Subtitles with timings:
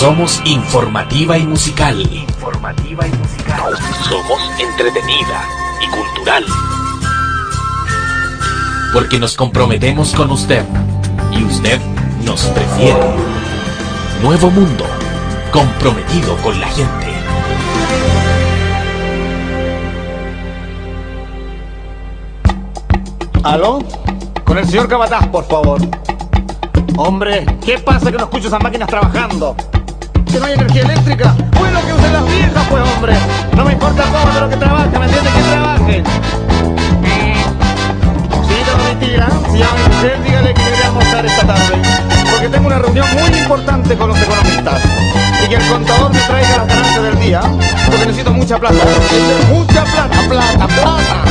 [0.00, 2.00] Somos informativa y musical.
[2.00, 3.74] Informativa y musical.
[4.08, 5.44] Somos entretenida
[5.78, 6.42] y cultural.
[8.94, 10.64] Porque nos comprometemos con usted
[11.30, 11.78] y usted
[12.24, 12.98] nos prefiere.
[14.22, 14.86] Nuevo mundo,
[15.52, 17.06] comprometido con la gente.
[23.42, 23.80] ¿Aló?
[24.46, 25.78] Con el señor Cabataz, por favor.
[26.96, 29.54] Hombre, ¿qué pasa que no escucho esas máquinas trabajando?
[30.30, 31.34] ¿Que no hay energía eléctrica?
[31.58, 33.14] Bueno, que usen las viejas, pues, hombre.
[33.56, 35.30] No me importa cómo, pero que trabaje, ¿me entiende?
[35.30, 36.04] Que trabaje.
[38.46, 41.82] Señorita Domitila, si llama mi mujer, dígale que quería almorzar esta tarde.
[42.30, 44.80] Porque tengo una reunión muy importante con los economistas.
[45.44, 47.40] Y que el contador me traiga las ganancias del día.
[47.86, 48.76] Porque necesito mucha plata.
[49.48, 51.24] Mucha plata, plata, plata.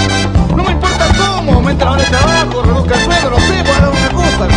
[0.54, 3.80] No me importa cómo, aumente la hora de trabajo, reduzca el sueldo, no sé, puedo
[3.80, 4.48] dar una cosa.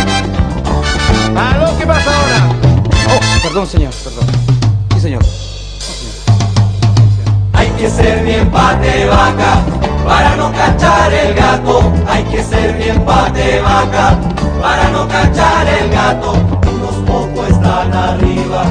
[1.55, 1.77] ¿Aló?
[1.79, 2.63] ¿Qué pasa ahora?
[3.15, 4.42] Oh, perdón, señor, perdón.
[5.03, 5.21] Señor.
[7.51, 9.61] Hay que ser bien pate vaca
[10.05, 11.91] para no cachar el gato.
[12.07, 14.17] Hay que ser bien pate vaca
[14.61, 16.31] para no cachar el gato.
[16.73, 18.63] Unos pocos están arriba,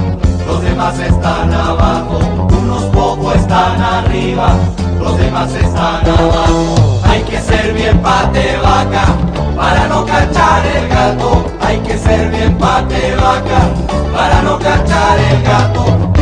[0.46, 2.18] los demás están abajo.
[2.62, 4.54] Unos pocos están arriba,
[5.02, 7.02] los demás están abajo.
[7.04, 9.04] Hay que ser bien pate vaca
[9.54, 11.44] para no cachar el gato.
[11.60, 13.68] Hay que ser bien pate vaca
[14.16, 16.21] para no cachar el gato.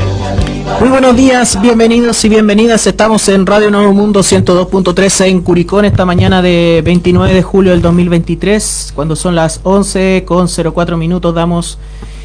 [0.80, 2.86] Muy buenos días, bienvenidos y bienvenidas.
[2.86, 7.82] Estamos en Radio Nuevo Mundo 102.3 en Curicón esta mañana de 29 de julio del
[7.82, 8.92] 2023.
[8.94, 11.76] Cuando son las 11 con 04 minutos damos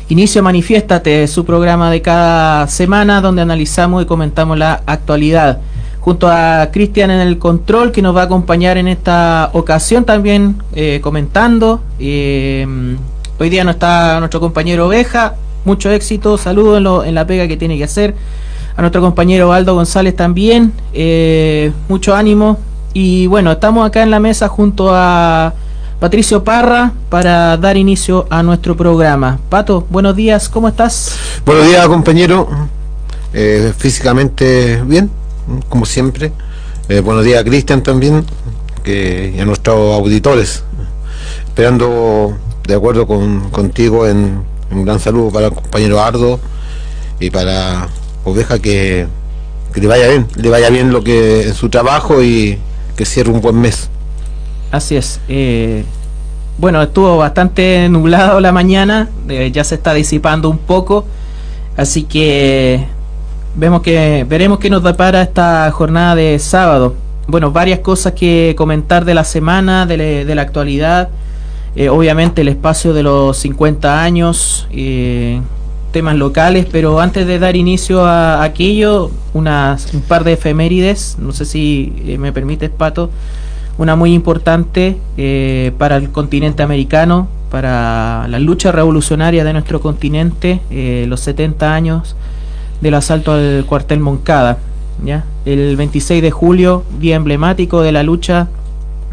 [0.07, 5.59] inicio a Manifiéstate, su programa de cada semana donde analizamos y comentamos la actualidad.
[5.99, 10.63] Junto a Cristian en el control que nos va a acompañar en esta ocasión también
[10.73, 11.81] eh, comentando.
[11.99, 12.65] Eh,
[13.37, 17.57] hoy día no está nuestro compañero Oveja, mucho éxito, saludos en, en la pega que
[17.57, 18.15] tiene que hacer.
[18.77, 22.59] A nuestro compañero Aldo González también, eh, mucho ánimo.
[22.93, 25.53] Y bueno, estamos acá en la mesa junto a
[25.99, 29.39] Patricio Parra para dar inicio a nuestro programa.
[29.49, 31.17] Pato, buenos días, ¿cómo estás?
[31.45, 32.49] Buenos días, compañero.
[33.33, 35.09] Eh, físicamente bien,
[35.69, 36.33] como siempre.
[36.89, 38.25] Eh, buenos días, Cristian, también,
[38.83, 40.63] que, y a nuestros auditores.
[41.47, 46.39] Esperando, de acuerdo con, contigo, en un gran saludo para el compañero Ardo
[47.19, 47.87] y para
[48.25, 49.07] Oveja, que,
[49.73, 52.57] que le vaya bien, le vaya bien lo que en su trabajo y
[52.97, 53.89] que cierre un buen mes.
[54.71, 55.21] Así es.
[55.29, 55.85] eh,
[56.57, 61.05] bueno, estuvo bastante nublado la mañana, eh, ya se está disipando un poco,
[61.75, 62.85] así que
[63.55, 66.95] vemos que veremos qué nos depara esta jornada de sábado.
[67.27, 71.09] Bueno, varias cosas que comentar de la semana, de, la actualidad,
[71.75, 74.67] eh, obviamente el espacio de los 50 años,
[75.95, 81.31] temas locales, pero antes de dar inicio a aquello, unas, un par de efemérides, no
[81.31, 83.09] sé si eh, me permites, Pato,
[83.77, 90.59] una muy importante eh, para el continente americano, para la lucha revolucionaria de nuestro continente,
[90.69, 92.17] eh, los 70 años
[92.81, 94.57] del asalto al cuartel Moncada.
[95.45, 98.49] El 26 de julio, día emblemático de la lucha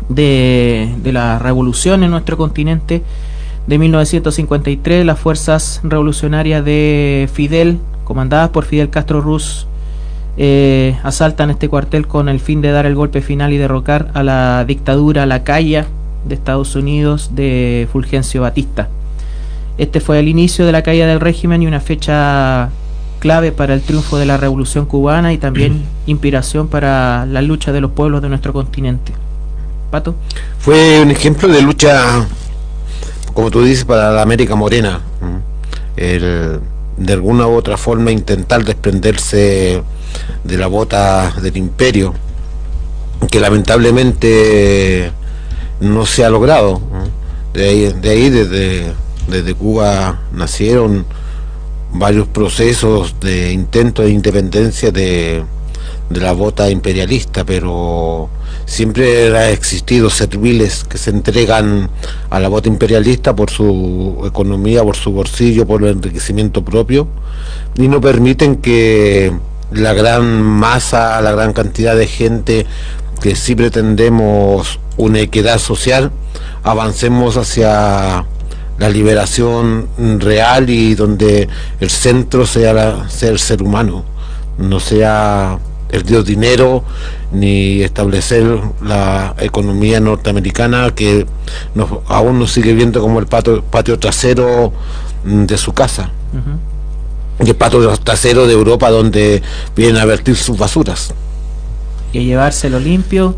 [0.08, 3.04] de la revolución en nuestro continente,
[3.66, 9.66] de 1953, las fuerzas revolucionarias de Fidel, comandadas por Fidel Castro Ruz,
[10.36, 14.22] eh, asaltan este cuartel con el fin de dar el golpe final y derrocar a
[14.22, 15.86] la dictadura lacaya
[16.24, 18.88] de Estados Unidos de Fulgencio Batista.
[19.78, 22.70] Este fue el inicio de la caída del régimen y una fecha
[23.18, 27.80] clave para el triunfo de la revolución cubana y también inspiración para la lucha de
[27.80, 29.12] los pueblos de nuestro continente.
[29.90, 30.14] Pato.
[30.58, 32.26] Fue un ejemplo de lucha,
[33.34, 35.00] como tú dices, para la América Morena.
[35.96, 39.82] de alguna u otra forma intentar desprenderse
[40.44, 42.14] de la bota del imperio,
[43.30, 45.10] que lamentablemente
[45.80, 46.80] no se ha logrado.
[47.54, 48.92] De ahí, de ahí desde,
[49.28, 51.04] desde Cuba nacieron
[51.92, 55.44] varios procesos de intento de independencia de,
[56.08, 58.30] de la bota imperialista, pero
[58.66, 61.90] siempre ha existido serviles que se entregan
[62.30, 67.08] a la bota imperialista por su economía, por su bolsillo, por el enriquecimiento propio,
[67.76, 69.32] y no permiten que
[69.72, 72.66] la gran masa, la gran cantidad de gente
[73.20, 76.10] que sí pretendemos una equidad social,
[76.62, 78.26] avancemos hacia
[78.78, 79.88] la liberación
[80.18, 81.48] real y donde
[81.80, 84.04] el centro sea, sea el ser humano,
[84.58, 85.58] no sea
[85.92, 86.82] el dios dinero
[87.30, 88.44] ni establecer
[88.82, 91.26] la economía norteamericana que
[91.74, 94.72] nos, aún nos sigue viendo como el patio, patio trasero
[95.24, 96.10] mm, de su casa.
[97.44, 99.42] y el patio trasero de Europa donde
[99.76, 101.14] vienen a vertir sus basuras.
[102.12, 103.36] Y a llevárselo limpio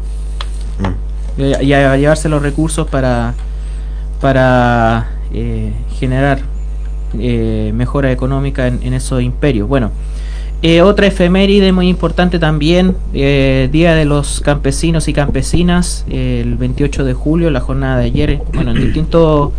[0.79, 1.41] Mm.
[1.41, 3.35] y a, y a llevarse los recursos para,
[4.21, 6.41] para eh, generar
[7.19, 9.69] eh, mejora económica en, en esos imperios.
[9.69, 9.91] Bueno,
[10.67, 17.05] eh, otra efeméride muy importante también, eh, Día de los Campesinos y Campesinas, el 28
[17.05, 18.41] de julio, la jornada de ayer.
[18.55, 19.53] Bueno, en distintos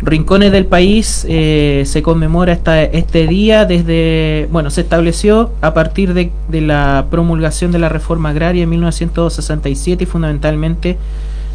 [0.00, 6.14] rincones del país eh, se conmemora esta, este día desde, bueno, se estableció a partir
[6.14, 10.96] de la promulgación de la reforma agraria en 1967 y fundamentalmente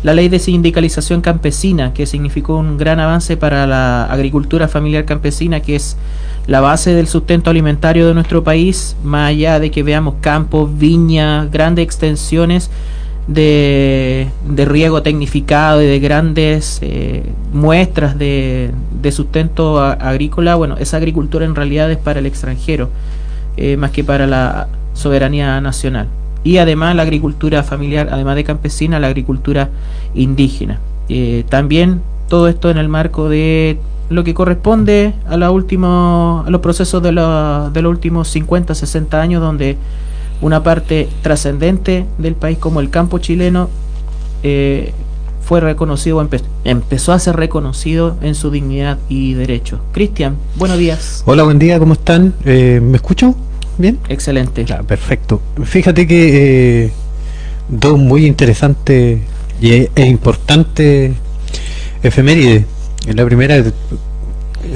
[0.04, 5.62] la ley de sindicalización campesina, que significó un gran avance para la agricultura familiar campesina,
[5.62, 5.98] que es
[6.46, 11.50] la base del sustento alimentario de nuestro país, más allá de que veamos campos, viñas,
[11.50, 12.70] grandes extensiones
[13.28, 17.24] de, de riego tecnificado y de grandes eh,
[17.54, 18.72] muestras de,
[19.02, 22.90] de sustento agrícola, bueno, esa agricultura en realidad es para el extranjero,
[23.56, 26.08] eh, más que para la soberanía nacional.
[26.44, 29.70] Y además la agricultura familiar, además de campesina, la agricultura
[30.14, 30.80] indígena.
[31.10, 33.78] Eh, también todo esto en el marco de
[34.10, 38.76] lo que corresponde a, la último, a los procesos de, la- de los últimos 50,
[38.76, 39.78] 60 años, donde
[40.42, 43.70] una parte trascendente del país como el campo chileno
[44.44, 44.92] eh,
[45.42, 49.80] fue reconocido, empe- empezó a ser reconocido en su dignidad y derecho.
[49.94, 51.24] Cristian, buenos días.
[51.26, 52.34] Hola, buen día, ¿cómo están?
[52.46, 53.36] Eh, ¿Me escucho?
[53.78, 54.00] ¿Bien?
[54.10, 54.66] Excelente.
[54.88, 55.42] Perfecto.
[55.64, 56.92] Fíjate que eh,
[57.70, 59.20] dos muy interesantes
[59.62, 61.14] y, e e importantes
[62.04, 62.66] efemérides.
[63.08, 63.74] En La primera es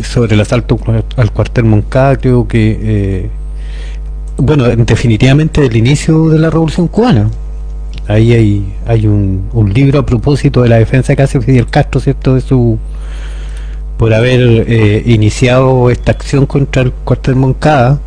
[0.04, 0.78] sobre el asalto
[1.16, 3.30] al cuartel Moncada, creo que, eh,
[4.38, 7.30] bueno, definitivamente el inicio de la Revolución Cubana.
[8.08, 12.00] Ahí hay, hay un, un libro a propósito de la defensa que hace Fidel Castro,
[12.00, 12.36] ¿cierto?
[12.36, 12.78] De su
[13.98, 18.00] por haber eh, iniciado esta acción contra el cuartel Moncada.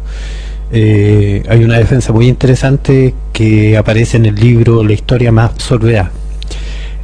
[0.72, 6.10] Eh, hay una defensa muy interesante que aparece en el libro La historia más absorbida.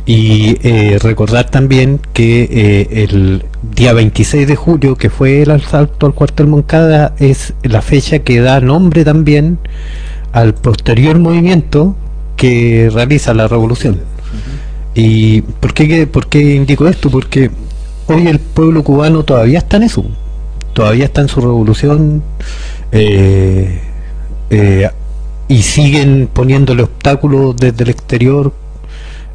[0.04, 6.06] Y eh, recordar también que eh, el día 26 de julio, que fue el asalto
[6.06, 9.58] al cuartel Moncada, es la fecha que da nombre también
[10.32, 11.96] al posterior movimiento
[12.36, 14.00] que realiza la revolución.
[14.94, 17.10] ¿Y por qué, por qué indico esto?
[17.10, 17.50] Porque
[18.06, 20.04] hoy el pueblo cubano todavía está en eso,
[20.76, 22.22] todavía está en su revolución
[22.92, 23.80] eh,
[24.50, 24.90] eh,
[25.48, 28.52] y siguen poniéndole obstáculos desde el exterior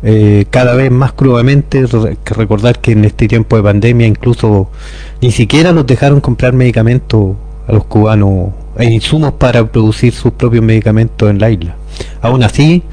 [0.03, 4.69] eh, cada vez más que recordar que en este tiempo de pandemia incluso
[5.19, 7.35] ni siquiera nos dejaron comprar medicamentos
[7.67, 11.75] a los cubanos e insumos para producir sus propios medicamentos en la isla.
[12.21, 12.83] Aún así,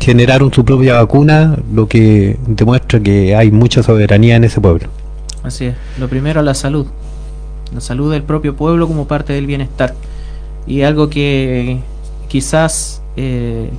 [0.00, 4.88] generaron su propia vacuna, lo que demuestra que hay mucha soberanía en ese pueblo.
[5.42, 5.74] Así es.
[5.98, 6.86] Lo primero, la salud.
[7.74, 9.94] La salud del propio pueblo como parte del bienestar.
[10.66, 11.78] Y algo que
[12.28, 13.70] quizás eh,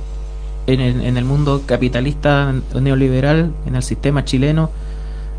[0.66, 4.70] en, el, en el mundo capitalista neoliberal, en el sistema chileno,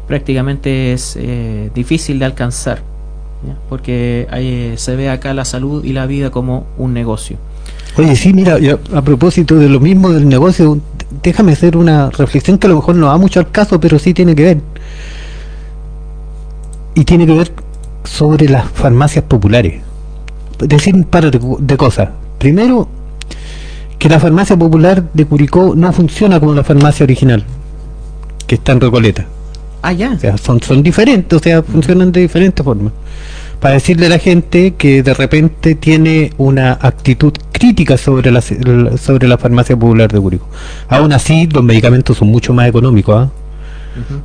[0.07, 2.81] prácticamente es eh, difícil de alcanzar.
[3.69, 7.37] Porque hay- se ve acá la salud y la vida como un negocio.
[7.97, 10.79] Oye, sí, mira, y a, propósito de lo mismo del negocio,
[11.23, 14.13] déjame hacer una reflexión que a lo mejor no va mucho al caso, pero sí
[14.13, 14.57] tiene que ver.
[16.95, 17.51] Y tiene que ver
[18.05, 19.81] sobre las farmacias populares.
[20.59, 22.09] Decir un par de, co- de cosas.
[22.37, 22.87] Primero,
[23.99, 27.43] que la farmacia popular de Curicó no funciona como la farmacia original,
[28.47, 29.25] que está en Recoleta.
[29.81, 30.11] Ah, ya.
[30.13, 32.91] O sea, son, son diferentes, o sea, funcionan de diferentes formas.
[33.59, 39.27] Para decirle a la gente que de repente tiene una actitud crítica sobre la, sobre
[39.27, 40.47] la farmacia popular de Curicó.
[40.89, 43.15] Aún así, los medicamentos son mucho más económicos.
[43.27, 43.29] ¿ah?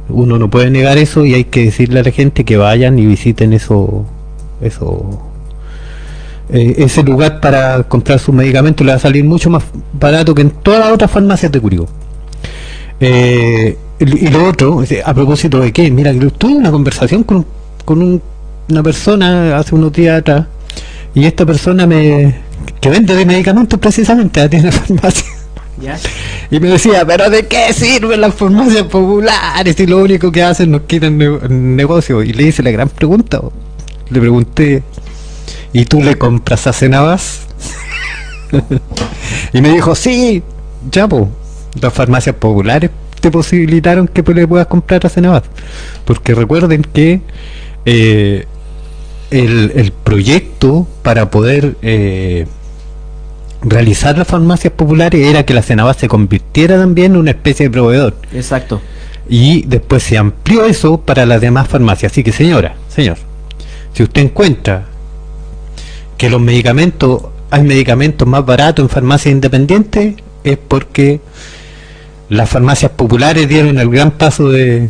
[0.08, 3.06] Uno no puede negar eso y hay que decirle a la gente que vayan y
[3.06, 4.04] visiten eso,
[4.60, 5.20] eso
[6.52, 8.84] eh, ese lugar para comprar sus medicamentos.
[8.84, 9.62] Le va a salir mucho más
[9.92, 11.88] barato que en todas las otras farmacias de Curicó.
[13.00, 17.44] Eh, y lo otro, a propósito de qué, mira, tuve una conversación con,
[17.84, 18.22] con un-
[18.70, 20.46] una persona hace unos días atrás
[21.14, 22.34] y esta persona me
[22.80, 25.24] que vende de medicamentos precisamente, tiene farmacia.
[26.50, 30.70] Y me decía, pero ¿de qué sirven las farmacias populares si lo único que hacen
[30.70, 32.22] nos quitan ne- negocio?
[32.22, 33.40] Y le hice la gran pregunta.
[34.10, 34.82] Le pregunté,
[35.72, 37.42] ¿y tú le compras a Cenabas?
[39.52, 40.42] y me dijo, sí,
[40.90, 41.28] ya po,
[41.80, 45.44] las farmacias populares te posibilitaron que le puedas comprar a Cenabas.
[46.04, 47.20] Porque recuerden que
[47.86, 48.44] eh,
[49.30, 51.76] el, el proyecto para poder...
[51.82, 52.46] eh,
[53.62, 57.70] realizar las farmacias populares era que la Cenabas se convirtiera también en una especie de
[57.70, 58.14] proveedor.
[58.32, 58.80] Exacto.
[59.28, 62.12] Y después se amplió eso para las demás farmacias.
[62.12, 63.18] Así que señora, señor,
[63.92, 64.86] si usted encuentra
[66.16, 71.20] que los medicamentos, hay medicamentos más baratos en farmacias independientes, es porque
[72.28, 74.88] las farmacias populares dieron el gran paso de,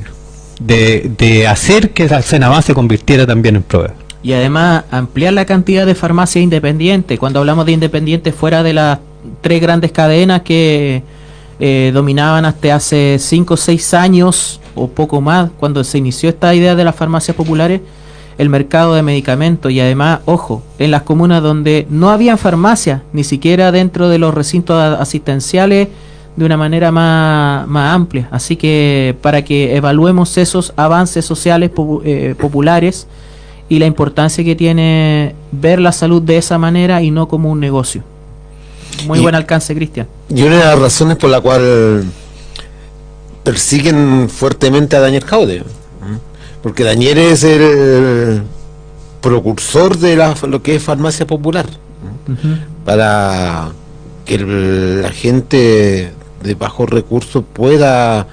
[0.60, 3.99] de, de hacer que la Senabán se convirtiera también en proveedor.
[4.22, 7.18] Y además ampliar la cantidad de farmacias independientes.
[7.18, 8.98] Cuando hablamos de independientes fuera de las
[9.40, 11.02] tres grandes cadenas que
[11.58, 16.54] eh, dominaban hasta hace 5 o 6 años o poco más, cuando se inició esta
[16.54, 17.80] idea de las farmacias populares,
[18.38, 23.24] el mercado de medicamentos y además, ojo, en las comunas donde no habían farmacias, ni
[23.24, 25.88] siquiera dentro de los recintos asistenciales,
[26.36, 28.28] de una manera más, más amplia.
[28.30, 31.70] Así que para que evaluemos esos avances sociales
[32.04, 33.06] eh, populares
[33.70, 37.60] y la importancia que tiene ver la salud de esa manera y no como un
[37.60, 38.02] negocio.
[39.06, 40.06] Muy Y- buen alcance, Cristian.
[40.28, 42.04] Y una de las razones por la cual
[43.42, 45.56] persiguen fuertemente a Daniel Jaude.
[45.58, 45.62] ¿eh?
[46.62, 48.42] Porque Daniel es el
[49.20, 51.66] precursor de la- lo que es farmacia popular.
[51.66, 52.58] ¿eh?
[52.84, 53.70] Para
[54.24, 56.12] que el- la gente
[56.42, 58.26] de bajos recursos pueda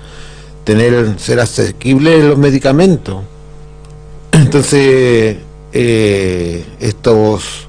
[0.64, 3.24] tener ser asequible los medicamentos.
[4.48, 5.36] Entonces,
[5.74, 7.68] eh, estos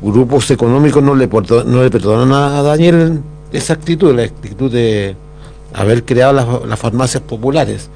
[0.00, 3.18] grupos económicos no le, perdo- no le perdonan a Daniel
[3.52, 5.16] esa actitud, la actitud de
[5.72, 7.90] haber creado las, las farmacias populares,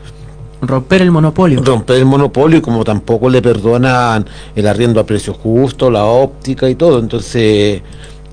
[0.60, 1.62] Romper el monopolio.
[1.62, 6.74] romper el monopolio, como tampoco le perdonan el arriendo a precio justo, la óptica y
[6.74, 6.98] todo.
[6.98, 7.80] Entonces,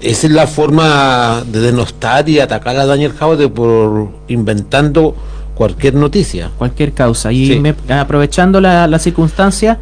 [0.02, 5.14] esa es la forma de denostar y atacar a Daniel Jaude por inventando
[5.56, 6.52] cualquier noticia.
[6.58, 7.32] cualquier causa.
[7.32, 7.60] Y Sí.
[7.60, 9.80] me- aprovechando la, la circunstancia,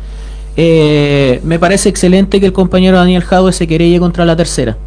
[0.55, 4.77] eh, me parece excelente que el compañero Daniel Jadwe se querelle contra la tercera.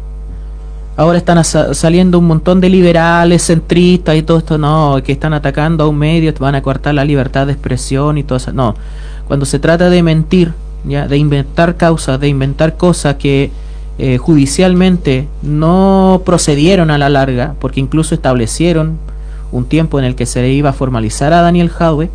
[0.95, 5.83] Ahora están saliendo un montón de liberales, centristas y todo esto, no, que están atacando
[5.83, 8.51] a un medio, van a cortar la libertad de expresión y todo eso.
[8.51, 8.73] No,
[9.27, 10.53] cuando se trata de mentir,
[10.85, 13.51] ya, de inventar causas, de inventar cosas que
[13.99, 18.97] eh, judicialmente no procedieron a la larga, porque incluso establecieron
[19.51, 22.09] un tiempo en el que se le iba a formalizar a Daniel Jadwe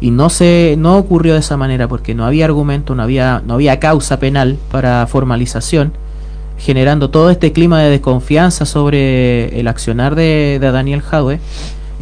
[0.00, 3.54] y no se no ocurrió de esa manera porque no había argumento, no había no
[3.54, 5.92] había causa penal para formalización,
[6.58, 11.40] generando todo este clima de desconfianza sobre el accionar de, Daniel Jadwe.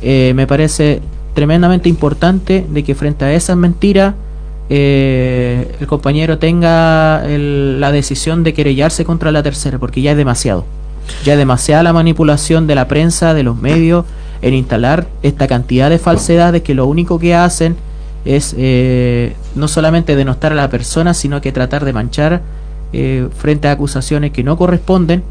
[0.02, 1.00] Eh, me parece
[1.34, 4.14] tremendamente importante de que frente a esas mentiras
[4.74, 10.64] eh, el compañero tenga la decisión de querellarse contra la tercera, porque ya es demasiado.
[11.24, 14.06] Ya es demasiada la manipulación de la prensa, de los medios,
[14.42, 17.76] en instalar esta cantidad de falsedades que lo único que hacen
[18.24, 22.42] es eh, no solamente denostar a la persona, sino que tratar de manchar
[22.92, 25.22] eh, frente a acusaciones que no corresponden,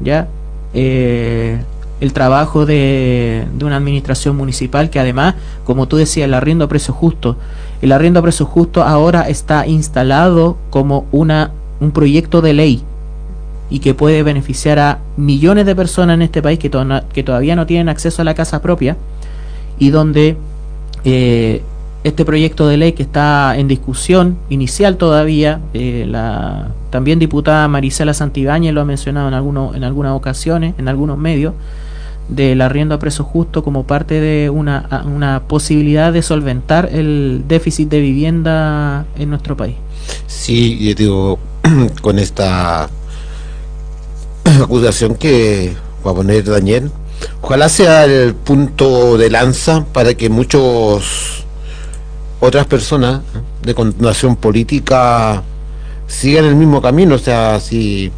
[0.00, 0.28] ya
[0.72, 1.60] eh,
[2.00, 5.34] el trabajo de, de una administración municipal que además,
[5.64, 7.36] como tú decías, el arriendo a precio justo,
[7.82, 12.84] el arriendo a precio justo ahora está instalado como una un proyecto de ley
[13.70, 17.54] y que puede beneficiar a millones de personas en este país que, to- que todavía
[17.56, 18.96] no tienen acceso a la casa propia
[19.78, 20.36] y donde
[21.04, 21.62] eh,
[22.02, 28.14] este proyecto de ley que está en discusión inicial todavía, eh, la también diputada Marisela
[28.14, 31.54] Santibáñez lo ha mencionado en, alguno, en algunas ocasiones, en algunos medios,
[32.28, 37.88] del arriendo a precio justo como parte de una, una posibilidad de solventar el déficit
[37.88, 39.76] de vivienda en nuestro país.
[40.26, 41.38] Sí, yo digo,
[42.02, 42.88] con esta
[44.62, 45.74] acusación que
[46.06, 46.90] va a poner Daniel,
[47.42, 51.44] ojalá sea el punto de lanza para que muchos
[52.40, 53.40] otras personas ¿eh?
[53.62, 55.42] de continuación política
[56.06, 58.10] sigan el mismo camino, o sea, si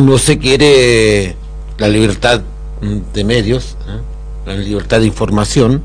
[0.00, 1.36] no se quiere
[1.78, 2.42] la libertad
[2.80, 4.00] mm, de medios, ¿eh?
[4.46, 5.82] la libertad de información,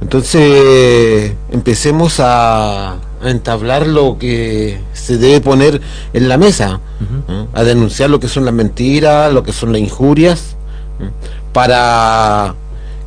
[0.00, 5.80] entonces empecemos a entablar lo que se debe poner
[6.12, 6.80] en la mesa,
[7.28, 7.46] ¿eh?
[7.52, 10.56] a denunciar lo que son las mentiras, lo que son las injurias,
[11.00, 11.10] ¿eh?
[11.52, 12.54] para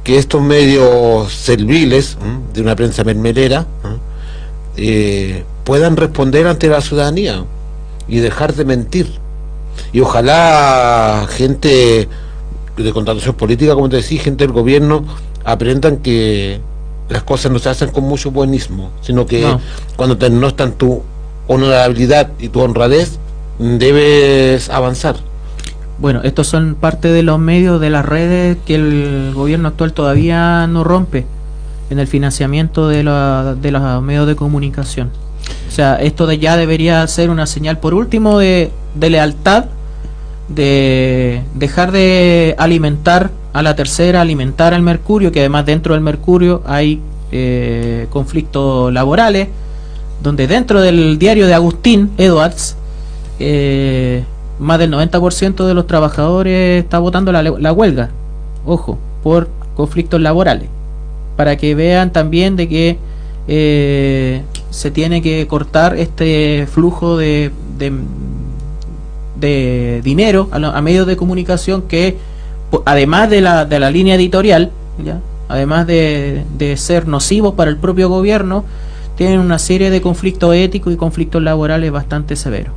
[0.04, 2.54] que estos medios serviles ¿eh?
[2.54, 3.66] de una prensa mermelera
[4.78, 7.46] eh, puedan responder ante la ciudadanía
[8.08, 9.08] y dejar de mentir.
[9.94, 12.08] Y ojalá gente
[12.78, 15.06] de contratación política, como te decía, gente del gobierno,
[15.44, 16.60] aprendan que
[17.12, 19.60] las cosas no se hacen con mucho buenismo, sino que No.
[19.96, 21.04] cuando te denostan tu
[21.48, 23.20] honorabilidad y tu honradez,
[23.60, 25.16] debes avanzar.
[26.00, 30.66] Bueno, estos son parte de los medios de las redes que el gobierno actual todavía
[30.68, 31.26] no rompe
[31.90, 35.10] en el financiamiento de, la- de los medios de comunicación.
[35.68, 39.66] O sea, esto de ya debería ser una señal, por último, de, de lealtad,
[40.56, 46.62] de dejar de alimentar a la tercera, alimentar al Mercurio, que además dentro del Mercurio
[46.66, 49.48] hay eh, conflictos laborales,
[50.22, 52.76] donde dentro del diario de Agustín Edwards
[53.40, 54.24] eh,
[54.60, 58.12] más del 90% de los trabajadores está votando la, la huelga,
[58.66, 60.70] ojo, por conflictos laborales,
[61.36, 62.98] para que vean también de que
[63.48, 67.92] eh, se tiene que cortar este flujo de, de,
[69.42, 72.18] de dinero a, a medios de comunicación que,
[72.86, 74.72] además de la, de la línea editorial,
[75.04, 75.20] ¿ya?
[75.50, 78.64] además de, de ser nocivos para el propio gobierno,
[79.18, 82.74] tienen una serie de conflictos éticos y conflictos laborales bastante severos.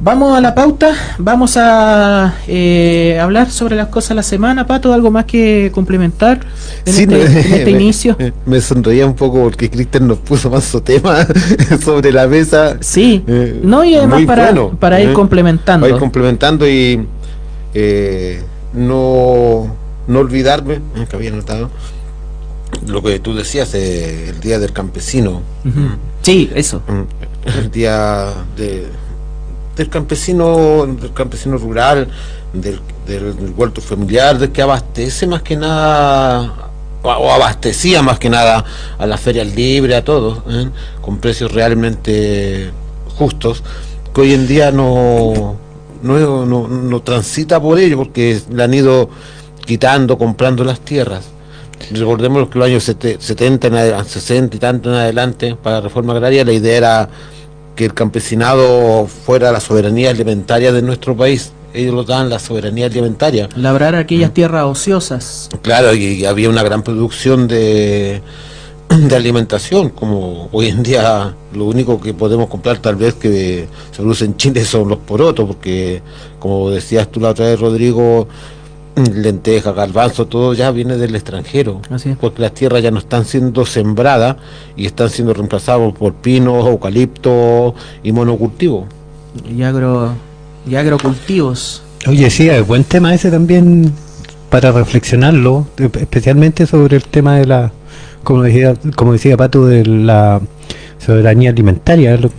[0.00, 4.92] Vamos a la pauta, vamos a eh, hablar sobre las cosas de la semana, Pato,
[4.92, 6.40] algo más que complementar
[6.84, 8.16] en, Sí, este, me- en este me- inicio.
[8.44, 11.26] Me sonreía un poco porque Cristian nos puso más su tema
[11.82, 12.76] sobre la mesa.
[12.80, 15.84] Sí, Eh, no y además para, bueno, para ir eh, complementando.
[15.86, 17.06] Para ir complementando y
[17.72, 18.42] eh,
[18.74, 19.74] no,
[20.08, 21.70] no olvidarme, que había notado,
[22.88, 25.40] lo que tú decías, el Día del Campesino.
[26.20, 26.82] Sí, eso.
[26.88, 28.86] Mm, el día de,
[29.76, 32.08] del campesino del campesino rural
[32.52, 36.70] del, del, huerto familiar del que abastece más que nada
[37.02, 38.64] o, abastecía más que nada
[38.98, 40.68] a las ferias libres a todos ¿eh?
[41.00, 42.70] con precios realmente
[43.16, 43.62] justos
[44.14, 45.56] que hoy en día no
[46.02, 49.08] no, no, transita por ello porque le han ido
[49.64, 51.24] quitando comprando las tierras
[51.90, 55.82] Recordemos que los años sete- 70, en adel- 60 y tanto en adelante, para la
[55.82, 57.08] reforma agraria, la idea era
[57.74, 61.52] que el campesinado fuera la soberanía alimentaria de nuestro país.
[61.72, 63.48] Ellos lo dan la soberanía alimentaria.
[63.56, 65.48] Labrar aquellas tierras ociosas.
[65.62, 68.22] Claro, y, y había una gran producción de,
[68.88, 73.96] de alimentación, como hoy en día lo único que podemos comprar tal vez que se
[73.96, 76.02] produce en Chile son los porotos, porque
[76.38, 78.28] como decías tú la otra vez, Rodrigo,
[78.96, 82.16] lenteja, garbanzo, todo ya viene del extranjero, Así es.
[82.16, 84.36] porque las tierras ya no están siendo sembradas
[84.76, 88.86] y están siendo reemplazadas por pinos, eucalipto y monocultivo.
[89.52, 90.12] Y, agro,
[90.68, 91.82] y agrocultivos.
[92.06, 93.92] Oye, sí, es buen tema ese también
[94.48, 97.72] para reflexionarlo, especialmente sobre el tema de la,
[98.22, 100.40] como decía, como decía Pato, de la
[101.04, 102.16] soberanía alimentaria.
[102.16, 102.30] lo-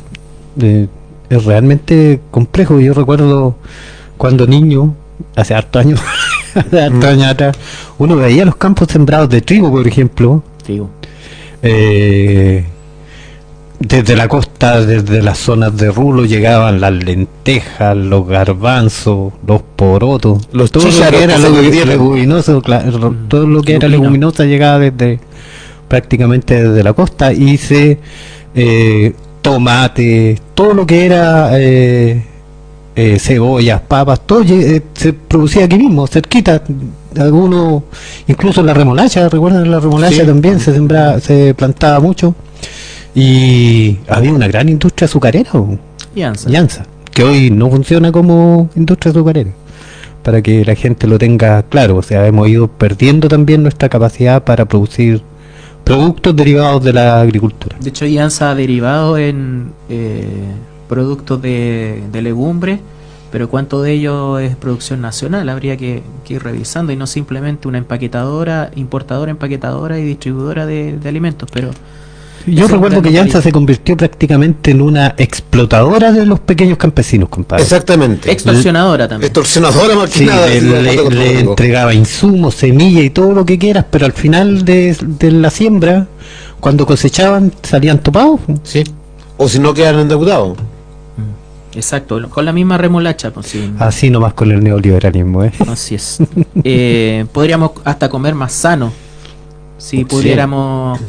[0.55, 0.87] de-
[1.29, 2.79] es realmente complejo.
[2.79, 3.55] Yo recuerdo
[4.15, 4.93] cuando niño,
[5.35, 5.99] hace hartos años,
[6.71, 7.57] años atrás,
[7.97, 10.89] uno veía los campos sembrados de trigo, por ejemplo, Digo.
[11.61, 12.65] eh,
[13.79, 20.47] desde la costa, desde las zonas de rulo llegaban las lentejas, los garbanzos, los porotos,
[20.53, 21.37] Los todo lo que era
[21.85, 25.19] leguminoso, claro, todo lo que era leguminosa llegaba desde
[25.87, 27.99] prácticamente desde la costa y se
[28.55, 32.23] eh, tomate, todo lo que era eh,
[32.95, 36.61] eh, cebollas, papas, todo eh, se producía aquí mismo, cerquita.
[37.17, 37.83] Algunos,
[38.27, 40.25] incluso la remolacha, recuerdan la remolacha Sí.
[40.25, 42.35] también se sembraba, se plantaba mucho
[43.13, 45.51] y había una gran industria azucarera.
[46.15, 49.51] Llanza, que hoy no funciona como industria azucarera.
[50.23, 54.43] Para que la gente lo tenga claro, o sea, hemos ido perdiendo también nuestra capacidad
[54.43, 55.21] para producir
[55.83, 57.77] productos derivados de la agricultura.
[57.79, 60.25] De hecho, Llanza ha derivado en eh,
[60.87, 62.79] productos de, de legumbre,
[63.31, 67.67] pero cuánto de ello es producción nacional habría que, que ir revisando y no simplemente
[67.67, 71.49] una empaquetadora, importadora, empaquetadora y distribuidora de, de alimentos.
[71.51, 71.71] Pero
[72.47, 77.63] Yo recuerdo que Llanza se convirtió prácticamente en una explotadora de los pequeños campesinos, compadre.
[77.63, 78.31] Exactamente.
[78.31, 79.27] extorsionadora también.
[79.27, 80.47] Extorsionadora más que Sí, nada.
[80.47, 85.49] le, entregaba insumos, semillas y todo lo que quieras, pero al final de, de la
[85.49, 86.07] siembra,
[86.59, 88.39] cuando cosechaban, salían topados.
[88.63, 88.83] Sí.
[89.37, 90.57] O si no quedan endeudados.
[91.75, 93.31] Exacto, con la misma remolacha.
[93.31, 93.71] Pues, sí.
[93.79, 95.51] Así nomás con el neoliberalismo, ¿eh?
[95.67, 96.19] Así es.
[96.63, 98.91] Eh, podríamos hasta comer más sano
[99.77, 100.99] si pudiéramos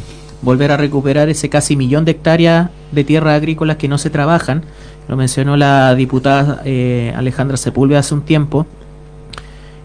[0.42, 4.64] volver a recuperar ese casi millón de hectáreas de tierras agrícolas que no se trabajan.
[5.09, 8.66] Lo mencionó la diputada eh, Alejandra Sepúlveda hace un tiempo.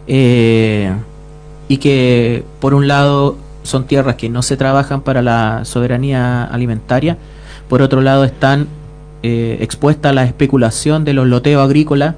[0.08, 0.92] Eh,
[1.68, 7.18] y que por un lado son tierras que no se trabajan para la soberanía alimentaria,
[7.70, 8.68] por otro lado están
[9.24, 12.16] eh, expuestas a la especulación de los loteos agrícolas,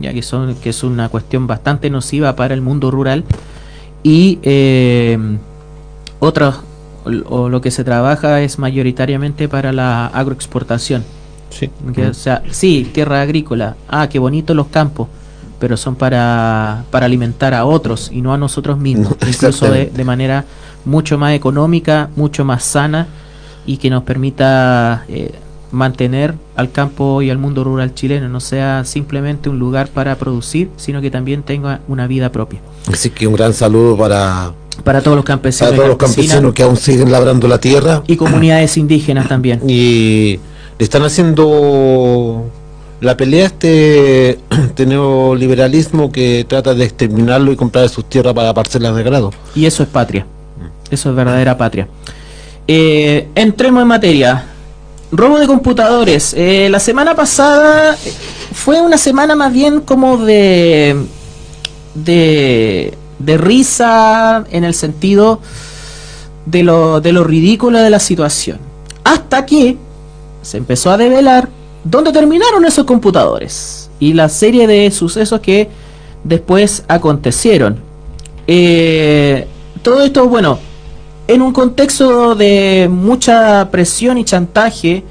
[0.00, 3.24] ya que son que es una cuestión bastante nociva para el mundo rural.
[4.02, 5.18] Y eh,
[6.18, 6.60] otros
[7.26, 11.04] o lo que se trabaja es mayoritariamente para la agroexportación.
[11.50, 11.70] Sí.
[11.94, 15.08] Que, o sea, sí, tierra agrícola, ah, qué bonito los campos,
[15.58, 19.86] pero son para, para alimentar a otros y no a nosotros mismos, No, incluso de,
[19.86, 20.44] de manera
[20.84, 23.08] mucho más económica, mucho más sana
[23.66, 25.32] y que nos permita eh,
[25.72, 30.68] mantener al campo y al mundo rural chileno, no sea simplemente un lugar para producir,
[30.76, 32.60] sino que también tenga una vida propia.
[32.92, 34.52] Así que un gran saludo para,
[34.84, 38.16] Para todos los campesinos, para todos los campesinos que aún siguen labrando la tierra y
[38.16, 39.60] comunidades indígenas también.
[39.68, 40.38] y
[40.78, 42.50] le están haciendo
[43.00, 48.94] la pelea este, este neoliberalismo que trata de exterminarlo y comprar sus tierras para parcelas
[48.94, 49.32] de grado.
[49.54, 50.26] Y eso es patria.
[50.90, 51.88] Eso es verdadera patria.
[52.66, 54.44] Eh, entremos en materia.
[55.12, 56.34] Robo de computadores.
[56.36, 57.96] Eh, la semana pasada
[58.52, 60.96] fue una semana más bien como de,
[61.94, 65.40] de, de risa en el sentido
[66.46, 68.58] de lo, de lo ridículo de la situación.
[69.04, 69.76] Hasta que
[70.42, 71.48] se empezó a develar
[71.84, 75.68] dónde terminaron esos computadores y la serie de sucesos que
[76.24, 77.78] después acontecieron.
[78.46, 79.46] Eh,
[79.82, 80.58] todo esto, bueno,
[81.34, 85.04] en un contexto de mucha presión y chantaje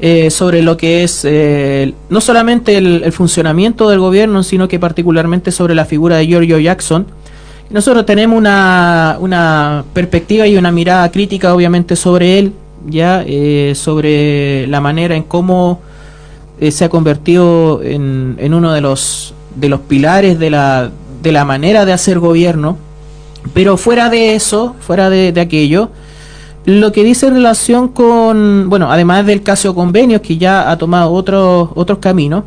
[0.00, 5.52] eh, sobre lo que es eh, no solamente el, funcionamiento del gobierno, sino que particularmente
[5.52, 7.06] sobre la figura de Giorgio Jackson.
[7.70, 12.52] Nosotros tenemos una, una perspectiva y una mirada crítica, obviamente, sobre él,
[12.86, 15.80] ya eh, sobre la manera en cómo
[16.60, 20.90] eh, se ha convertido en, en, uno de los de los pilares de la,
[21.22, 22.76] de la manera de hacer gobierno.
[23.54, 25.90] Pero fuera de eso, fuera de, aquello,
[26.64, 31.12] lo que dice en relación con, bueno, además del caso convenios que ya ha tomado
[31.12, 32.44] otros otros caminos,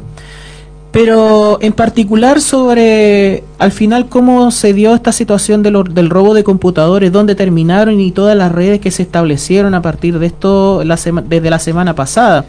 [0.96, 7.12] pero en particular sobre al final cómo se dio esta situación del robo de computadores,
[7.12, 10.84] dónde terminaron y todas las redes que se establecieron a partir de esto
[11.28, 12.46] desde la semana pasada.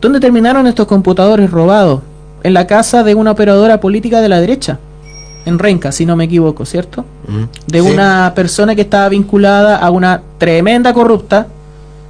[0.00, 2.00] ¿Dónde terminaron estos computadores robados?
[2.42, 4.80] En la casa de una operadora política de la derecha,
[5.44, 7.04] en Renca, si no me equivoco, ¿cierto?
[7.26, 7.86] Mm, de sí.
[7.88, 11.46] una persona que estaba vinculada a una tremenda corrupta,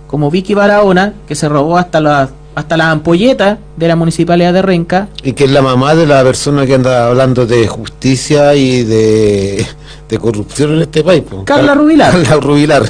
[0.07, 4.62] como Vicky Barahona, que se robó hasta las hasta la ampolleta de la municipalidad de
[4.62, 5.09] Renca.
[5.23, 9.66] Y que es la mamá de la persona que anda hablando de justicia y de,
[10.09, 11.23] de corrupción en este país.
[11.29, 11.45] Pues.
[11.45, 12.12] Carla Rubilar.
[12.23, 12.83] Carla Rubilar.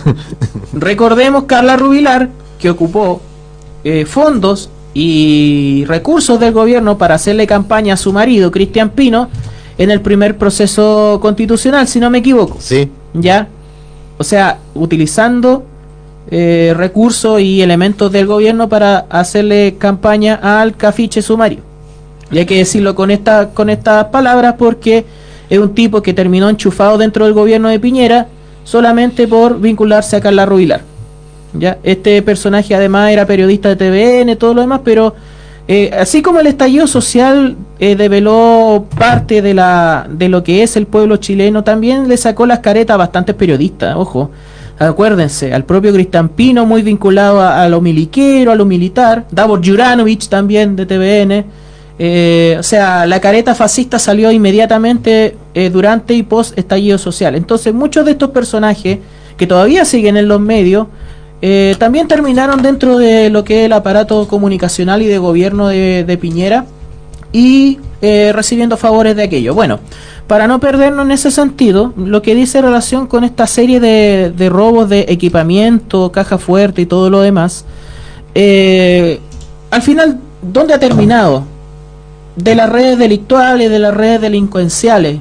[0.73, 2.29] Recordemos Carla Rubilar
[2.59, 3.21] que ocupó
[3.85, 9.29] eh, fondos y recursos del gobierno para hacerle campaña a su marido, Cristian Pino,
[9.83, 12.57] en el primer proceso constitucional, si no me equivoco.
[12.61, 12.89] Sí.
[13.15, 13.49] ¿Ya?
[14.17, 15.65] O sea, utilizando
[16.31, 21.59] eh, recursos y elementos del gobierno para hacerle campaña al cafiche sumario.
[22.31, 25.05] Y hay que decirlo con, esta, con estas palabras porque
[25.51, 28.29] es un tipo que terminó enchufado dentro del gobierno de Piñera
[28.63, 30.83] solamente por vincularse a Carla Rubilar.
[31.55, 31.79] ¿Ya?
[31.83, 35.17] Este personaje además era periodista de TVN, todo lo demás, pero
[35.69, 40.77] eh, así como el estallido social eh, develó parte de, la, de lo que es
[40.77, 44.31] el pueblo chileno, también le sacó las caretas a bastantes periodistas, ojo.
[44.79, 50.75] Acuérdense, al propio Cristampino muy vinculado a, lo miliquero, a lo militar, Davor Juranovic también
[50.75, 51.45] de TVN,
[51.99, 57.35] eh, o sea, la careta fascista salió inmediatamente eh, durante y post estallido social.
[57.35, 58.99] Entonces muchos de estos personajes
[59.37, 60.89] que todavía siguen en los medios,
[61.43, 66.19] eh, también terminaron dentro de lo que es el aparato comunicacional y de gobierno de,
[66.21, 66.65] Piñera
[67.33, 69.55] y recibiendo favores de aquello.
[69.55, 69.79] Bueno,
[70.27, 74.33] para no perdernos en ese sentido, lo que dice en relación con esta serie de,
[74.37, 77.65] de robos de equipamiento, caja fuerte y todo lo demás,
[78.35, 79.21] eh,
[79.71, 81.45] al final, ¿dónde ha terminado?
[82.37, 85.19] De las redes delictuales, de las redes delincuenciales,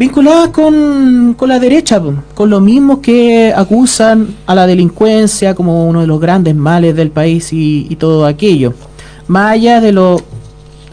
[0.00, 2.00] vinculadas con, con la derecha,
[2.34, 7.10] con los mismos que acusan a la delincuencia como uno de los grandes males del
[7.10, 8.72] país y, todo aquello.
[9.26, 10.22] Más allá de lo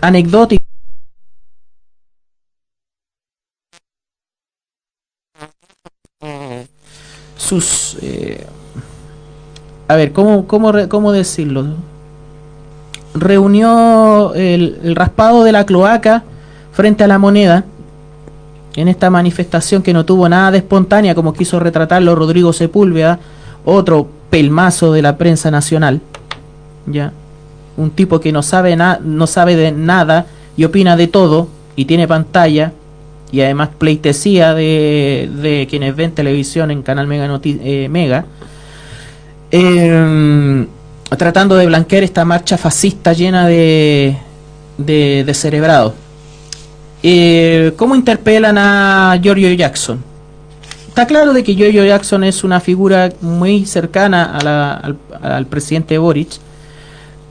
[0.02, 0.66] anecdótico.
[7.38, 8.46] sus eh,
[9.88, 11.76] a ver cómo cómo cómo decirlo
[13.14, 16.24] reunió el, raspado de la cloaca
[16.74, 17.64] frente a la moneda
[18.78, 23.20] en esta manifestación que no tuvo nada de espontánea como quiso retratarlo Rodrigo Sepúlveda
[23.66, 26.00] otro pelmazo de la prensa nacional
[26.86, 27.12] ya
[27.76, 32.08] un tipo que no sabe no sabe de nada y opina de todo y tiene
[32.08, 32.72] pantalla
[33.32, 38.26] y además pleitesía de, quienes ven televisión en Canal Mega, Noti eh, Mega
[39.52, 40.68] eh,
[41.18, 44.18] tratando de blanquear esta marcha fascista llena de,
[44.78, 46.07] de, de cerebrado.
[47.10, 49.98] Eh, ¿Cómo interpelan a Giorgio Jackson?
[50.90, 55.46] Está claro de que Giorgio Jackson es una figura muy cercana a la, al, al
[55.46, 56.32] presidente Boric,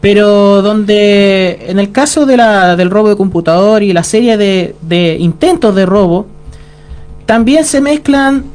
[0.01, 4.75] pero donde en el caso de la, del robo de computador y la serie de,
[4.81, 6.27] de, intentos de robo,
[7.27, 8.47] también se mezclan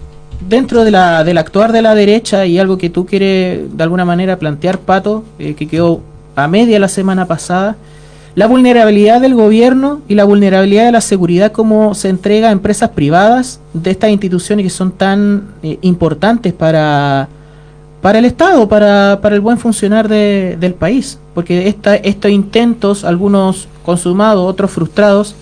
[0.49, 4.05] dentro de la, del actuar de la derecha y algo que tú quieres de alguna
[4.05, 6.01] manera plantear, Pato, eh, que quedó
[6.35, 7.75] a media la semana pasada,
[8.35, 12.89] la vulnerabilidad del gobierno y la vulnerabilidad de la seguridad como se entrega a empresas
[12.91, 17.27] privadas de estas instituciones que son tan eh, importantes para
[18.01, 21.19] para el Estado, para, para el buen funcionar de- del país.
[21.35, 25.35] Porque esta, estos intentos, algunos consumados, otros frustrados,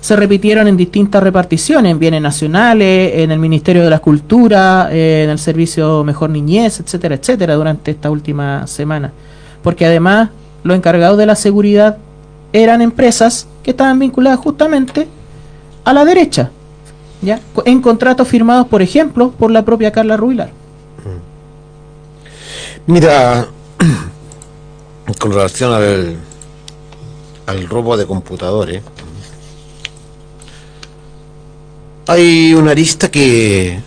[0.00, 5.28] se repitieron en distintas reparticiones, en bienes nacionales, en el Ministerio de la Cultura, en
[5.28, 9.10] el Servicio Mejor Niñez, etcétera, etcétera, durante esta última semana.
[9.64, 10.28] Porque además
[10.62, 11.96] los encargados de la seguridad
[12.54, 15.08] eran empresas que estaban vinculadas justamente
[15.82, 16.52] a la derecha,
[17.20, 17.40] ¿ya?
[17.64, 20.52] En contratos firmados, por ejemplo, por la propia Carla Rubilar.
[22.86, 23.48] Mira,
[25.18, 26.16] con relación al,
[27.46, 28.82] al robo de computadores,
[32.06, 33.80] hay una arista que,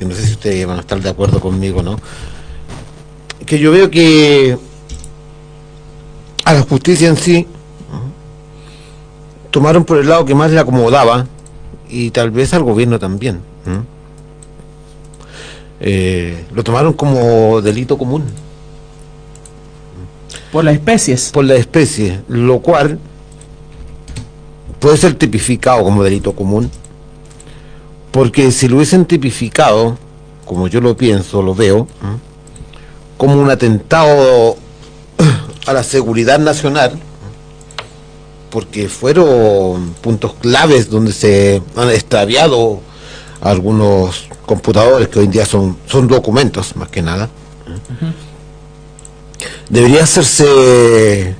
[0.00, 1.96] que no sé si ustedes van a estar de acuerdo conmigo, ¿no?
[3.46, 4.58] Que yo veo que
[6.44, 7.46] a la justicia en sí.
[9.50, 11.26] Tomaron por el lado que más le acomodaba
[11.88, 13.40] y tal vez al gobierno también.
[15.80, 18.24] Eh, lo tomaron como delito común
[20.52, 21.30] Por las especies.
[21.30, 22.98] por la especie, lo cual
[24.78, 26.70] puede ser tipificado como delito común,
[28.10, 29.96] porque si lo hubiesen tipificado,
[30.44, 31.86] como yo lo pienso, lo veo,
[33.16, 34.56] como un atentado
[35.66, 36.98] a la seguridad nacional,
[38.50, 42.80] porque fueron puntos claves donde se han extraviado
[43.40, 47.28] algunos computadores que hoy en día son, son documentos más que nada.
[49.68, 51.34] Debería hacerse,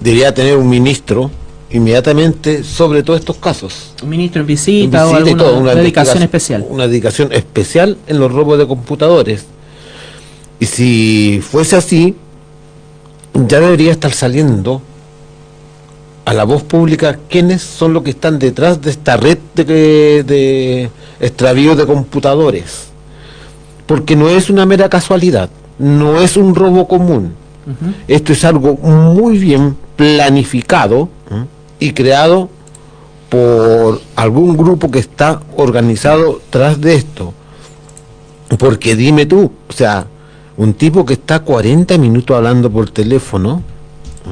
[0.00, 1.30] debería tener un ministro
[1.70, 3.92] inmediatamente sobre todos estos casos.
[4.02, 6.66] Un ministro en visita, Visita o y alguna todo, una dedicación especial.
[6.68, 9.44] Una dedicación especial en los robos de computadores.
[10.58, 12.16] Y si fuese así,
[13.34, 14.80] ya debería estar saliendo
[16.26, 20.90] a la voz pública quiénes son los que están detrás de esta red de, de
[21.20, 22.88] extravío de computadores.
[23.86, 27.32] Porque no es una mera casualidad, no es un robo común.
[28.08, 31.08] Esto es algo muy bien planificado
[31.78, 32.48] y creado
[33.28, 37.34] por algún grupo que está organizado tras de esto.
[38.58, 40.06] Porque dime tú, o sea,
[40.56, 43.62] un tipo que está 40 minutos hablando por teléfono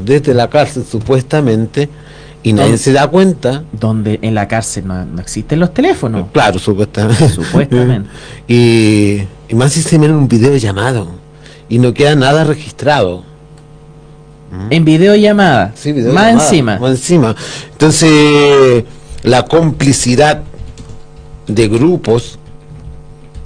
[0.03, 1.89] desde la cárcel supuestamente
[2.43, 3.65] y nadie se da cuenta.
[3.73, 6.29] Donde en la cárcel no, no existen los teléfonos.
[6.33, 7.29] Claro, supuestamente.
[7.29, 8.09] Supuestamente.
[8.49, 11.09] y, y más si se ven un video llamado
[11.69, 13.25] y no queda nada registrado.
[14.71, 15.73] En videollamada.
[15.75, 16.79] Sí, video más encima.
[16.79, 17.35] Más encima.
[17.73, 18.85] Entonces,
[19.25, 20.43] la complicidad
[21.49, 22.39] de grupos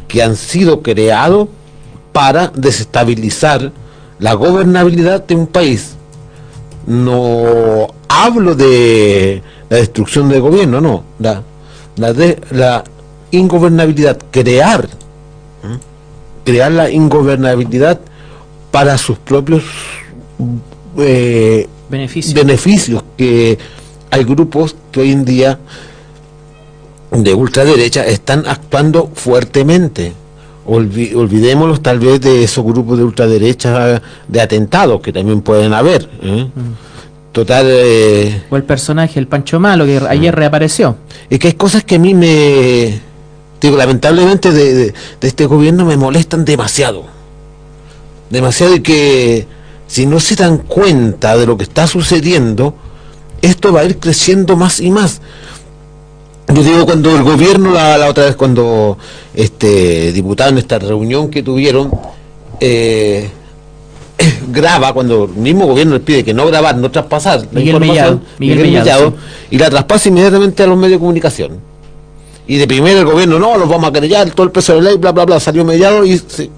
[0.06, 1.48] que han sido creados
[2.12, 3.72] para desestabilizar
[4.18, 5.94] la gobernabilidad de un país.
[6.88, 11.04] No hablo de la destrucción del gobierno, no.
[11.18, 11.42] La,
[11.96, 12.82] la, de, la
[13.30, 14.88] ingobernabilidad, crear,
[16.44, 18.00] crear la ingobernabilidad
[18.70, 19.64] para sus propios
[20.98, 22.34] eh, Beneficio.
[22.34, 23.58] beneficios que
[24.10, 25.58] hay grupos que hoy en día
[27.10, 30.14] de ultraderecha están actuando fuertemente.
[30.70, 36.08] Olvi- olvidémonos tal vez de esos grupos de ultraderecha de atentados que también pueden haber.
[36.22, 36.46] ¿eh?
[37.32, 40.96] Total, eh, o el personaje, el Pancho Malo, que ayer reapareció.
[41.30, 43.00] es que hay cosas que a mí me,
[43.62, 47.04] digo, lamentablemente de, de- de este gobierno me molestan demasiado.
[48.30, 49.46] Demasiado y que
[49.86, 52.74] si no se dan cuenta de lo que está sucediendo,
[53.40, 55.20] esto va a ir creciendo más y más.
[56.54, 58.96] Yo digo, cuando el gobierno, la, la otra vez, cuando
[59.34, 61.90] este diputado en esta reunión que tuvieron,
[62.60, 63.30] eh,
[64.50, 67.96] graba, cuando el mismo gobierno le pide que no grabar, no traspasar la Miguel información,
[67.96, 69.16] Mellado, Miguel Mellado, sí.
[69.50, 71.58] y la traspasa inmediatamente a los medios de comunicación.
[72.46, 74.96] Y de primero el gobierno, no, los vamos a querellar, todo el peso de ley,
[74.96, 76.50] bla, bla, bla, salió Mellado y se-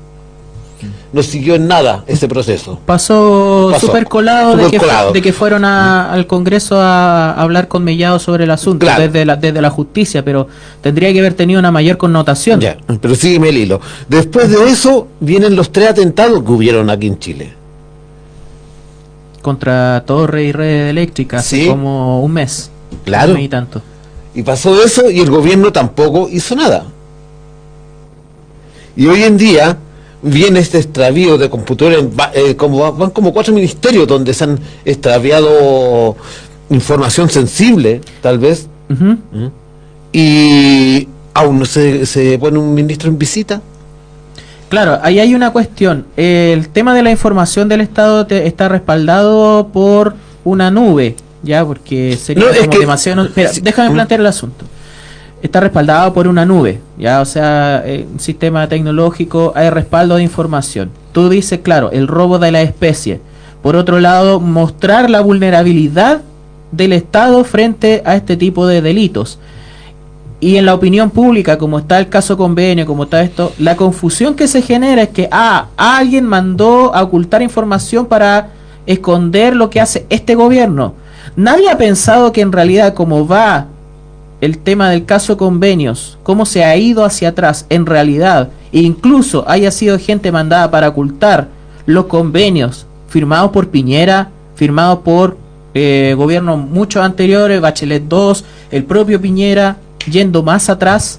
[1.13, 2.79] no siguió en nada ese proceso.
[2.87, 3.87] Pasó, Pasó.
[3.89, 5.13] súper colado, de, Súper que, colado.
[5.13, 9.03] de que fueron a- al Congreso a hablar con Mellado sobre el asunto Claro.
[9.03, 10.47] desde, la, desde la justicia, pero
[10.81, 12.61] tendría que haber tenido una mayor connotación.
[12.61, 13.81] Ya, pero sígueme el hilo.
[14.09, 17.53] Después de eso vienen los tres atentados que hubieron aquí en Chile.
[19.43, 21.67] Contra Torre y Red Eléctrica, hace Sí.
[21.69, 22.71] como un mes.
[23.05, 23.31] Claro.
[23.31, 23.81] Un mes y tanto.
[24.35, 26.85] Y pasó eso y el gobierno tampoco hizo nada.
[28.97, 29.77] Y hoy en día
[30.23, 32.05] viene este extravío de computadores,
[32.35, 36.17] eh, como, va- van como cuatro ministerios donde se han extraviado
[36.69, 39.17] información sensible, tal vez, Ujú.
[40.13, 43.61] y aún no se, se pone un ministro en visita.
[44.69, 46.07] Claro, ahí hay una cuestión.
[46.17, 52.17] El tema de la información del Estado te- está respaldado por una nube, ya, porque
[52.17, 53.27] sería No, es como que- demasiado.
[53.63, 53.93] Déjame mm.
[53.95, 54.65] plantear el asunto.
[55.43, 60.23] Está respaldado por una nube, ya, o sea, eh, un sistema tecnológico, hay respaldo de
[60.23, 60.91] información.
[61.13, 63.21] tú dices, claro, el robo de la especie.
[63.63, 66.21] Por otro lado, mostrar la vulnerabilidad
[66.73, 69.39] del Estado frente a este tipo de delitos.
[70.41, 74.35] Y en la opinión pública, como está el caso convenio, como está esto, la confusión
[74.35, 78.49] que se genera es que, ah, alguien mandó a ocultar información para
[78.87, 80.95] esconder lo que hace este gobierno.
[81.37, 83.67] Nadie ha pensado que en realidad como va
[84.41, 89.45] el tema del caso convenios, cómo se ha ido hacia atrás, en realidad, e incluso
[89.49, 91.49] haya sido gente mandada para ocultar
[91.87, 95.37] los convenios firmados por Piñera, firmados por
[95.75, 99.77] eh, gobiernos muchos anteriores, Bachelet 2, el propio Piñera,
[100.11, 101.19] yendo más atrás,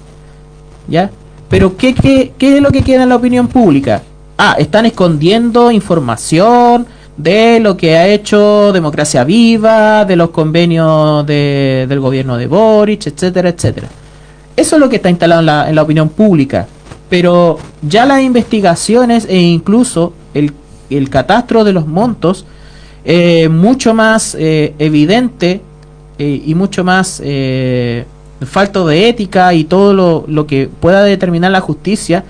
[0.88, 1.10] ¿ya?
[1.48, 4.02] Pero ¿qué, qué, qué es lo que queda en la opinión pública?
[4.38, 11.86] Ah, están escondiendo información de lo que ha hecho Democracia Viva, de los convenios de,
[11.88, 13.88] del gobierno de Boric, etcétera, etcétera.
[14.56, 16.66] Eso es lo que está instalado en la, en la opinión pública.
[17.08, 20.52] Pero ya las investigaciones e incluso el,
[20.88, 22.46] el catastro de los montos,
[23.04, 25.60] eh, mucho más eh, evidente
[26.18, 28.04] eh, y mucho más eh,
[28.46, 32.24] falto de ética y todo lo, lo que pueda determinar la justicia,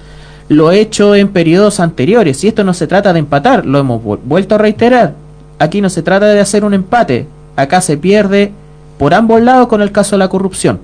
[0.53, 2.43] lo hecho en periodos anteriores.
[2.45, 5.15] Y esto no se trata de empatar, lo hemos vu- vuelto a reiterar.
[5.59, 7.27] Aquí no se trata de hacer un empate.
[7.57, 8.53] Acá se pierde
[8.99, 10.81] por ambos lados con el caso de la corrupción.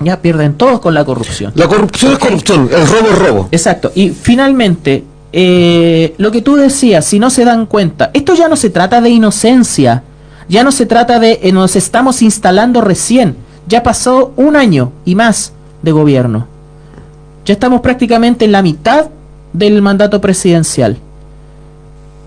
[0.00, 1.52] Ya pierden todos con la corrupción.
[1.54, 3.48] La corrupción es corrupción, el robo es robo.
[3.52, 3.92] Exacto.
[3.94, 8.56] Y finalmente, eh, lo que tú decías, si no se dan cuenta, esto ya no
[8.56, 10.02] se trata de inocencia,
[10.48, 13.36] ya no se trata de eh, nos estamos instalando recién,
[13.68, 16.48] ya pasó un año y más de gobierno.
[17.44, 19.06] Ya estamos prácticamente en la mitad
[19.52, 20.96] del mandato presidencial.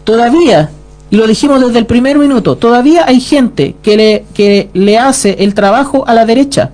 [0.04, 0.70] Todavía,
[1.10, 5.38] y lo dijimos desde el primer minuto, todavía hay gente que le, que le hace
[5.40, 6.72] el trabajo a la derecha,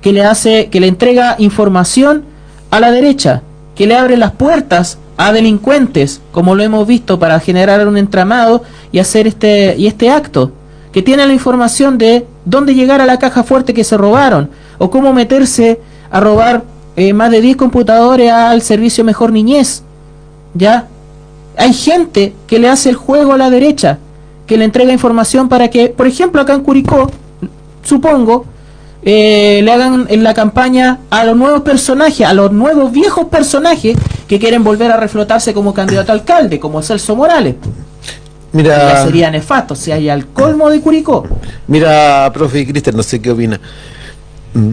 [0.00, 2.24] que le hace, que le entrega información
[2.70, 3.42] a la derecha,
[3.74, 8.62] que le abre las puertas a delincuentes, como lo hemos visto, para generar un entramado
[8.92, 10.52] y hacer este, y este acto,
[10.92, 14.90] que tiene la información de dónde llegar a la caja fuerte que se robaron, o
[14.90, 16.64] cómo meterse a robar
[16.98, 19.82] eh, más de 10 computadores al servicio Mejor Niñez.
[20.54, 20.88] ¿Ya?
[21.56, 23.98] Hay gente que le hace el juego a la derecha,
[24.48, 27.08] que le entrega información para que, por ejemplo, acá en Curicó,
[27.84, 28.46] supongo,
[29.02, 33.96] eh, le hagan en la campaña a los nuevos personajes, a los nuevos viejos personajes
[34.26, 37.54] que quieren volver a reflotarse como candidato a alcalde, como Celso Morales.
[37.62, 37.70] Ya
[38.52, 41.24] Mira, sería nefasto, si hay al colmo de Curicó.
[41.68, 43.60] mira, profe Cristian, no sé qué opina.
[44.54, 44.72] Mm.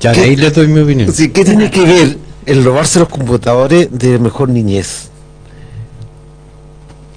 [0.00, 1.12] Ya ahí le doy mi opinión.
[1.12, 5.08] Sí, ¿Qué tiene que ver el robarse los computadores de mejor niñez?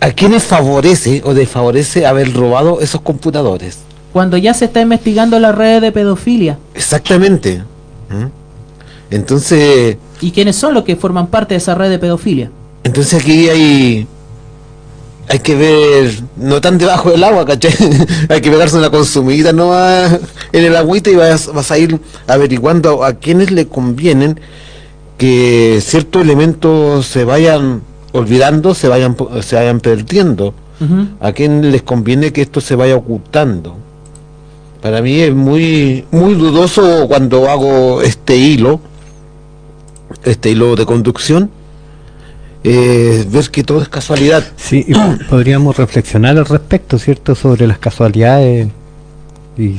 [0.01, 3.79] ¿A quiénes favorece o desfavorece haber robado esos computadores?
[4.13, 6.57] Cuando ya se está investigando las redes de pedofilia.
[6.73, 7.63] Exactamente.
[8.09, 8.25] ¿Mm?
[9.11, 12.51] Entonces, ¿Y quiénes son los que forman parte de esa red de pedofilia?
[12.83, 14.07] entonces aquí hay
[15.29, 17.71] hay que ver no tan debajo del agua, ¿cachai?
[18.29, 20.19] hay que pegarse una consumida no en
[20.65, 24.39] el agüita y vas, vas a ir averiguando a quiénes le convienen
[25.19, 30.53] que ciertos elementos se vayan olvidando, se vayan se vayan perdiendo.
[31.19, 33.75] A quién les conviene que esto se vaya ocultando.
[34.81, 38.79] Para mí es muy muy dudoso cuando hago este hilo,
[40.23, 41.51] este hilo de conducción,
[42.63, 44.43] eh, ver que todo es casualidad.
[44.57, 47.35] Sí, y po- podríamos reflexionar al respecto, ¿cierto?
[47.35, 48.67] Sobre las casualidades
[49.57, 49.75] y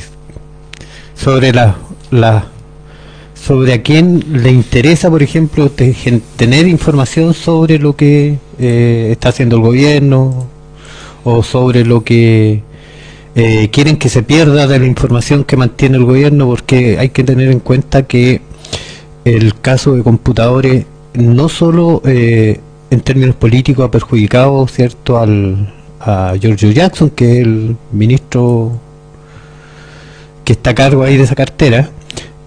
[1.14, 1.76] sobre la,
[2.10, 2.46] la
[3.34, 5.94] sobre a quién le interesa, por ejemplo, te-
[6.36, 10.46] tener información sobre lo que eh, está haciendo el gobierno
[11.24, 12.62] o sobre lo que
[13.34, 17.24] eh, quieren que se pierda de la información que mantiene el gobierno, porque hay que
[17.24, 18.40] tener en cuenta que
[19.24, 26.34] el caso de computadores no solo eh, en términos políticos ha perjudicado cierto al a
[26.40, 28.72] Giorgio Jackson que es el ministro
[30.44, 31.90] que está a cargo ahí de esa cartera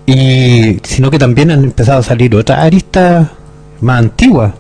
[0.05, 3.29] y sino que también han empezado a salir otras aristas
[3.79, 4.53] más antiguas.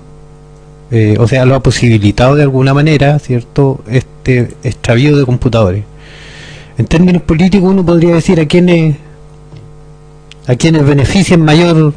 [0.91, 5.83] Eh, o sea lo ha posibilitado de alguna manera cierto este extravío de computadores.
[6.77, 8.95] En términos políticos uno podría decir a quienes
[10.47, 11.93] a quienes benefician mayor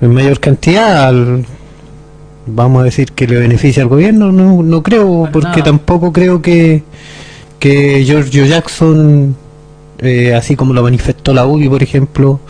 [0.00, 1.46] en mayor cantidad al-
[2.46, 6.82] vamos a decir que le beneficia al gobierno no no creo porque tampoco creo que
[7.58, 9.34] que Giorgio Jackson
[9.98, 12.40] eh, así como lo manifestó la UBI por ejemplo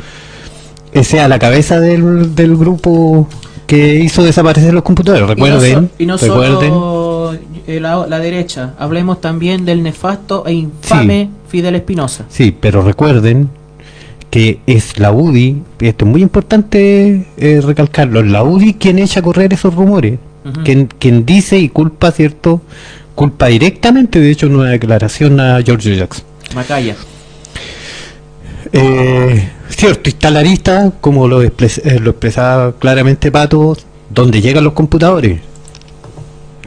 [0.93, 3.29] eh, sea la cabeza del, del grupo
[3.67, 5.29] que hizo desaparecer los computadores.
[5.29, 6.71] Recuerden y no, so- y no recuerden.
[6.71, 7.35] solo
[7.67, 12.25] eh, la, la derecha, hablemos también del nefasto e infame Fidel Espinosa.
[12.29, 13.49] Sí, pero recuerden
[14.31, 19.21] que es la UDI, esto es muy importante eh, recalcarlo, es la UDI quien echa
[19.21, 20.19] a correr esos rumores.
[20.65, 22.61] Quien, quien dice y culpa, ¿cierto?
[23.17, 26.25] Culpa directamente, de hecho, en una declaración a George Jackson.
[26.55, 26.95] Macaya.
[28.73, 33.77] Eh, cierto, instalarista, como lo, expres- eh, lo expresaba claramente Pato,
[34.11, 35.41] donde llegan los computadores.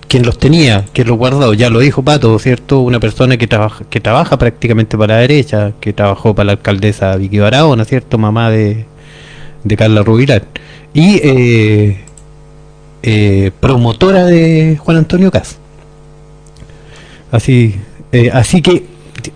[0.09, 2.81] Quien los tenía, quien los guardó, ya lo dijo Pato, ¿cierto?
[2.81, 7.15] Una persona que trabaja, que trabaja prácticamente para la derecha, que trabajó para la alcaldesa
[7.15, 8.17] Vicky Barahona, ¿cierto?
[8.17, 8.85] Mamá de,
[9.63, 10.43] de Carla Rubilar.
[10.93, 11.97] Y eh,
[13.03, 15.57] eh, promotora de Juan Antonio Cas.
[17.31, 17.75] Así,
[18.11, 18.85] eh, así que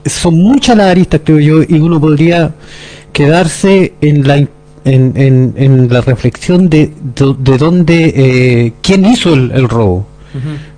[0.06, 2.54] son muchas las aristas, creo yo, y uno podría
[3.12, 4.48] quedarse en la
[4.86, 10.06] en, en, la reflexión de, de, de dónde, eh, quién hizo el robo.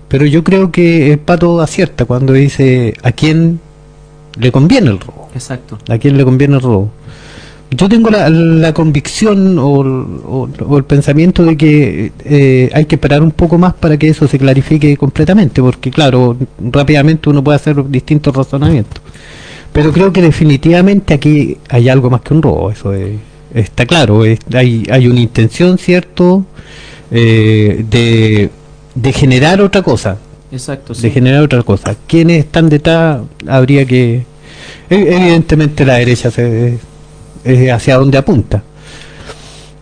[0.08, 3.60] Pero yo creo que el pato acierta cuando dice a quién
[4.38, 5.78] le conviene el robo, Exacto.
[5.90, 6.92] a quién le conviene el robo.
[7.72, 12.96] Yo tengo la, la convicción o, o- o el pensamiento de que eh, hay que
[12.96, 16.38] esperar un poco más para que eso se clarifique completamente, porque claro,
[16.72, 19.02] rápidamente uno puede hacer distintos razonamientos.
[19.74, 23.18] Pero creo que definitivamente aquí hay algo más que un robo, eso es-
[23.54, 26.46] está claro, es- hay, hay una intención, ¿cierto?,
[27.12, 28.50] eh, de,
[28.96, 30.18] de generar otra cosa,
[30.52, 30.94] Exacto.
[30.94, 31.10] de Sí.
[31.12, 31.96] generar otra cosa.
[32.08, 33.20] ¿Quiénes están detrás?
[33.48, 34.24] Habría que...
[34.90, 36.78] e- Evidentemente la derecha se,
[37.44, 38.64] es hacia donde apunta.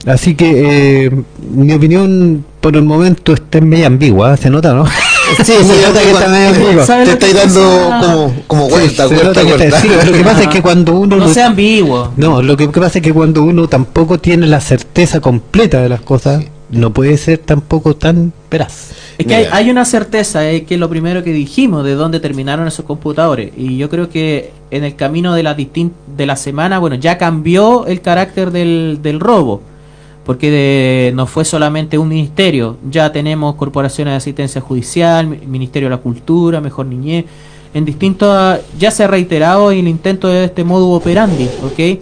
[0.06, 1.12] Así que eh,
[1.56, 4.38] mi opinión por el momento está medio ambigua, ¿eh?
[4.38, 4.86] se nota, ¿no?
[4.86, 6.86] Sí, Se nota que está medio ambigua.
[6.86, 10.94] ¿Sabe Te estáis dando como, como vuelta, está- sí, lo que pasa es que cuando
[10.96, 12.12] uno No no- sea ambiguo.
[12.18, 16.02] no, lo que pasa es que cuando uno tampoco tiene la certeza completa de las
[16.02, 18.92] cosas, no puede ser tampoco tan veraz.
[19.18, 22.84] Es que hay, una certeza, es que lo primero que dijimos de dónde terminaron esos
[22.86, 23.52] computadores.
[23.56, 27.18] Y yo creo que en el camino de la, distin- de la semana, bueno, ya
[27.20, 29.62] cambió el carácter del, del robo.
[30.26, 35.90] Porque de- no fue solamente un ministerio, ya tenemos corporaciones de asistencia judicial, mi- Ministerio
[35.90, 37.26] de la Cultura, Mejor Niñez,
[37.74, 42.00] en distintos, ya se ha reiterado el intento de este modo operandi, ¿ok?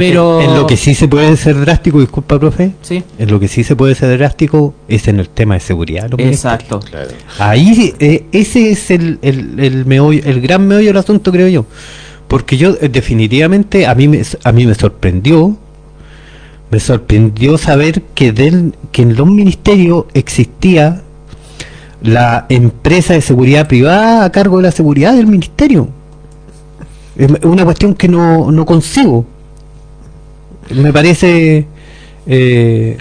[0.00, 0.40] Pero...
[0.40, 3.64] En lo que sí se puede ser drástico, disculpa, profe, Sí, en lo que sí
[3.64, 6.08] se puede ser drástico es en el tema de seguridad.
[6.10, 6.80] los exacto.
[6.80, 7.10] Claro.
[7.38, 11.66] Ahí eh, ese es el, el, el meollo, el gran meollo del asunto, creo yo.
[12.28, 15.56] Porque yo eh, definitivamente a mí me, a mí me sorprendió,
[16.70, 21.02] me sorprendió saber que del, que en los ministerios existía
[22.02, 25.88] la empresa de seguridad privada a cargo de la seguridad del ministerio.
[27.16, 29.26] Es una cuestión que no, no consigo.
[30.74, 31.66] Me parece
[32.26, 32.98] eh,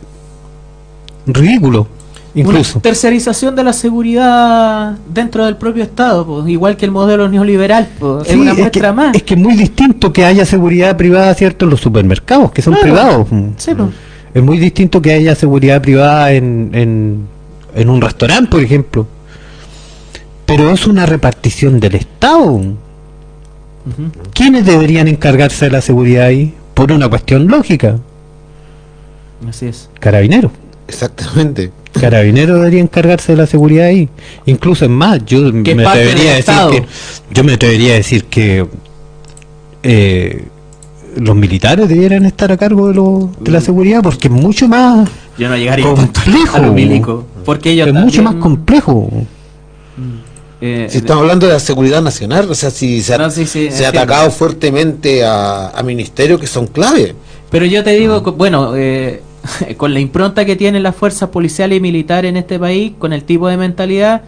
[1.26, 1.88] ridículo,
[2.36, 2.80] incluso.
[2.80, 7.88] Una tercerización de la seguridad dentro del propio Estado, pues, igual que el modelo neoliberal,
[8.00, 9.16] pues, es una que, muestra más.
[9.16, 12.74] es que es muy distinto que haya seguridad privada, ¿cierto?, en los supermercados, que son
[12.74, 13.26] Claro.
[13.26, 13.28] privados.
[13.58, 13.90] Sí, pues.
[14.34, 17.26] Es muy distinto que haya seguridad privada en, en,
[17.76, 19.08] en un restaurante, por ejemplo.
[20.46, 22.62] Pero es una repartición del Estado.
[24.34, 26.54] ¿Quiénes deberían encargarse de la seguridad ahí?
[26.80, 27.98] Por una cuestión lógica.
[29.50, 29.90] Así es.
[30.00, 30.50] Carabineros.
[30.88, 31.74] Exactamente.
[31.92, 34.08] Carabineros debería encargarse de la seguridad ahí.
[34.46, 36.72] Incluso es más, yo me atrevería a decir Estado.
[36.72, 36.86] que
[37.32, 38.66] yo me atrevería a decir que
[39.84, 40.46] eh,
[41.18, 45.10] los militares debieran estar a cargo de, lo, de la seguridad porque es mucho más
[45.38, 46.56] Yo no llegaría Complejo.
[46.56, 49.10] a lo milico, porque ellos es mucho más complejo.
[50.62, 53.46] Eh, Si estamos hablando de la seguridad nacional, o sea, si se ha, No, sí,
[53.46, 54.00] sí, se ha entiendo.
[54.14, 57.16] atacado fuertemente a, a ministerios que son clave.
[57.50, 59.22] Pero yo te digo, co- bueno, eh,
[59.78, 63.24] con la impronta que tienen las fuerzas policiales y militares en este país, con el
[63.24, 64.22] tipo de mentalidad,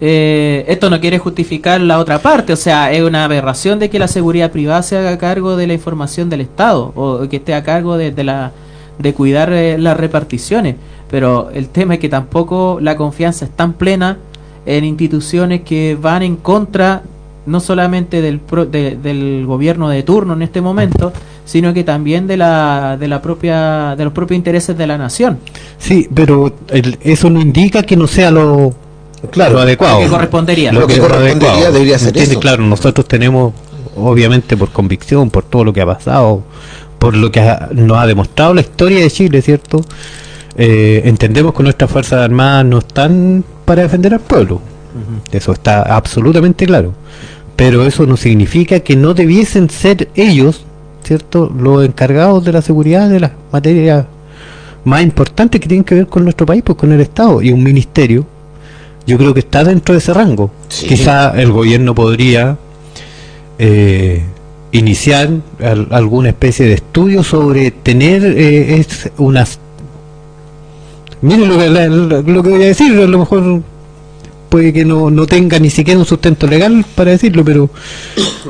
[0.00, 2.52] eh, esto no quiere justificar la otra parte.
[2.52, 5.74] O sea, es una aberración de que la seguridad privada se haga cargo de la
[5.74, 8.52] información del Estado o que esté a cargo de, de la
[8.98, 10.76] de cuidar eh, las reparticiones.
[11.10, 14.18] Pero el tema es que tampoco la confianza es tan plena
[14.66, 17.02] en instituciones que van en contra
[17.46, 21.12] no solamente del, pro- de- del gobierno de turno en este momento,
[21.46, 25.38] sino que también de la, de la propia de los propios intereses de la nación.
[25.78, 28.74] Sí, pero el- eso no indica que no sea lo,
[29.30, 29.54] Claro.
[29.54, 30.00] lo adecuado.
[30.00, 30.72] Lo que correspondería.
[30.72, 31.72] Lo que es correspondería adecuado.
[31.72, 32.38] debería ser eso.
[32.38, 33.54] Claro, nosotros tenemos,
[33.96, 36.42] obviamente por convicción, por todo lo que ha pasado,
[36.98, 39.82] por lo que ha- nos ha demostrado la historia de Chile, ¿cierto?
[40.60, 44.60] Eh, entendemos que nuestras Fuerzas Armadas no están para defender al pueblo.
[45.30, 46.92] Eso está absolutamente claro.
[47.54, 50.64] Pero eso no significa que no debiesen ser ellos,
[51.04, 54.06] ¿cierto?, los encargados de la seguridad de las materias
[54.84, 57.62] más importantes que tienen que ver con nuestro país, pues con el Estado y un
[57.62, 58.26] ministerio.
[59.06, 60.50] Yo creo que está dentro de ese rango.
[60.68, 60.86] Sí.
[60.86, 62.56] Quizá el gobierno podría
[63.58, 64.22] eh,
[64.72, 65.30] iniciar
[65.62, 69.58] al- alguna especie de estudio sobre tener eh, es unas
[71.22, 73.62] Miren lo que, la- lo, lo que voy a decir, a lo mejor
[74.48, 77.68] puede que no, no tenga ni siquiera un sustento legal para decirlo, pero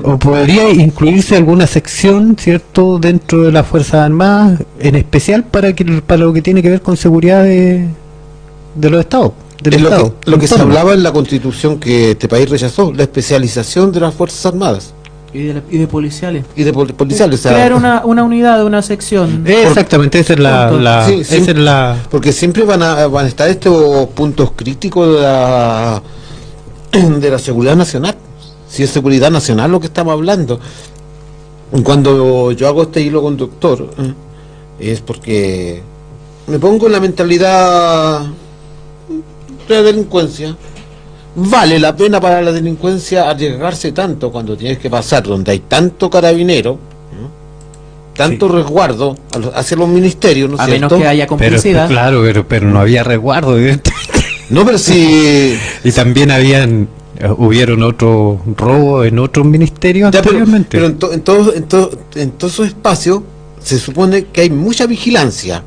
[0.04, 5.84] o podría incluirse alguna sección, ¿cierto?, dentro de las Fuerzas Armadas, en especial para que
[6.02, 7.86] para lo que tiene que ver con seguridad de,
[8.76, 9.32] de los estados.
[9.60, 12.48] Del Es lo estado, que, lo que se hablaba en la constitución que este país
[12.48, 14.94] rechazó, la especialización de las Fuerzas Armadas
[15.32, 16.44] Y de, y de policiales.
[16.56, 17.40] y de pol- policiales.
[17.40, 19.44] o sea, Crear una, una unidad, una sección.
[19.46, 21.50] Exactamente, esa es la, la- Sí, esa sí.
[21.50, 26.02] es la Porque siempre van a, van a estar estos puntos críticos de la,
[27.20, 28.14] de la seguridad nacional.
[28.70, 30.60] Si es seguridad nacional lo que estamos hablando.
[31.84, 34.14] Cuando yo hago este hilo conductor, eh,
[34.92, 35.82] es porque
[36.46, 38.20] me pongo en la mentalidad
[39.68, 40.56] de la delincuencia.
[41.40, 46.10] Vale la pena para la delincuencia arriesgarse tanto cuando tienes que pasar donde hay tanto
[46.10, 47.28] carabinero, ¿no?
[48.14, 51.86] tanto resguardo a los- hacia los ministerios, ¿no es a menos que haya pero complicidad.
[51.88, 54.08] claro, pero, pero no había resguardo evidentemente.
[54.50, 55.58] No, pero si.
[55.84, 60.68] y también habían eh, hubieron otro robo en otros ministerios pero, anteriormente.
[60.70, 63.20] pero en, to- en todo- en to- en todos esos espacios
[63.62, 65.62] se supone que hay mucha vigilancia.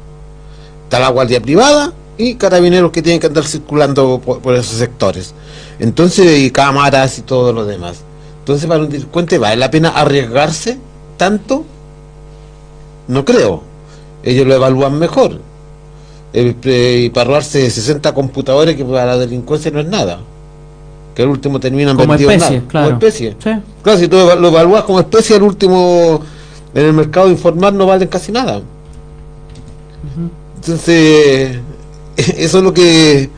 [0.85, 5.33] Está la guardia privada y carabineros que tienen que andar circulando por, por esos sectores.
[5.79, 8.01] Entonces, y cámaras y todo lo demás.
[8.39, 10.77] Entonces, para un delincuente, ¿vale la pena arriesgarse
[11.17, 11.63] tanto?
[13.07, 13.63] No creo.
[14.23, 15.39] Ellos lo evalúan mejor.
[16.33, 20.19] El, y para robarse 60 computadores que para la delincuencia no es nada.
[21.15, 22.67] Que al último terminan como especie, nada.
[22.67, 22.87] claro.
[22.87, 23.35] Como especie.
[23.43, 23.49] Sí.
[23.81, 26.21] Claro, si tú lo evalúas como especie, al último
[26.73, 28.61] en el mercado informal no valen casi nada.
[30.55, 31.59] Entonces,
[32.37, 33.29] eso es lo que.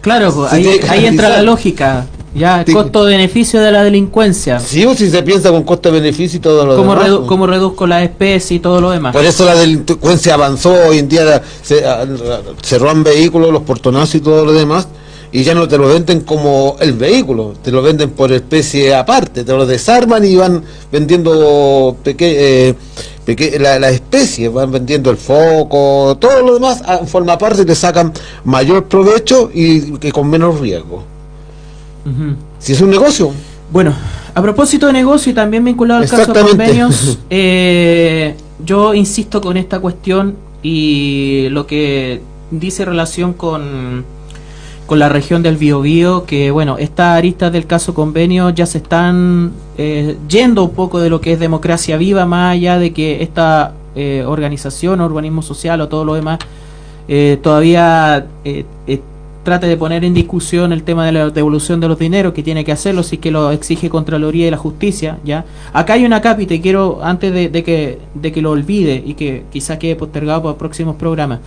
[0.00, 2.06] Claro, ahí, entra la lógica.
[2.34, 2.72] Ya, Sí.
[2.72, 4.60] costo-beneficio de la delincuencia.
[4.60, 7.08] Sí, o si se piensa con costo-beneficio y todo lo Cómo, demás.
[7.08, 7.28] redu- pues.
[7.28, 9.12] cómo reduzco la especie y todo lo demás.
[9.12, 12.06] Por eso la delincuencia avanzó hoy en día, se, a-
[12.62, 14.86] se roban vehículos, los portonazos y todo lo demás,
[15.32, 19.42] y ya no te lo venden como el vehículo, te lo venden por especie aparte,
[19.42, 20.62] te lo desarman y van
[20.92, 22.36] vendiendo peque-
[22.68, 22.74] eh,
[23.28, 27.64] peque- la, la especie, van vendiendo el foco, todo lo demás ah, forma aparte y
[27.66, 28.10] le sacan
[28.44, 31.02] mayor provecho y que con menos riesgo.
[32.58, 33.32] Si es un negocio,
[33.70, 33.92] Bueno,
[34.34, 39.58] a propósito de negocio y también vinculado al caso de convenios, eh, yo insisto con
[39.58, 44.06] esta cuestión y lo que dice relación con,
[44.88, 49.52] con la región del Biobío, que bueno, estas aristas del caso convenio ya se están
[49.76, 53.74] eh, yendo un poco de lo que es democracia viva, más allá de que esta
[53.94, 56.38] eh, organización, organismo social o todo lo demás,
[57.06, 59.00] eh, todavía eh, eh,
[59.44, 62.64] trate de poner en discusión el tema de la devolución de los dineros, que tiene
[62.64, 65.44] que hacerlo, si que lo exige Contraloría y la Justicia, ¿ya?
[65.74, 69.12] Acá hay una cápita y quiero, antes de, de que, de que lo olvide y
[69.12, 71.40] que quizá quede postergado para próximos programas,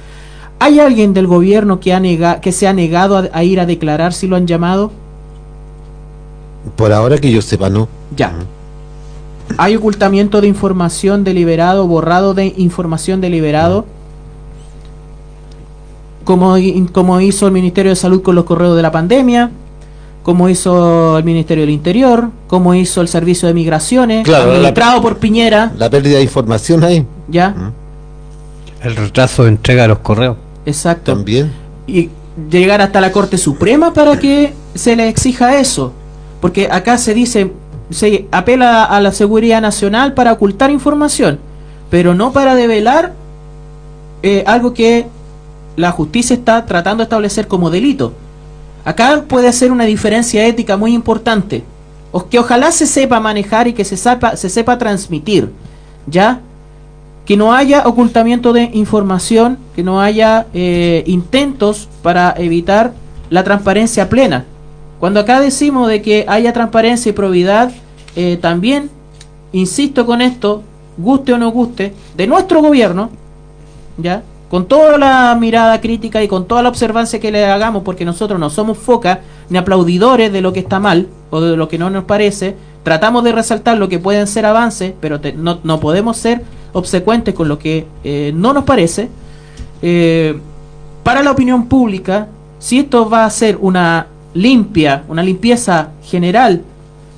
[0.64, 3.66] ¿hay alguien del gobierno que, ha nega, que se ha negado a, a ir a
[3.66, 4.92] declarar si lo han llamado?
[6.76, 7.88] por ahora que yo sepa, no.
[8.16, 8.32] Ya.
[9.58, 13.86] ¿Hay ocultamiento de información deliberado, borrado de información deliberado?
[16.24, 19.50] Como, hi- como hizo el Ministerio de Salud con los correos de la pandemia,
[20.24, 25.02] como hizo el Ministerio del Interior, como hizo el Servicio de Migraciones, Claro, la- administrado
[25.02, 27.56] por Piñera, La pérdida de información ahí ¿ya?
[28.84, 30.38] el retraso de entrega de los correos.
[30.66, 31.14] Exacto.
[31.14, 31.52] también.
[31.88, 32.10] y
[32.50, 35.94] llegar hasta la Corte Suprema para que se le exija eso.
[36.40, 37.52] Porque acá se dice,
[37.90, 41.40] se apela a la seguridad nacional para ocultar información,
[41.90, 43.14] pero no para develar
[44.24, 45.08] eh, algo que
[45.76, 48.14] la justicia está tratando de establecer como delito.
[48.86, 51.64] Acá puede ser una diferencia ética muy importante,
[52.12, 55.52] o que ojalá se sepa manejar y que se sepa, se sepa transmitir,
[56.08, 56.42] ¿ya?
[57.26, 62.94] Que no haya ocultamiento de información, que no haya eh, intentos para evitar
[63.30, 64.46] la transparencia plena.
[65.00, 67.72] Cuando acá decimos de que haya transparencia y probidad,
[68.16, 68.90] eh, también,
[69.52, 70.64] insisto con esto,
[70.98, 73.10] guste o no guste, de nuestro gobierno,
[73.98, 74.24] ¿ya?
[74.50, 78.40] Con toda la mirada crítica y con toda la observancia que le hagamos, porque nosotros
[78.40, 81.90] no somos foca ni aplaudidores de lo que está mal o de lo que no
[81.90, 86.44] nos parece, tratamos de resaltar lo que pueden ser avances, pero no, no podemos ser
[86.74, 89.10] obsecuentes con lo que eh, no nos parece.
[89.82, 90.38] Eh,
[91.04, 92.28] para la opinión pública,
[92.60, 96.62] si esto va a ser una limpia, una limpieza general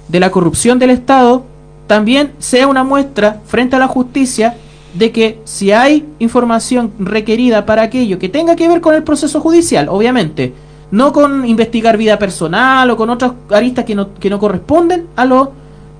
[0.07, 1.43] de la corrupción del Estado,
[1.87, 4.55] también sea una muestra frente a la justicia
[4.93, 9.41] de que si hay información requerida para aquello que tenga que ver con el proceso
[9.41, 10.53] judicial, obviamente,
[10.91, 15.25] no con investigar vida personal o con otras aristas que no, que no corresponden a
[15.25, 15.51] lo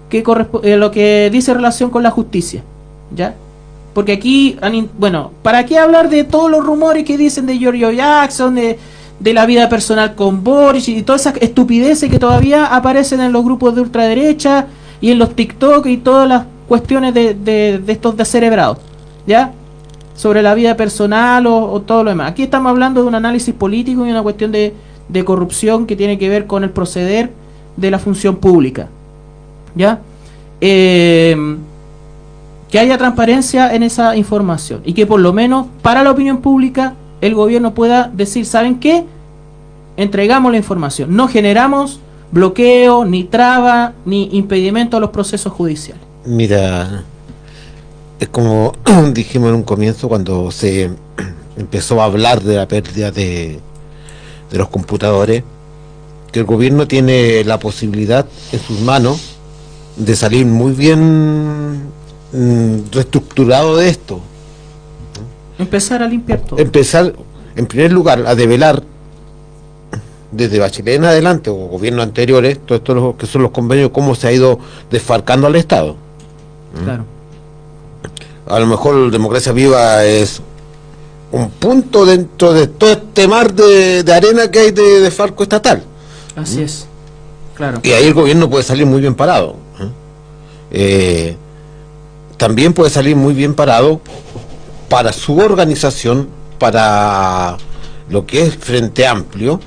[0.09, 0.23] que,
[0.61, 2.63] eh, lo que dice relación con la justicia,
[3.15, 3.33] ¿ya?
[3.93, 4.57] Porque aquí,
[4.97, 8.79] bueno, ¿para qué hablar de todos los rumores que dicen de Giorgio Jackson, de,
[9.19, 13.43] de la vida personal con Boris y todas esas estupideces que todavía aparecen en los
[13.43, 14.65] grupos de ultraderecha
[14.99, 18.79] y en los TikTok y todas las cuestiones de, de, de estos descerebrados?
[19.27, 19.51] ¿Ya?
[20.15, 22.31] Sobre la vida personal o, o todo lo demás.
[22.31, 24.73] Aquí estamos hablando de un análisis político y una cuestión de,
[25.07, 27.31] de corrupción que tiene que ver con el proceder
[27.77, 28.87] de la función pública.
[29.75, 29.99] ¿Ya?
[30.61, 31.35] Eh,
[32.73, 36.95] que haya transparencia en esa información y que por lo menos para la opinión pública
[37.21, 39.05] el gobierno pueda decir, ¿saben qué?
[39.95, 41.99] Entregamos la información, no generamos
[42.31, 46.01] bloqueo, ni traba, ni impedimento a los procesos judiciales.
[46.25, 47.03] Mira,
[48.19, 48.73] es como
[49.13, 50.89] dijimos en un comienzo cuando se
[51.55, 53.59] empezó a hablar de la pérdida de,
[54.49, 55.43] de los computadores,
[56.31, 59.35] que el gobierno tiene la posibilidad en sus manos
[59.95, 62.01] de salir muy bien
[62.33, 64.19] mm, reestructurado de esto.
[65.57, 66.59] Empezar a limpiar todo.
[66.59, 67.13] Empezar,
[67.55, 68.83] en primer lugar, a develar
[70.31, 74.27] desde Bachelet en adelante, o gobiernos anteriores, todo esto que son los convenios, cómo se
[74.27, 74.59] ha ido
[74.89, 75.95] desfalcando al Estado.
[76.83, 77.05] Claro.
[78.47, 80.41] a lo mejor Democracia Viva es
[81.31, 85.43] un punto dentro de todo este mar de, de arena que hay de, de falco
[85.43, 85.83] estatal.
[86.35, 86.87] Así es.
[87.55, 87.79] Claro.
[87.83, 89.55] Y ahí el gobierno puede salir muy bien parado.
[89.79, 89.87] ¿eh?
[90.71, 91.37] Eh,
[92.43, 94.01] también puede salir muy bien parado
[94.89, 96.27] para su organización,
[96.59, 97.55] para
[98.09, 99.61] lo que es Frente Amplio,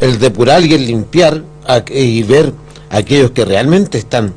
[0.00, 1.44] el depurar y el limpiar
[1.92, 2.52] y ver
[2.90, 4.34] a aquellos que realmente están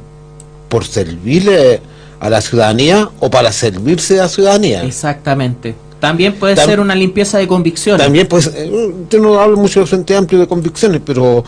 [0.69, 1.81] por servirle
[2.19, 4.83] a la ciudadanía o para servirse a la ciudadanía.
[4.83, 5.73] Exactamente.
[5.99, 8.03] También puede Tam- ser una limpieza de convicciones.
[8.03, 8.51] También, pues,
[9.09, 11.43] yo no hablo mucho del Frente Amplio de convicciones, pero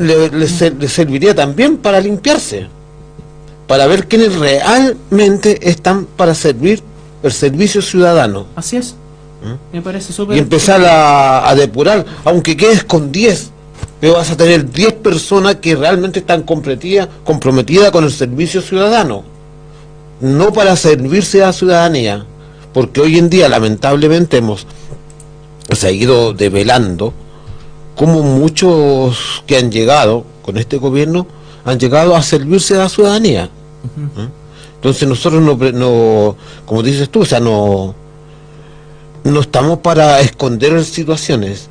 [0.00, 2.68] le, le ser- le serviría también para limpiarse,
[3.66, 6.82] para ver quiénes realmente están para servir
[7.22, 8.94] el servicio ciudadano Así es.
[9.72, 10.36] Me parece súper.
[10.36, 13.50] y empezar a, a depurar, aunque quedes con 10,
[14.00, 19.22] pero vas a tener 10 personas que realmente están comprometidas comprometidas con el servicio ciudadano,
[20.20, 22.24] no para servirse a la ciudadanía,
[22.74, 24.66] porque hoy en día lamentablemente hemos
[25.72, 27.12] seguido develando
[27.98, 31.26] como muchos que han llegado con este gobierno
[31.64, 33.46] han llegado a servirse a la ciudadanía.
[33.46, 34.28] ¿Eh?
[34.76, 37.96] Entonces nosotros no, no, como dices tú, o sea, no,
[39.24, 41.68] no estamos para esconder situaciones.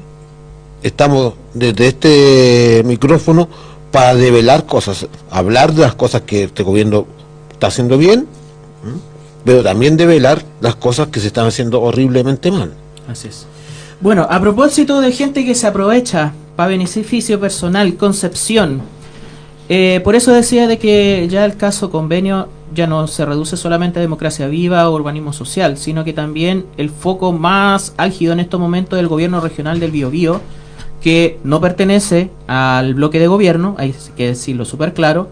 [0.83, 3.47] Estamos desde este micrófono
[3.91, 7.07] para develar cosas, hablar de las cosas que este gobierno
[7.53, 8.27] está haciendo bien,
[8.83, 8.99] ¿m?
[9.45, 12.73] pero también develar las cosas que se están haciendo horriblemente mal.
[13.07, 13.47] Así es.
[13.99, 18.81] Bueno, a propósito de gente que se aprovecha para beneficio personal, Concepción.
[19.69, 23.97] Eh, por eso decía de que ya el caso convenio ya no se reduce solamente
[23.97, 28.59] a democracia viva o urbanismo social, sino que también el foco más álgido en estos
[28.59, 30.41] momentos del gobierno regional del Biobío,
[31.01, 35.27] que no pertenece al bloque de gobierno, hay que decirlo súper claro,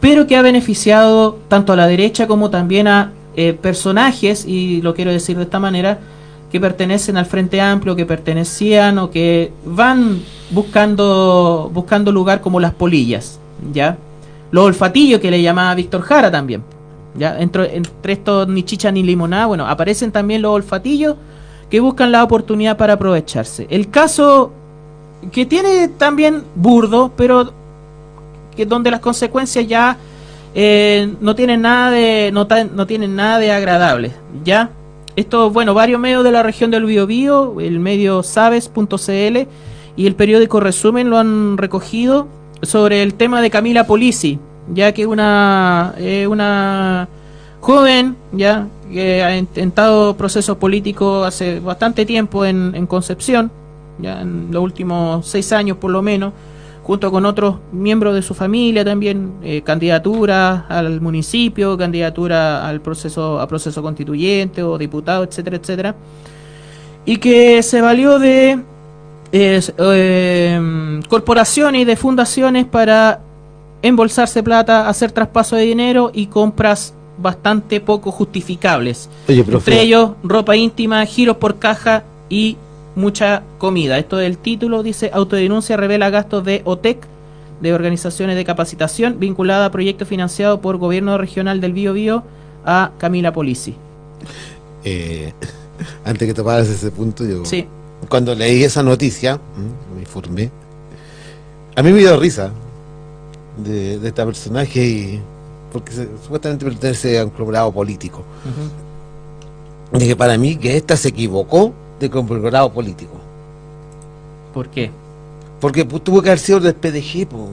[0.00, 4.94] pero que ha beneficiado tanto a la derecha como también a eh, personajes, y lo
[4.94, 5.98] quiero decir de esta manera,
[6.50, 10.20] que pertenecen al Frente Amplio, que pertenecían o que van
[10.50, 13.38] buscando buscando lugar como las polillas,
[13.72, 13.96] ¿ya?
[14.50, 16.62] Los olfatillos que le llamaba Víctor Jara también,
[17.16, 17.38] ¿ya?
[17.38, 21.16] Entre, entre estos ni chicha ni limonada, bueno, aparecen también los olfatillos
[21.68, 23.66] que buscan la oportunidad para aprovecharse.
[23.70, 24.52] El caso
[25.32, 27.52] que tiene también burdo, pero
[28.54, 29.96] que donde las consecuencias ya
[30.54, 34.12] eh, no tienen nada de no, no tienen nada de agradable,
[34.44, 34.70] ¿ya?
[35.16, 39.48] Esto, bueno, varios medios de la región del Biobío, el medio sabes.cl
[39.96, 42.28] y el periódico Resumen lo han recogido
[42.60, 44.38] sobre el tema de Camila Polisi,
[44.74, 47.08] ya que una eh, una
[47.60, 53.50] joven, ya que ha intentado procesos políticos hace bastante tiempo en, en Concepción,
[53.98, 56.34] ya en los últimos seis años por lo menos,
[56.86, 63.40] junto con otros miembros de su familia también, eh, candidatura al municipio, candidatura al proceso,
[63.40, 65.96] a proceso constituyente o diputado, etcétera, etcétera,
[67.04, 68.60] y que se valió de
[69.32, 73.18] eh, eh, corporaciones y de fundaciones para
[73.82, 79.10] embolsarse plata, hacer traspaso de dinero y compras bastante poco justificables.
[79.28, 79.40] Oye.
[79.40, 82.56] Entre ellos, ropa íntima, giros por caja y
[82.96, 83.98] mucha comida.
[83.98, 87.06] Esto del título dice autodenuncia revela gastos de OTEC
[87.60, 92.22] de organizaciones de capacitación vinculada a proyectos financiados por gobierno regional del Bío Bío
[92.64, 93.74] a Camila Polisi.
[94.84, 95.32] Eh,
[96.04, 97.66] antes que tomaras ese punto, yo Sí,
[98.08, 100.50] cuando leí esa noticia, mm, me informé,
[101.76, 102.50] a mí me dio risa
[103.56, 105.20] de, de este personaje y
[105.72, 108.22] porque se- supuestamente pertenece a un conglomerado político.
[109.92, 113.14] Dije, para mí que esta se equivocó de conglomerado político.
[114.52, 114.90] ¿Por qué?
[115.60, 117.48] Porque tuvo que haber sido del PDG, po,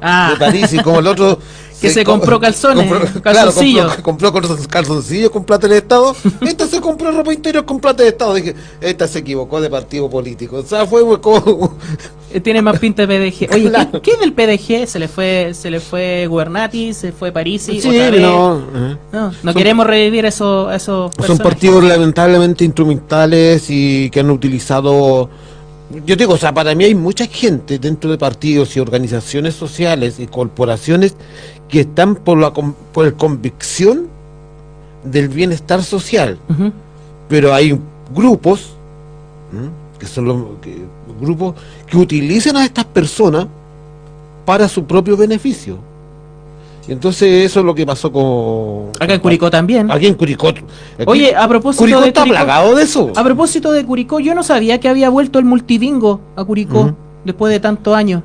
[0.00, 1.38] Ah, de París, y como el otro...
[1.80, 3.96] Que se compró calzones, calzoncillos.
[3.96, 6.16] compró, calzoncillos con plata del Estado.
[6.40, 8.32] Esta se compró ropa interior con plata del Estado.
[8.34, 10.56] Dije, esta se equivocó de partido político.
[10.58, 11.76] O sea, fue como...
[12.34, 13.48] eh, tiene más pinta de PDG.
[13.54, 14.02] Oye, ¿qué- Claro.
[14.02, 14.86] ¿qué, es del PDG?
[14.86, 18.20] Se le fue, se le fue Gubernati, se fue Parisi, Sí, otra vez.
[18.20, 18.96] no, eh.
[19.12, 21.42] No, no Son- queremos revivir eso, esos Son personajes.
[21.42, 25.30] partidos lamentablemente instrumentales y que han utilizado.
[26.06, 30.18] Yo digo, o sea, para mí hay mucha gente dentro de partidos y organizaciones sociales
[30.18, 31.14] y corporaciones
[31.68, 34.08] que están por la por la convicción
[35.04, 36.38] del bienestar social,
[37.28, 37.78] pero hay
[38.14, 38.70] grupos
[39.52, 39.68] ¿m?
[39.98, 40.82] que son los que-
[41.20, 41.54] grupos
[41.86, 43.46] que utilizan a estas personas
[44.44, 45.78] para su propio beneficio.
[46.86, 49.90] Y entonces eso es lo que pasó con Acá en Curicó también.
[49.90, 50.48] Aquí en Curicó.
[50.48, 50.62] Aquí-
[51.06, 53.10] Oye, a propósito Curicó de está Curicó, plagado de eso.
[53.16, 56.92] a propósito de Curicó, yo no sabía que había vuelto el multibingo a Curicó
[57.24, 58.22] después de tantos años.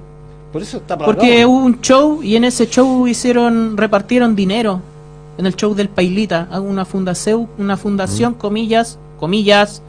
[0.51, 1.15] Por eso está plagado.
[1.17, 4.81] Porque hubo un show y en ese show hicieron, repartieron dinero.
[5.37, 9.81] En el show del Pailita, una fundación, una fundación, comillas, comillas,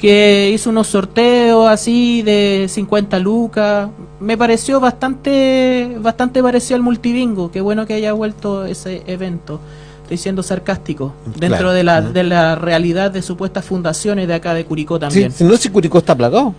[0.00, 3.90] que hizo unos sorteos así de 50 lucas.
[4.18, 7.50] Me pareció bastante, bastante parecido al multibingo.
[7.50, 9.60] Qué bueno que haya vuelto ese evento.
[10.02, 11.12] Estoy siendo sarcástico.
[11.36, 15.32] Dentro de la, de la realidad de supuestas fundaciones de acá de Curicó Sí, también.
[15.32, 16.54] si no, si Curicó está plagado.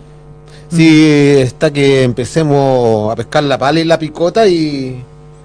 [0.70, 5.02] Si está que empecemos a pescar la pala y la picota y,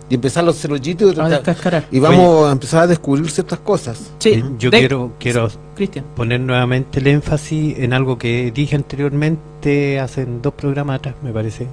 [0.10, 1.86] y empezar los cebollitos y, A descascarar.
[1.92, 4.12] y vamos a empezar a descubrir ciertas cosas.
[4.20, 6.06] Sí, yo de- quiero, quiero Cristian.
[6.16, 11.68] poner nuevamente el énfasis en algo que dije anteriormente, hace dos programas atrás, me parece,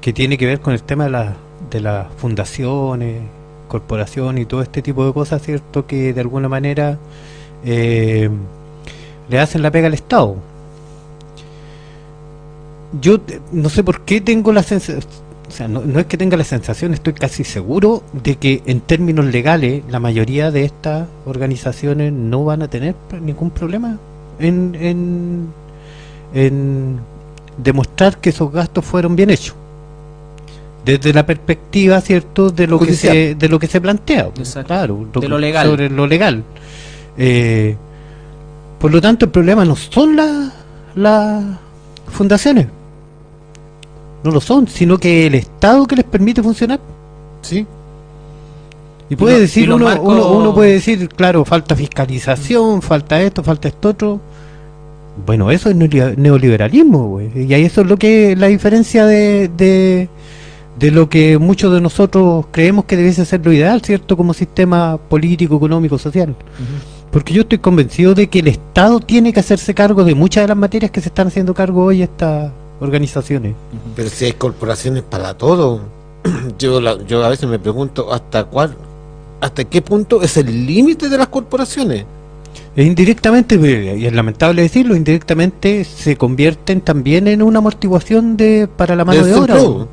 [0.00, 1.36] que tiene que ver con el tema de, la,
[1.70, 3.22] de las fundaciones,
[3.68, 5.86] corporaciones y todo este tipo de cosas, ¿cierto?
[5.86, 6.98] Que de alguna manera
[7.64, 8.30] eh,
[9.28, 10.36] le hacen la pega al Estado.
[13.00, 15.02] Yo eh, no sé por qué tengo la sensación,
[15.54, 19.24] sea, no, no es que tenga la sensación, estoy casi seguro de que en términos
[19.26, 23.98] legales la mayoría de estas organizaciones no van a tener ningún problema
[24.38, 25.48] en, en,
[26.34, 26.98] en
[27.56, 29.54] demostrar que esos gastos fueron bien hechos.
[30.84, 34.30] Desde la perspectiva, ¿cierto?, de lo que se, de lo que se plantea.
[34.36, 34.66] Exacto.
[34.66, 35.66] Claro, De lo legal.
[35.66, 36.44] Sobre lo legal.
[37.16, 37.74] Eh,
[38.78, 40.52] por lo tanto, el problema no son las
[40.94, 41.44] las
[42.08, 42.66] fundaciones.
[44.24, 46.80] No lo son, sino que el Estado que les permite funcionar.
[47.42, 47.66] Sí.
[49.10, 53.20] Y puede lo- decir y uno, marcos- uno, uno puede decir, claro, falta fiscalización, falta
[53.20, 54.20] esto, falta esto otro.
[55.26, 57.30] Bueno, eso es neoli- neoliberalismo, güey.
[57.46, 60.08] Y ahí eso es lo que la diferencia de, de,
[60.78, 64.16] de lo que muchos de nosotros creemos que debiese ser lo ideal, ¿cierto?
[64.16, 66.34] Como sistema político, económico, social.
[67.12, 70.48] Porque yo estoy convencido de que el Estado tiene que hacerse cargo de muchas de
[70.48, 72.50] las materias que se están haciendo cargo hoy estas
[72.80, 73.54] organizaciones.
[73.96, 75.80] Pero si hay corporaciones para todo.
[76.58, 78.74] Yo, la- yo a veces me pregunto hasta cuál,
[79.40, 82.06] hasta qué punto es el límite de las corporaciones.
[82.76, 88.68] E indirectamente, eh, y es lamentable decirlo, indirectamente se convierten también en una amortiguación de
[88.74, 89.86] para la mano Del de obra.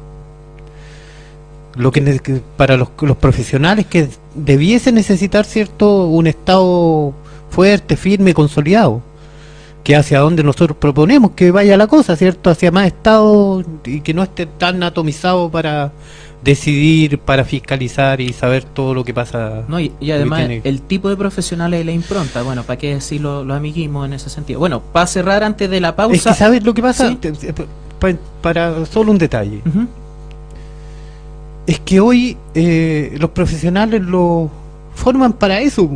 [1.75, 7.13] Lo que, para los, los profesionales que debiese necesitar cierto un estado
[7.49, 9.01] fuerte, firme, consolidado,
[9.83, 14.13] que hacia donde nosotros proponemos que vaya la cosa, cierto, hacia más estado y que
[14.13, 15.91] no esté tan atomizado para
[16.43, 19.63] decidir, para fiscalizar y saber todo lo que pasa.
[19.67, 23.21] No, y, y además el tipo de profesionales y la impronta, bueno, ¿para qué decir
[23.21, 24.59] los lo amiguismos en ese sentido?
[24.59, 26.15] Bueno, para cerrar antes de la pausa...
[26.15, 27.17] Es que sabes lo que pasa, Sí.
[28.41, 29.61] Para solo un detalle.
[31.67, 34.49] Es que hoy eh, los profesionales lo
[34.95, 35.87] forman para eso.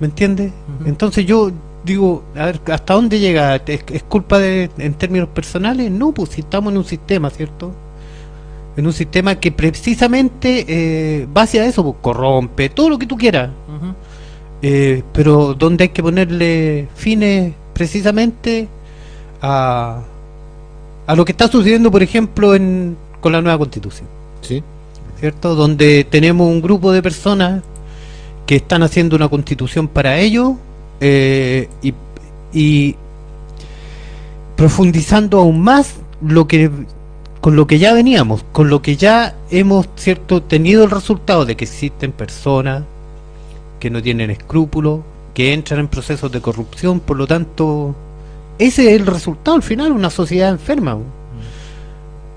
[0.00, 0.50] ¿Me entiendes?
[0.86, 1.52] Entonces yo
[1.84, 3.56] digo, a ver, ¿hasta dónde llega?
[3.56, 5.90] ¿Es, es culpa de, en términos personales?
[5.90, 7.72] No, pues si estamos en un sistema, ¿cierto?
[8.76, 13.16] En un sistema que precisamente eh, va hacia eso, pues, corrompe, todo lo que tú
[13.16, 13.50] quieras.
[14.64, 18.68] Eh, pero donde hay que ponerle fines precisamente
[19.40, 20.00] a,
[21.06, 24.06] a lo que está sucediendo, por ejemplo, en, con la nueva constitución.
[24.40, 24.62] Sí.
[25.22, 25.54] ¿cierto?
[25.54, 27.62] Donde tenemos un grupo de personas
[28.44, 30.54] que están haciendo una constitución para ellos
[31.04, 31.94] eh, y,
[32.52, 32.94] y
[34.54, 36.70] profundizando aún más lo que
[37.40, 41.56] con lo que ya veníamos, con lo que ya hemos cierto tenido el resultado de
[41.56, 42.84] que existen personas
[43.80, 45.00] que no tienen escrúpulos,
[45.34, 47.96] que entran en procesos de corrupción, por lo tanto,
[48.60, 50.98] ese es el resultado al final, una sociedad enferma.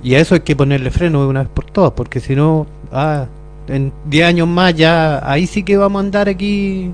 [0.02, 2.66] Y a eso hay que ponerle freno de una vez por todas, porque si no,
[2.92, 3.28] ah,
[3.68, 6.92] en 10 años más ya, ahí sí que vamos a andar aquí,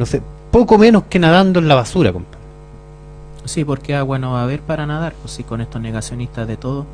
[0.00, 0.20] no sé,
[0.50, 2.38] poco menos que nadando en la basura, compadre.
[3.44, 6.56] Sí, porque agua no va a haber para nadar, pues sí, con estos negacionistas de
[6.56, 6.86] todo.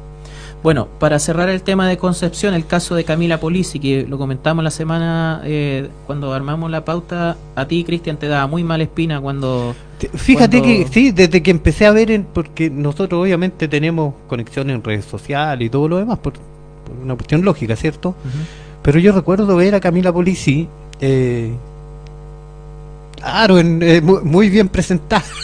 [0.63, 4.65] Bueno, para cerrar el tema de Concepción, el caso de Camila Polisi, que lo comentamos
[4.65, 9.21] la semana eh, cuando armamos la pauta, a ti, Cristian, te daba muy mala espina
[9.21, 9.75] cuando...
[9.99, 14.15] Te- Fíjate Cuando- que sí, desde que empecé a ver, en- porque nosotros obviamente tenemos
[14.29, 18.15] conexión en redes sociales y todo lo demás, por, por una cuestión lógica, ¿cierto?
[18.83, 20.69] Pero yo recuerdo ver a Camila Polisi,
[21.01, 21.53] eh,
[23.17, 25.25] claro, en, eh, muy, muy bien presentada.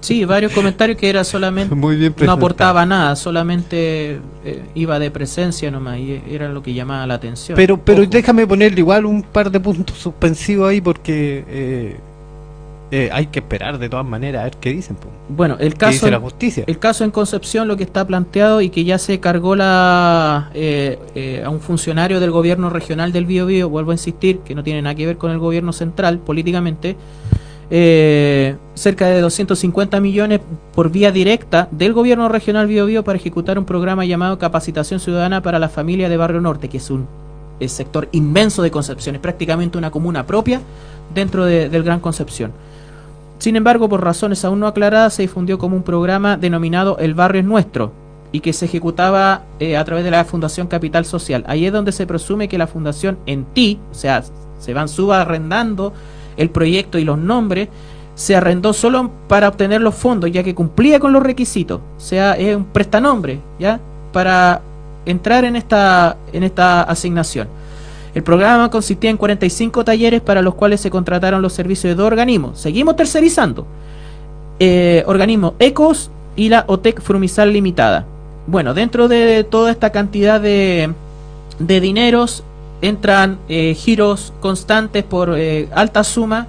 [0.00, 1.74] Sí, varios comentarios que era solamente...
[1.74, 6.72] Muy bien No aportaba nada, solamente eh, iba de presencia nomás y era lo que
[6.72, 7.56] llamaba la atención.
[7.56, 8.10] Pero, pero Ojo.
[8.10, 11.98] déjame ponerle igual un par de puntos suspensivos ahí porque
[12.92, 14.96] eh, hay que esperar de todas maneras a ver qué dicen.
[14.96, 15.08] po.
[15.28, 15.92] Bueno, el ¿Qué caso...
[15.92, 16.64] dice la justicia?
[16.66, 20.98] El caso en Concepción, lo que está planteado y que ya se cargó la eh,
[21.14, 24.82] eh, a un funcionario del gobierno regional del Biobío, vuelvo a insistir, que no tiene
[24.82, 26.96] nada que ver con el gobierno central políticamente,
[27.72, 30.40] eh, cerca de 250 millones
[30.74, 35.58] por vía directa del gobierno regional Biobío para ejecutar un programa llamado Capacitación Ciudadana para
[35.60, 37.06] la Familia de Barrio Norte, que es un
[37.66, 40.60] sector inmenso de Concepción, es prácticamente una comuna propia
[41.14, 42.52] dentro de- del Gran Concepción.
[43.40, 47.40] Sin embargo, por razones aún no aclaradas, se difundió como un programa denominado El Barrio
[47.40, 47.90] es Nuestro
[48.32, 51.42] y que se ejecutaba eh, a través de la Fundación Capital Social.
[51.48, 54.22] Ahí es donde se presume que la Fundación en ti, o sea,
[54.58, 55.94] se van subarrendando
[56.36, 57.70] el proyecto y los nombres,
[58.14, 61.80] se arrendó solo para obtener los fondos, ya que cumplía con los requisitos.
[61.96, 63.80] O sea, es un prestanombre, ¿ya?
[64.12, 64.60] Para
[65.06, 67.48] entrar en esta, en esta asignación.
[68.14, 72.06] El programa consistía en 45 talleres para los cuales se contrataron los servicios de dos
[72.06, 72.58] organismos.
[72.58, 73.66] Seguimos tercerizando.
[74.58, 78.04] Eh, organismo ECOS y la OTEC Frumisal Limitada.
[78.46, 80.92] Bueno, dentro de toda esta cantidad de,
[81.58, 82.42] de dineros
[82.82, 86.46] entran eh, giros constantes por eh, alta suma,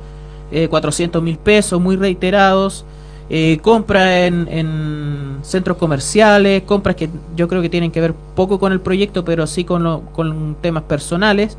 [0.52, 2.86] eh, 400 mil pesos muy reiterados,
[3.34, 8.60] eh, compra en, en centros comerciales, compras que yo creo que tienen que ver poco
[8.60, 11.58] con el proyecto, pero sí con, lo- con temas personales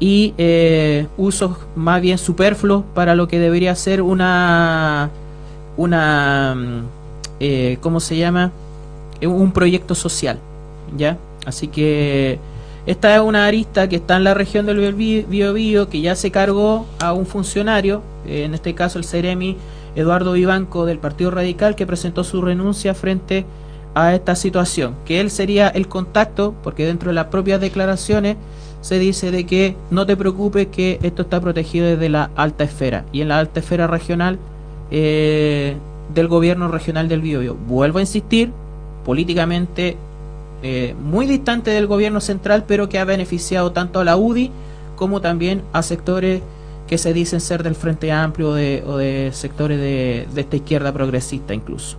[0.00, 5.10] y eh, usos más bien superfluos para lo que debería ser una
[5.76, 6.80] una mm,
[7.40, 8.50] eh, ¿cómo se llama?
[9.20, 10.38] Eh, un proyecto social,
[10.96, 11.18] ¿ya?
[11.44, 12.38] Así que
[12.86, 16.30] esta es una arista que está en la región del Bi- Biobío que ya se
[16.30, 19.56] cargó a un funcionario, en este caso el Ceremi
[19.94, 23.44] Eduardo Vivanco del Partido Radical, que presentó su renuncia frente
[23.94, 28.36] a esta situación, que él sería el contacto, porque dentro de las propias declaraciones
[28.80, 33.04] se dice de que no te preocupes que esto está protegido desde la alta esfera
[33.12, 34.38] y en la alta esfera regional
[34.90, 35.76] eh,
[36.14, 37.54] del gobierno regional del Biobío.
[37.54, 38.50] Vuelvo a insistir,
[39.04, 39.96] políticamente
[40.62, 44.50] eh, muy distante del gobierno central, pero que ha beneficiado tanto a la UDI
[44.96, 46.40] como también a sectores
[46.92, 50.56] que se dicen ser del Frente Amplio o de, o de sectores de, de esta
[50.56, 51.96] izquierda progresista incluso.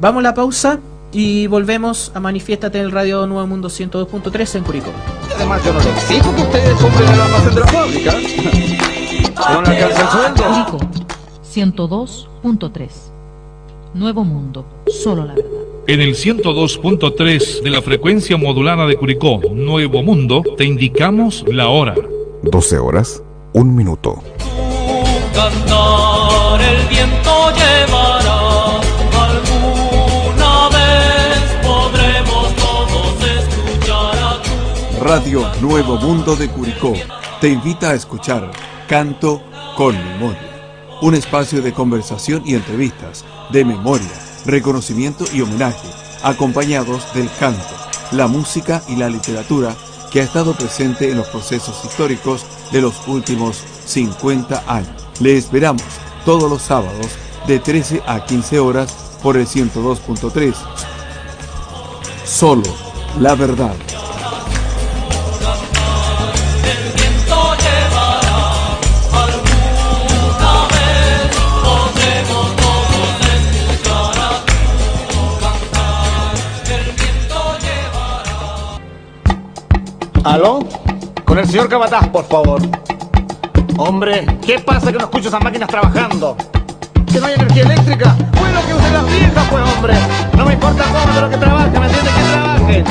[0.00, 0.78] Vamos a la pausa
[1.10, 4.92] y volvemos a Manifiéstate en el Radio Nuevo Mundo 102.3 en Curicó.
[5.34, 8.12] Además, yo no le exijo que ustedes compren el almacén de la fábrica.
[9.52, 10.44] No le alcanza el sueldo.
[10.68, 10.78] Curicó
[11.52, 12.88] 102.3
[13.94, 15.50] Nuevo Mundo, solo la verdad.
[15.88, 21.96] En el 102.3 de la frecuencia modulada de Curicó, Nuevo Mundo, te indicamos la hora.
[22.44, 23.24] 12 horas,
[23.58, 24.22] 1 minuto.
[25.34, 28.78] cantar el viento llevará.
[29.18, 36.92] Alguna vez podremos todos escuchar a tu Radio Nuevo Mundo de Curicó
[37.40, 38.48] te invita a escuchar
[38.86, 39.42] Canto
[39.76, 45.88] con Memoria, un espacio de conversación y entrevistas, de memoria, reconocimiento y homenaje,
[46.22, 47.74] acompañados del canto,
[48.12, 49.74] la música y la literatura
[50.12, 54.90] que ha estado presente en los procesos históricos de los últimos 50 años.
[55.20, 55.82] Le esperamos
[56.24, 57.08] todos los sábados
[57.46, 58.92] de 13 a 15 horas
[59.22, 60.54] por el 102.3.
[62.24, 62.62] Solo
[63.18, 63.74] la verdad.
[80.24, 80.77] ¿Aló?
[81.28, 82.62] Con el señor Cabataz, por favor.
[83.76, 86.34] Hombre, ¿qué pasa que no escucho esas máquinas trabajando?
[87.12, 88.16] ¿Que no hay energía eléctrica?
[88.40, 89.94] Bueno, que usen las viejas, pues, hombre.
[90.38, 92.10] No me importa cómo, pero que trabaje, ¿me entiende?
[92.10, 92.84] Que trabaje.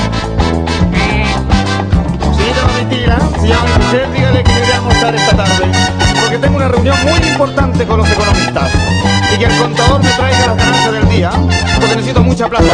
[2.37, 3.19] Señorita, no mentira.
[3.41, 5.71] Si llama a usted, dígale que quería almorzar esta tarde.
[6.21, 8.71] Porque tengo una reunión muy importante con los economistas.
[9.33, 11.31] Y que el contador me traiga las ganancias del día.
[11.79, 12.65] Porque necesito mucha plata.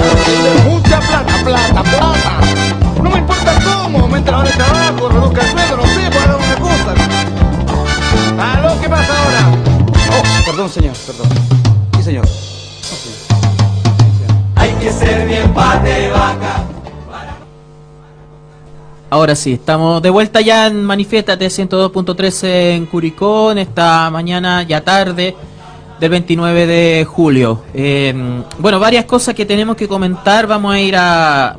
[0.66, 2.62] Mucha plata, plata, plata.
[3.03, 6.55] No me importa cómo, mientras ahora el trabajo, reduzca el sueldo, no sé, por alguna
[6.55, 6.93] cosa.
[8.53, 8.81] ¿Aló?
[8.81, 9.57] ¿Qué pasa ahora?
[10.09, 11.27] Oh, perdón, señor, perdón.
[11.97, 12.25] Sí, señor.
[14.55, 16.63] Hay que ser bien de vaca.
[19.09, 24.81] Ahora sí, estamos de vuelta ya en Manifiéstate 102.13 en Curicó, en esta mañana ya
[24.81, 25.35] tarde
[25.99, 27.63] del 29 de julio.
[27.73, 31.55] Eh, bueno, varias cosas que tenemos que comentar, vamos a ir a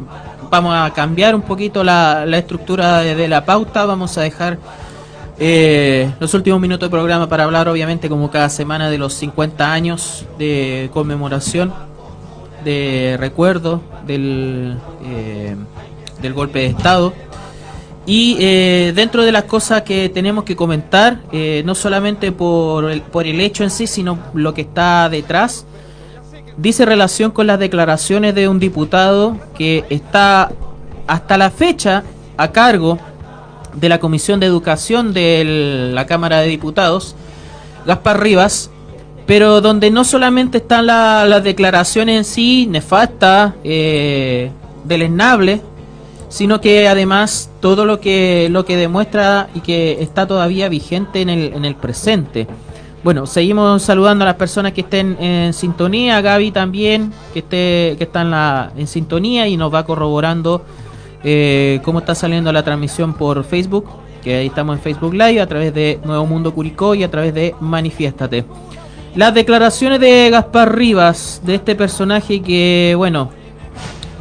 [0.55, 4.57] Vamos a cambiar un poquito la, estructura de, la pauta, vamos a dejar
[5.41, 9.73] eh, los últimos minutos de programa para hablar, obviamente, como cada semana, de los 50
[9.73, 11.75] años de conmemoración,
[12.63, 15.57] de recuerdo del, eh,
[16.33, 17.13] golpe de Estado.
[18.07, 21.19] Y eh, dentro de las cosas que tenemos que comentar,
[21.65, 25.67] no solamente por el, por el hecho en sí, sino lo que está detrás,
[26.57, 30.51] dice relación con las declaraciones de un diputado que está
[31.07, 32.03] hasta la fecha
[32.37, 32.99] a cargo
[33.75, 37.17] de la Comisión de Educación de la Cámara de Diputados,
[37.87, 38.71] Gaspar Rivas,
[39.27, 44.51] pero donde no solamente están la- las declaraciones en sí nefastas, eh,
[44.85, 45.61] deleznables,
[46.29, 51.29] sino que además todo lo que lo que demuestra y que está todavía vigente en
[51.31, 52.47] el, en el presente.
[53.05, 58.05] Bueno, seguimos saludando a las personas que estén en sintonía, Gaby también, que esté que
[58.05, 60.65] está en, la, en sintonía y nos va corroborando
[61.23, 63.85] eh, cómo está saliendo la transmisión por Facebook,
[64.23, 67.35] que ahí estamos en Facebook Live, a través de Nuevo Mundo Curicó y a través
[67.35, 68.47] de Manifiéstate.
[69.15, 73.29] Las declaraciones de Gaspar Rivas, de este personaje que, bueno,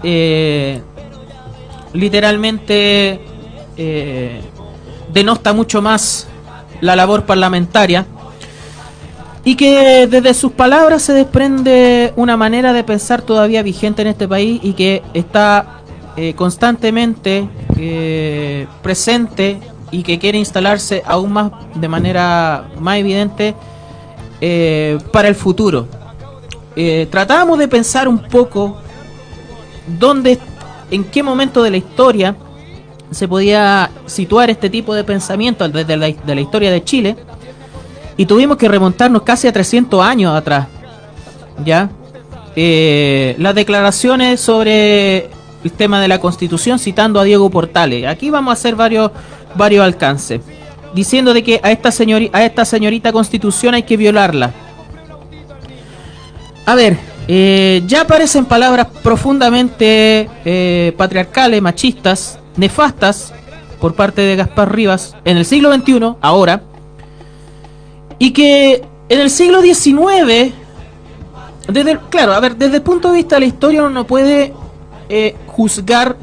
[0.04, 0.82] eh,
[1.94, 3.22] literalmente
[3.78, 4.42] eh,
[5.14, 6.28] denosta mucho más
[6.82, 8.08] la labor parlamentaria
[9.46, 14.28] y que desde sus palabras se desprende una manera de pensar todavía vigente en este
[14.28, 15.82] país y que está
[16.16, 19.60] eh, constantemente eh, presente
[19.92, 23.54] y que quiere instalarse aún más de manera más evidente
[24.40, 25.88] eh, para el futuro.
[27.12, 28.78] Tratábamos de pensar un poco
[30.00, 30.40] dónde,
[30.90, 32.36] en qué momento de la historia
[33.12, 37.16] se podía situar este tipo de pensamiento desde de la historia de Chile
[38.18, 40.68] y tuvimos que remontarnos casi a 300 años atrás.
[41.64, 41.90] ¿Ya?
[42.56, 45.30] Eh, las declaraciones sobre
[45.64, 48.06] el tema de la Constitución citando a Diego Portales.
[48.08, 49.12] Aquí vamos a hacer varios
[49.56, 50.42] varios alcances.
[50.94, 54.52] Diciendo de que a esta, señori- a esta señorita Constitución hay que violarla.
[56.66, 56.98] A ver,
[57.28, 63.34] eh, ya aparecen palabras profundamente eh, patriarcales, machistas, nefastas
[63.80, 66.62] por parte de Gaspar Rivas en el siglo XXI, ahora,
[68.24, 70.54] y que en el siglo XIX,
[71.68, 74.54] desde claro, a ver, desde el punto de vista de la historia uno no puede
[75.10, 76.16] eh, juzgar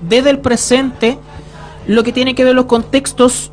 [0.00, 1.16] desde el presente
[1.86, 3.52] lo que tiene que ver los contextos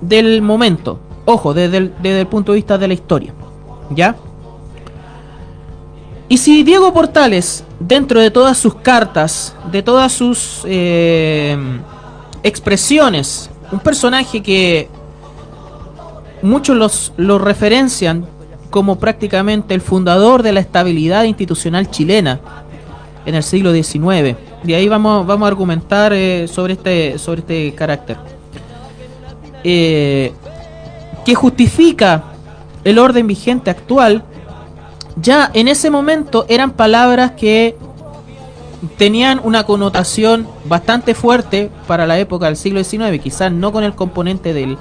[0.00, 0.98] del momento.
[1.26, 3.34] Ojo, desde el, desde el punto de vista de la historia.
[3.90, 4.16] ¿Ya?
[6.30, 11.58] Y si Diego Portales, dentro de todas sus cartas, de todas sus eh,
[12.44, 14.88] expresiones, un personaje que
[16.42, 18.26] muchos los, lo referencian
[18.70, 22.40] como prácticamente el fundador de la estabilidad institucional chilena
[23.24, 24.36] en el siglo XIX.
[24.62, 28.16] De ahí vamos, vamos a argumentar eh, sobre, este, sobre este carácter.
[29.64, 30.32] Eh,
[31.24, 32.24] que justifica
[32.82, 34.24] el orden vigente actual,
[35.16, 37.76] ya en ese momento eran palabras que
[38.96, 43.94] tenían una connotación bastante fuerte para la época del siglo XIX, quizás no con el
[43.94, 44.76] componente del,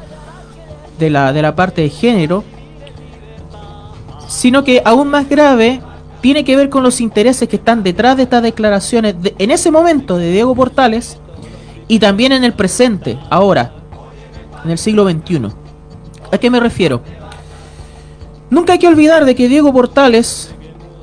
[1.02, 2.44] de, la, de la parte de género,
[4.28, 5.82] sino que aún más grave
[6.22, 9.72] tiene que ver con los intereses que están detrás de estas declaraciones de- en ese
[9.72, 11.18] momento de Diego Portales
[11.88, 13.74] y también en el presente, ahora,
[14.64, 15.48] en el siglo XXI.
[16.32, 17.02] ¿A qué me refiero?
[18.50, 20.54] Nunca hay que olvidar de que Diego Portales,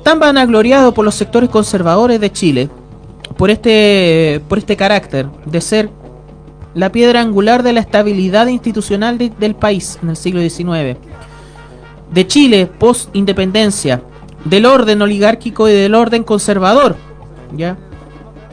[0.03, 2.69] tan vanagloriado por los sectores conservadores de Chile,
[3.37, 5.89] por este, por este carácter de ser
[6.75, 10.97] la piedra angular de la estabilidad institucional de- del país en el siglo XIX,
[12.11, 14.01] de Chile post independencia,
[14.45, 16.95] del orden oligárquico y del orden conservador,
[17.55, 17.77] ¿ya?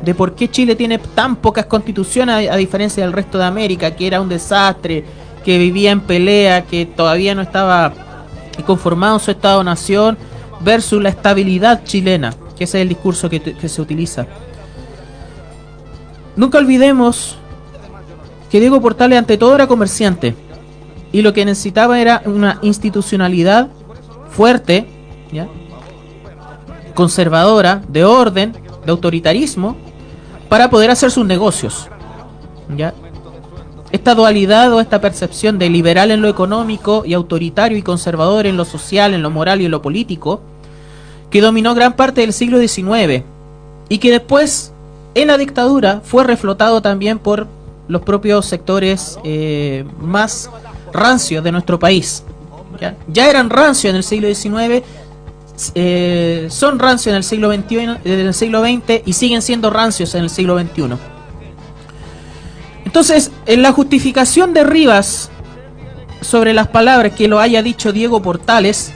[0.02, 4.06] De por qué Chile tiene tan pocas constituciones a, diferencia del resto de América, que
[4.06, 5.04] era un desastre,
[5.44, 7.92] que vivía en pelea, que todavía no estaba
[8.66, 10.18] conformado su Estado-nación,
[10.60, 14.26] versus la estabilidad chilena, que ese es el discurso que, que se utiliza.
[16.34, 17.38] Nunca olvidemos
[18.50, 20.34] que Diego Portales ante todo era comerciante
[21.12, 23.68] y lo que necesitaba era una institucionalidad
[24.30, 24.86] fuerte,
[25.32, 25.48] ¿ya?
[26.94, 28.52] conservadora, de orden,
[28.84, 29.76] de autoritarismo,
[30.48, 31.88] para poder hacer sus negocios.
[32.76, 32.94] ¿ya?
[33.92, 38.56] Esta dualidad o esta percepción de liberal en lo económico y autoritario y conservador en
[38.56, 40.40] lo social, en lo moral y en lo político,
[41.30, 43.24] que dominó gran parte del siglo XIX
[43.88, 44.72] y que después
[45.14, 47.46] en la dictadura fue reflotado también por
[47.88, 50.50] los propios sectores eh, más
[50.92, 52.22] rancios de nuestro país.
[52.80, 53.28] ¿ya?
[53.28, 54.84] Eran rancios en el siglo XIX,
[55.74, 60.14] eh, son rancios en el siglo XXI, en el siglo XX y siguen siendo rancios
[60.14, 60.96] en el siglo XXI.
[62.84, 65.30] Entonces, en la justificación de Rivas
[66.20, 68.92] sobre las palabras que lo haya dicho Diego Portales,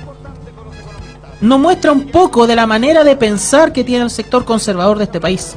[1.40, 5.04] nos muestra un poco de la manera de pensar que tiene el sector conservador de
[5.04, 5.54] este país.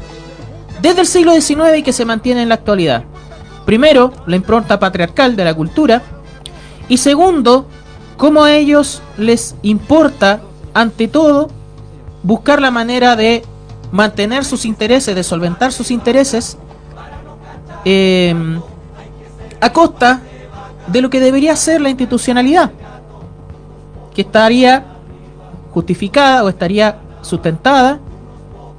[0.82, 3.04] Desde el siglo XIX y que se mantiene en la actualidad.
[3.66, 6.02] Primero, la impronta patriarcal de la cultura.
[6.90, 7.68] Y segundo,
[8.18, 10.42] cómo a ellos les importa,
[10.74, 11.50] ante todo,
[12.24, 13.44] buscar la manera de
[13.92, 16.58] mantener sus intereses, de solventar sus intereses,
[17.86, 18.36] eh,
[19.62, 20.22] a costa
[20.88, 22.72] de lo que debería ser la institucionalidad,
[24.14, 24.86] que estaría
[25.74, 28.00] justificada o estaría sustentada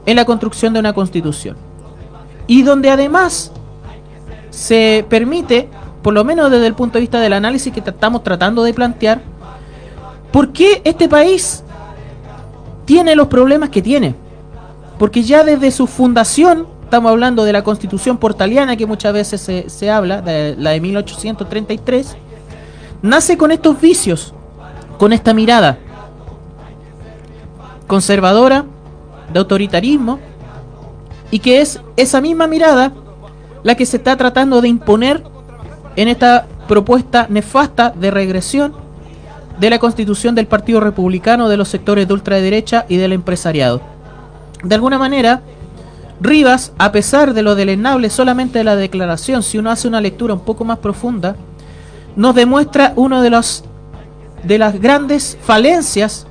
[0.06, 1.56] en la construcción de una constitución.
[2.46, 3.52] Y donde además
[4.54, 5.68] se permite,
[6.02, 9.20] por lo menos desde el punto de vista del análisis que estamos tratando de plantear,
[10.32, 11.64] por qué este país
[12.84, 14.14] tiene los problemas que tiene.
[14.98, 19.68] Porque ya desde su fundación, estamos hablando de la constitución portaliana que muchas veces se,
[19.68, 22.16] se habla, de la de 1833,
[23.02, 24.34] nace con estos vicios,
[24.98, 25.78] con esta mirada
[27.88, 28.64] conservadora,
[29.32, 30.20] de autoritarismo,
[31.30, 32.92] y que es esa misma mirada
[33.64, 35.24] la que se está tratando de imponer
[35.96, 38.74] en esta propuesta nefasta de regresión
[39.58, 43.80] de la constitución del Partido Republicano, de los sectores de ultraderecha y del empresariado.
[44.62, 45.42] De alguna manera,
[46.20, 50.34] Rivas, a pesar de lo deleznable solamente de la declaración, si uno hace una lectura
[50.34, 51.36] un poco más profunda,
[52.16, 53.64] nos demuestra uno de los
[54.44, 56.26] de las grandes falencias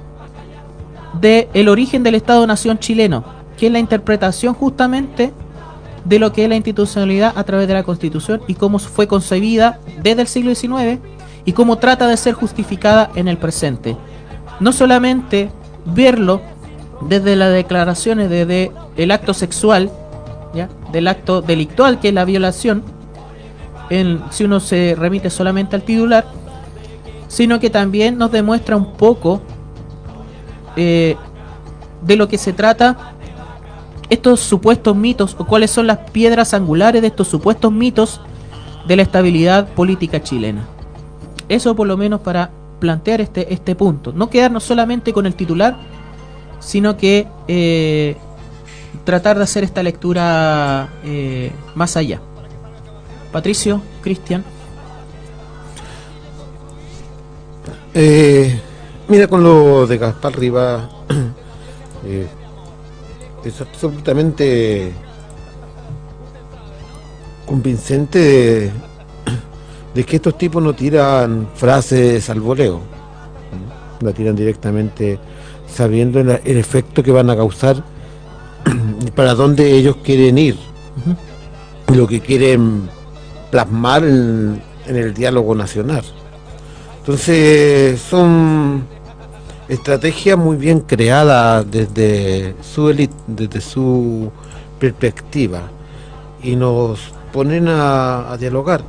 [1.20, 3.24] del el origen del Estado-Nación chileno,
[3.58, 5.34] que es la interpretación justamente
[6.06, 9.80] de lo que es la institucionalidad a través de la Constitución y cómo fue concebida
[10.02, 11.00] desde el siglo XIX
[11.46, 13.98] y cómo trata de ser justificada en el presente.
[14.60, 15.50] No solamente
[15.86, 16.42] verlo
[17.02, 19.90] desde las declaraciones de, el acto sexual,
[20.54, 20.70] ¿ya?
[20.92, 22.84] del acto delictual que es la violación,
[23.90, 26.26] en, si uno se remite solamente al titular,
[27.28, 29.42] sino que también nos demuestra un poco
[30.76, 31.16] eh,
[32.02, 33.13] de lo que se trata
[34.10, 38.22] estos supuestos mitos o cuáles son las piedras angulares de estos supuestos mitos
[38.88, 40.68] de la estabilidad política chilena.
[41.50, 44.12] Eso por lo menos para plantear este, este punto.
[44.14, 45.78] No quedarnos solamente con el titular,
[46.60, 48.18] sino que eh,
[49.04, 52.20] tratar de hacer esta lectura eh, más allá.
[53.32, 54.44] Patricio, Cristian.
[57.94, 58.60] Eh,
[59.08, 60.90] mira, con lo de Gaspar Riva,
[62.06, 62.28] eh,
[63.50, 64.92] es absolutamente
[67.46, 68.72] convincente de,
[69.94, 72.80] de que estos tipos no tiran frases al voleo,
[74.02, 75.20] la tiran directamente
[75.68, 77.84] sabiendo el, el efecto que van a causar
[79.06, 80.58] y para dónde ellos quieren ir,
[81.94, 82.90] lo que quieren
[83.52, 86.04] plasmar en, en el diálogo nacional.
[87.00, 88.86] Entonces son
[89.74, 94.32] estrategias muy bien creadas desde su élite, desde su
[94.80, 95.62] perspectiva
[96.42, 97.00] y nos
[97.32, 98.84] ponen a, a dialogar,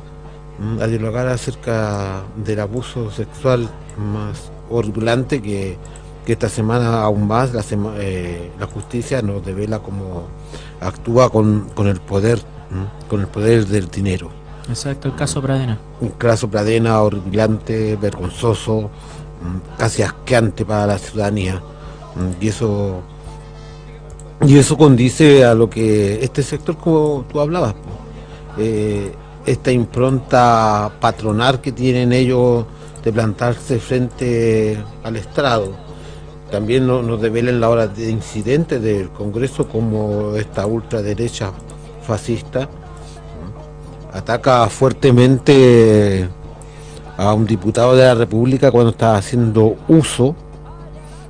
[0.59, 5.77] mm, a dialogar acerca del abuso sexual más horripilante que,
[6.25, 10.23] que esta semana aún más la, sema- eh, la justicia nos devela cómo
[10.81, 12.39] actúa con, con el poder,
[12.71, 12.85] ¿m?
[13.07, 14.29] con el poder del dinero.
[14.67, 15.77] Exacto, el caso Pradena.
[16.01, 19.14] Un caso Pradena horripilante, vergonzoso, mm,
[19.77, 21.61] casi asqueante para la ciudadanía.
[22.15, 23.01] Mm, Y eso
[24.45, 27.73] y eso condice a lo que este sector, como tú hablabas,
[28.57, 29.13] eh,
[29.45, 32.65] esta impronta patronal que tienen ellos
[33.03, 35.71] de plantarse frente al estrado.
[36.51, 41.51] También no- nos develen la hora de incidentes del Congreso como esta ultraderecha
[42.05, 42.67] fascista
[44.13, 46.27] ataca fuertemente
[47.17, 50.35] a un diputado de la República cuando está haciendo uso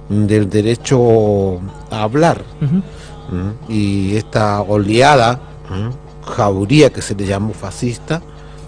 [0.09, 1.59] del derecho
[1.89, 2.43] a hablar.
[2.59, 3.71] ¿Mm?
[3.71, 5.39] Y esta oleada,
[5.69, 6.29] ¿Mm?
[6.31, 8.21] jauría que se le llamó fascista,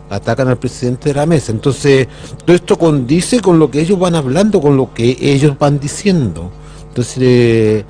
[0.10, 1.52] atacan al presidente de la mesa.
[1.52, 2.08] Entonces,
[2.46, 6.52] todo esto condice con lo que ellos van hablando, con lo que ellos van diciendo.
[6.90, 7.86] Entonces, eh,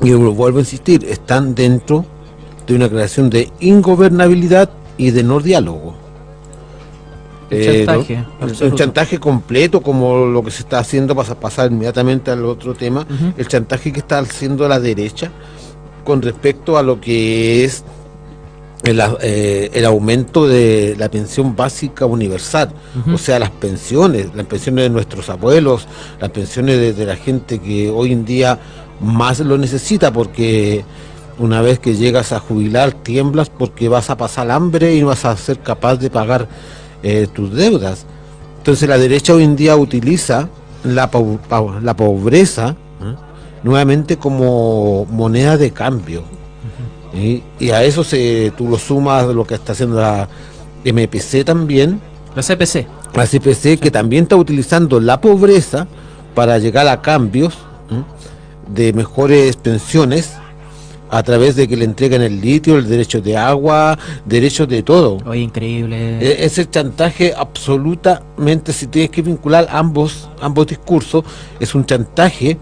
[0.00, 2.04] y vuelvo a insistir, están dentro
[2.66, 5.94] de una creación de ingobernabilidad y de no diálogo.
[7.50, 8.28] El Eh, chantaje, ¿no?
[8.40, 8.76] Un absoluto.
[8.76, 13.06] chantaje completo como lo que se está haciendo para pasar inmediatamente al otro tema,
[13.36, 15.30] el chantaje que está haciendo la derecha
[16.04, 17.84] con respecto a lo que es
[18.84, 22.70] el, eh, el aumento de la pensión básica universal,
[23.12, 25.86] o sea, las pensiones, las pensiones de nuestros abuelos,
[26.20, 28.58] las pensiones de, de la gente que hoy en día
[29.00, 30.84] más lo necesita, porque
[31.38, 35.24] una vez que llegas a jubilar tiemblas porque vas a pasar hambre y no vas
[35.24, 36.48] a ser capaz de pagar
[37.02, 38.06] eh, tus deudas.
[38.58, 40.48] Entonces la derecha hoy en día utiliza
[40.84, 41.38] la, po-
[41.82, 43.14] la pobreza ¿eh?
[43.62, 46.22] nuevamente como moneda de cambio.
[47.14, 47.42] ¿sí?
[47.58, 50.28] Y a eso se, tú lo sumas lo que está haciendo la
[50.84, 52.00] MPC también,
[52.36, 52.86] La CPC.
[53.14, 55.86] la CPC, que también está utilizando la pobreza
[56.34, 57.54] para llegar a cambios
[58.72, 60.34] de mejores pensiones
[61.10, 65.18] a través de que le entregan el litio, el derecho de agua, derechos de todo.
[65.26, 66.18] Oye, increíble.
[66.20, 71.24] E- Ese chantaje absolutamente, si tienes que vincular ambos, ambos discursos,
[71.60, 72.58] es un chantaje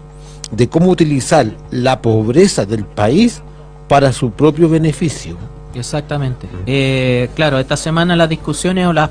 [0.51, 3.41] de cómo utilizar la pobreza del país
[3.87, 5.37] para su propio beneficio.
[5.75, 6.47] Exactamente.
[6.65, 9.09] Eh, claro, esta semana las discusiones o los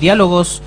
[0.00, 0.62] diálogos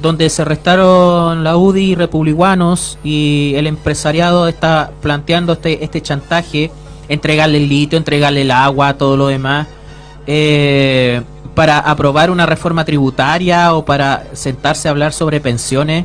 [0.00, 6.70] donde se restaron la UDI republicanos y el empresariado está planteando este, este chantaje,
[7.08, 9.66] entregarle el litio, entregarle el agua, todo lo demás,
[10.26, 11.22] eh,
[11.54, 16.04] para aprobar una reforma tributaria o para sentarse a hablar sobre pensiones,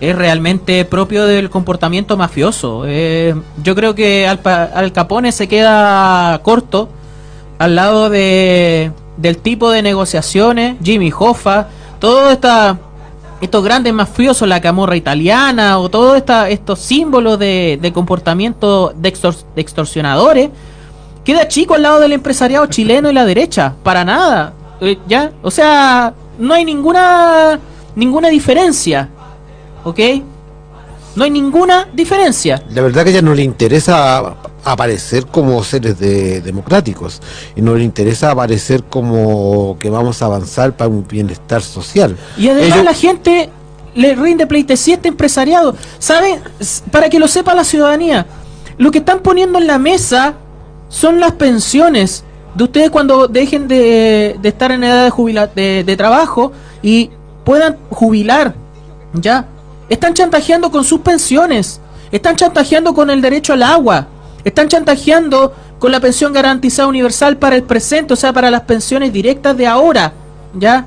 [0.00, 2.84] es realmente propio del comportamiento mafioso.
[2.86, 6.88] Eh, yo creo que Al, Al Capone se queda corto
[7.58, 11.68] al lado de del tipo de negociaciones, Jimmy Hoffa,
[12.00, 12.78] todos esta,
[13.44, 19.44] estos grandes mafiosos, la camorra italiana o todos estos símbolos de, de comportamiento de, extor-
[19.54, 20.50] de extorsionadores,
[21.24, 25.50] queda chico al lado del empresariado chileno y la derecha, para nada, Eh, ya, o
[25.50, 27.58] sea, no hay ninguna
[27.94, 29.08] ninguna diferencia,
[29.84, 30.00] ¿ok?
[31.14, 32.60] No hay ninguna diferencia.
[32.70, 34.34] La verdad que a ella no le interesa
[34.64, 37.20] aparecer como seres de- democráticos
[37.54, 42.16] y no le interesa aparecer como que vamos a avanzar para un bienestar social.
[42.38, 43.50] Y además Ellos- la gente
[43.94, 45.76] le rinde pleitesía este empresariado.
[45.98, 46.40] ¿Saben?
[46.90, 48.26] Para que lo sepa la ciudadanía,
[48.78, 50.34] lo que están poniendo en la mesa
[50.88, 52.24] son las pensiones
[52.54, 57.10] de ustedes cuando dejen de, de estar en edad de, jubila- de, de trabajo y
[57.44, 58.54] puedan jubilar.
[59.12, 59.46] ¿Ya?
[59.88, 61.80] Están chantajeando con sus pensiones.
[62.10, 64.06] Están chantajeando con el derecho al agua.
[64.44, 69.12] Están chantajeando con la pensión garantizada universal para el presente, o sea, para las pensiones
[69.12, 70.12] directas de ahora.
[70.58, 70.86] ¿Ya?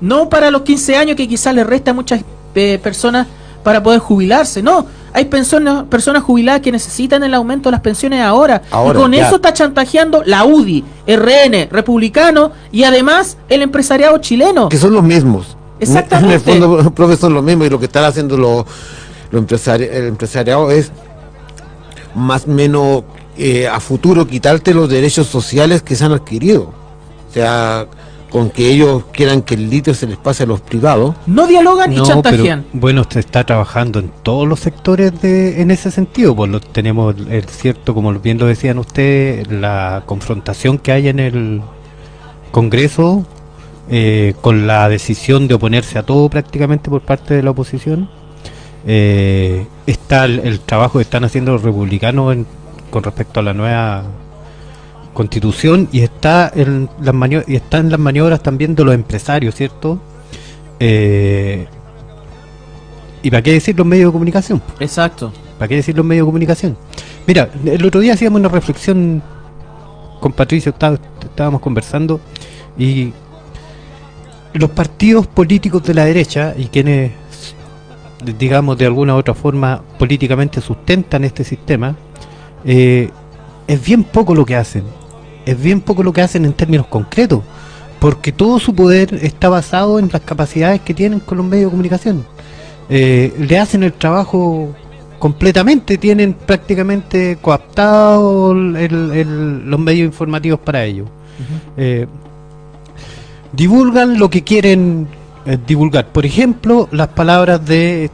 [0.00, 2.22] No para los 15 años que quizás le resta a muchas
[2.54, 3.26] eh, personas
[3.62, 4.62] para poder jubilarse.
[4.62, 8.62] No, hay personas, personas jubiladas que necesitan el aumento de las pensiones ahora.
[8.70, 9.26] Ahora, y con ya.
[9.26, 14.68] eso está chantajeando la UDI, RN, republicano y además el empresariado chileno.
[14.68, 15.56] que son los mismos.
[15.78, 16.50] Exactamente.
[16.52, 18.64] En el fondo, profe, son los mismos y lo que están haciendo los
[19.30, 20.90] los empresari- el empresariado es
[22.14, 23.04] más o menos
[23.36, 26.72] eh, a futuro quitarte los derechos sociales que se han adquirido.
[27.28, 27.86] O sea,
[28.32, 31.14] con que ellos quieran que el litio se les pase a los privados.
[31.26, 32.64] No dialogan y No, chantajean.
[32.70, 36.34] pero, bueno, se está trabajando en todos los sectores de, en ese sentido.
[36.34, 41.20] Pues lo, tenemos, el cierto, como bien lo decían ustedes, la confrontación que hay en
[41.20, 41.62] el
[42.50, 43.26] Congreso
[43.90, 48.08] eh, con la decisión de oponerse a todo prácticamente por parte de la oposición.
[48.86, 52.46] Eh, está el, el trabajo que están haciendo los republicanos en-
[52.90, 54.02] con respecto a la nueva
[55.14, 57.14] constitución y está en las
[57.48, 59.98] y están las maniobras también de los empresarios, ¿cierto?
[60.80, 61.66] Eh,
[63.22, 64.60] ¿Y para qué decir los medios de comunicación?
[64.80, 65.32] Exacto.
[65.58, 66.76] ¿Para qué decir los medios de comunicación?
[67.26, 69.22] Mira, el otro día hacíamos una reflexión
[70.20, 72.20] con Patricio, está- estábamos conversando
[72.76, 73.12] y
[74.54, 77.12] los partidos políticos de la derecha y quienes,
[78.38, 81.96] digamos, de alguna u otra forma políticamente sustentan este sistema,
[82.64, 83.10] eh,
[83.66, 84.84] es bien poco lo que hacen.
[85.44, 87.40] Es bien poco lo que hacen en términos concretos,
[87.98, 91.70] porque todo su poder está basado en las capacidades que tienen con los medios de
[91.70, 92.24] comunicación.
[92.88, 94.74] Eh, le hacen el trabajo
[95.18, 101.04] completamente, tienen prácticamente coaptado el- el- los medios informativos para ello.
[101.76, 102.06] Eh,
[103.52, 105.06] divulgan lo que quieren
[105.46, 106.06] eh, divulgar.
[106.06, 108.10] Por ejemplo, las palabras de,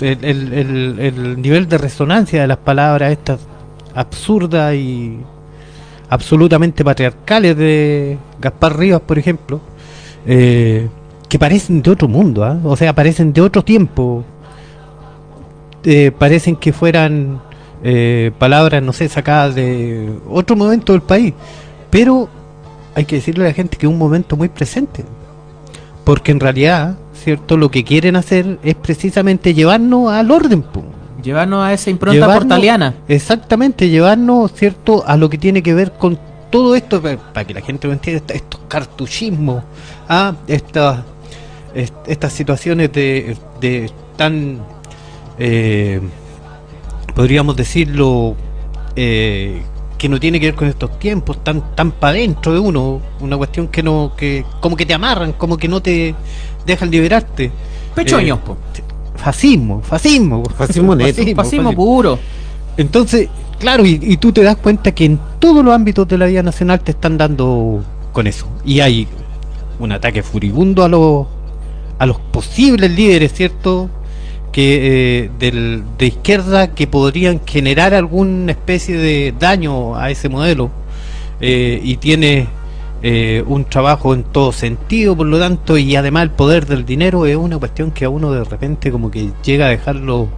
[0.00, 3.40] el, el- el- el nivel de resonancia de las palabras estas
[3.94, 5.18] absurdas y
[6.08, 9.60] absolutamente patriarcales de Gaspar Rivas, por ejemplo,
[10.26, 10.88] eh,
[11.28, 12.58] que parecen de otro mundo, ¿ah?
[12.64, 14.24] o sea, parecen de otro tiempo,
[15.84, 17.40] eh, parecen que fueran
[18.38, 21.32] palabras, no sé, sacadas de otro momento del país,
[21.88, 22.28] pero
[22.94, 25.02] hay que decirle a la gente que es un momento muy presente,
[26.10, 27.56] porque en realidad, ¿cierto?
[27.56, 30.82] Lo que quieren hacer es precisamente llevarnos al orden, po.
[31.22, 32.94] Llevarnos a esa impronta Llevarnos- portaliana.
[33.06, 36.18] Exactamente, llevarnos, ¿cierto?, a lo que tiene que ver con
[36.50, 39.62] todo esto, pa- para que la gente lo entienda, estos cartuchismos,
[40.08, 41.04] ah, estas,
[41.76, 44.58] est- estas situaciones de, de tan,
[45.38, 46.00] eh,
[47.14, 48.34] podríamos decirlo,
[48.96, 49.62] eh,
[50.00, 53.36] que no tiene que ver con estos tiempos, tan, tan para dentro de uno, una
[53.36, 56.14] cuestión que no, que como que te amarran, como que no te
[56.64, 57.52] dejan liberarte.
[57.94, 58.56] Pechoños, Eh, po.
[59.16, 60.42] Fascismo, fascismo.
[60.56, 61.22] Fascismo neto.
[61.36, 62.18] Fascismo puro.
[62.78, 63.28] Entonces,
[63.58, 66.42] claro, y, y tú te das cuenta que en todos los ámbitos de la vida
[66.42, 68.46] nacional te están dando con eso.
[68.64, 69.06] Y hay
[69.78, 71.26] un ataque furibundo a los
[71.98, 73.90] a los posibles líderes, ¿cierto?
[74.52, 80.70] Que eh, del, de izquierda que podrían generar alguna especie de daño a ese modelo.
[81.40, 82.48] Eh, y tiene
[83.02, 87.24] eh, un trabajo en todo sentido, por lo tanto, y además el poder del dinero
[87.26, 90.28] es una cuestión que a uno de repente como que llega a dejarlo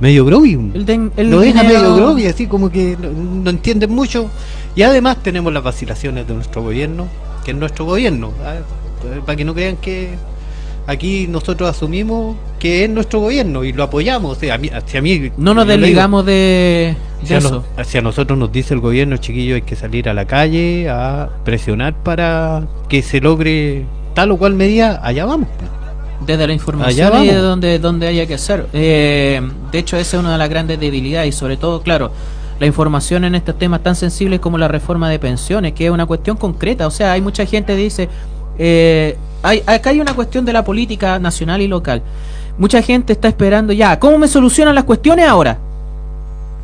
[0.00, 0.52] medio groggy.
[0.74, 3.10] El den- el lo deja dinero- medio groggy, así como que no,
[3.44, 4.28] no entienden mucho.
[4.76, 7.06] Y además tenemos las vacilaciones de nuestro gobierno,
[7.44, 8.56] que es nuestro gobierno, ¿ah?
[9.24, 10.10] Para que no crean que
[10.88, 14.36] aquí nosotros asumimos que es nuestro gobierno y lo apoyamos.
[14.36, 17.64] O sea, a mí, si a mí- No nos desligamos de, de si a, eso.
[17.76, 20.88] no- si a nosotros nos dice el gobierno, chiquillo, hay que salir a la calle
[20.88, 23.84] a presionar para que se logre
[24.14, 25.46] tal o cual medida, allá vamos.
[25.58, 25.70] pues.
[26.26, 27.26] Desde la Allá información y vamos.
[27.28, 28.66] de donde, donde haya que hacer.
[28.72, 29.40] Eh,
[29.70, 32.10] de hecho, esa es una de las grandes debilidades y sobre todo, claro,
[32.58, 36.06] la información en estos temas tan sensibles como la reforma de pensiones, que es una
[36.06, 36.88] cuestión concreta.
[36.88, 38.08] O sea, hay mucha gente que dice,
[38.58, 42.02] eh, hay, acá hay una cuestión de la política nacional y local.
[42.58, 45.58] Mucha gente está esperando ya, ¿cómo me solucionan las cuestiones ahora?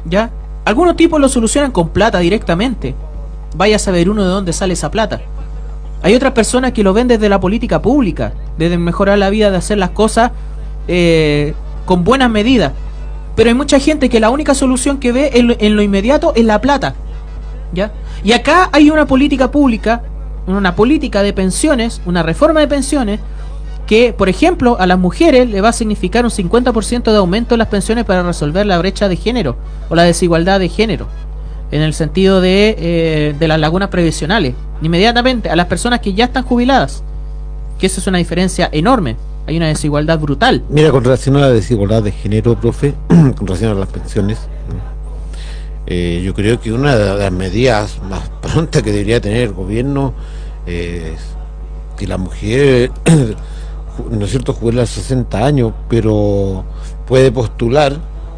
[0.04, 0.30] ¿Ya?
[0.64, 2.94] Algunos tipos lo solucionan con plata directamente.
[3.56, 5.20] Vaya a saber uno de dónde sale esa plata.
[6.02, 9.56] Hay otras personas que lo ven desde la política pública, desde mejorar la vida, de
[9.56, 10.32] hacer las cosas
[10.88, 11.54] eh,
[11.86, 12.72] con buenas medidas.
[13.36, 16.32] Pero hay mucha gente que la única solución que ve en lo, en lo inmediato
[16.34, 16.94] es la plata.
[17.72, 17.92] ¿Ya?
[18.22, 20.02] Y acá hay una política pública,
[20.46, 23.20] una política de pensiones, una reforma de pensiones,
[23.86, 27.58] que, por ejemplo, a las mujeres le va a significar un 50% de aumento en
[27.58, 29.56] las pensiones para resolver la brecha de género
[29.88, 31.06] o la desigualdad de género,
[31.70, 36.26] en el sentido de, eh, de las lagunas previsionales, inmediatamente a las personas que ya
[36.26, 37.02] están jubiladas,
[37.78, 39.16] que eso es una diferencia enorme,
[39.46, 40.62] hay una desigualdad brutal.
[40.70, 44.38] Mira, con relación a la desigualdad de género, profe, con relación a las pensiones,
[45.86, 50.14] eh, yo creo que una de las medidas más prontas que debería tener el gobierno
[50.66, 51.20] es
[51.96, 52.90] que la mujer,
[54.10, 56.64] ¿no es cierto?, jubila a los 60 años, pero
[57.06, 57.92] puede postular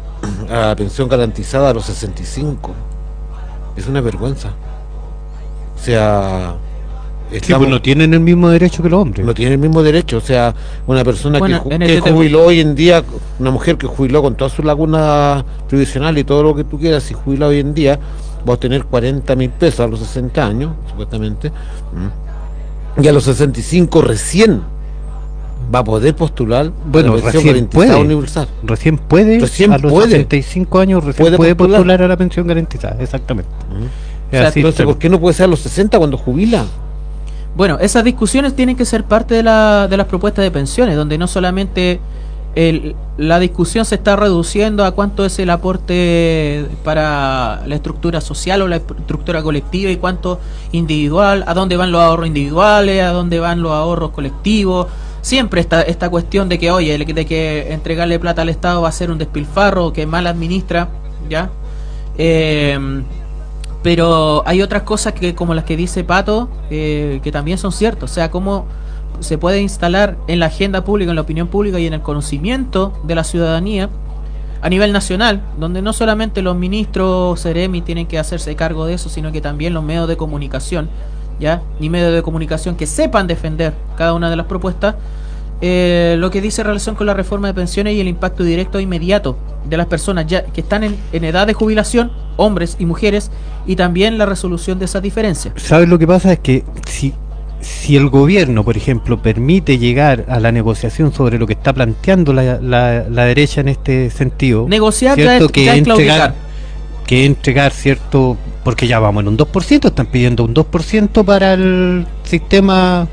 [0.49, 2.71] a la pensión garantizada a los 65.
[3.75, 4.49] Es una vergüenza.
[5.75, 6.55] O sea...
[7.41, 9.25] Sí, pues no tienen el mismo derecho que los hombres.
[9.25, 10.15] no tiene el mismo derecho.
[10.17, 10.55] O sea,
[10.87, 13.03] una persona Bueno, que, este tema- jubiló hoy en día,
[13.37, 17.03] una mujer que jubiló con toda su laguna previsional y todo lo que tú quieras,
[17.03, 17.99] si jubila hoy en día,
[18.47, 21.51] va a tener 40 mil pesos a los 60 años, supuestamente.
[23.01, 24.61] Y a los 65 recién
[25.73, 28.05] va a poder postular Bueno, la pensión recién garantizada puede.
[28.05, 28.47] universal.
[28.63, 30.07] Recién puede, Recién a los puede.
[30.11, 31.79] 65 años recién Puede puede, postular.
[31.81, 32.01] postular.
[32.03, 33.51] a la pensión garantizada, exactamente.
[33.69, 33.83] Mm.
[33.83, 33.87] Es
[34.27, 36.65] O sea, así, Entonces, ¿por qué no puede ser a los 60 cuando jubila?
[37.55, 41.17] Bueno, esas discusiones tienen que ser parte de, la, de las propuestas de pensiones, donde
[41.17, 41.99] no solamente
[42.57, 48.63] el- la discusión se está reduciendo a cuánto es el aporte para la estructura social
[48.63, 50.39] o la estructura colectiva y cuánto
[50.71, 54.87] individual, a dónde van los ahorros individuales, a dónde van los ahorros colectivos.
[55.21, 58.91] Siempre está esta cuestión de que, oye, de que entregarle plata al Estado va a
[58.91, 60.89] ser un despilfarro que mal administra,
[61.29, 61.51] ¿ya?
[62.17, 63.03] Eh,
[63.83, 68.09] pero hay otras cosas que como las que dice Pato eh, que también son ciertas
[68.09, 68.65] o sea cómo
[69.19, 72.93] se puede instalar en la agenda pública en la opinión pública y en el conocimiento
[73.03, 73.89] de la ciudadanía
[74.61, 79.09] a nivel nacional donde no solamente los ministros Ceremi tienen que hacerse cargo de eso
[79.09, 80.89] sino que también los medios de comunicación
[81.39, 84.95] ya ni medios de comunicación que sepan defender cada una de las propuestas
[85.59, 88.77] eh, lo que dice en relación con la reforma de pensiones y el impacto directo
[88.77, 92.85] e inmediato de las personas ya que están en, en edad de jubilación, hombres y
[92.85, 93.31] mujeres,
[93.65, 95.55] y también la resolución de esas diferencias.
[95.57, 96.31] ¿Sabes lo que pasa?
[96.31, 97.13] Es que si,
[97.61, 102.31] si el gobierno, por ejemplo, permite llegar a la negociación sobre lo que está planteando
[102.33, 105.45] la, la- la derecha en este sentido, Negociar ya ¿cierto?
[105.45, 106.35] es- que es entregar,
[107.05, 112.05] que entregar cierto, porque ya vamos en un 2%, están pidiendo un 2% para el
[112.23, 113.07] sistema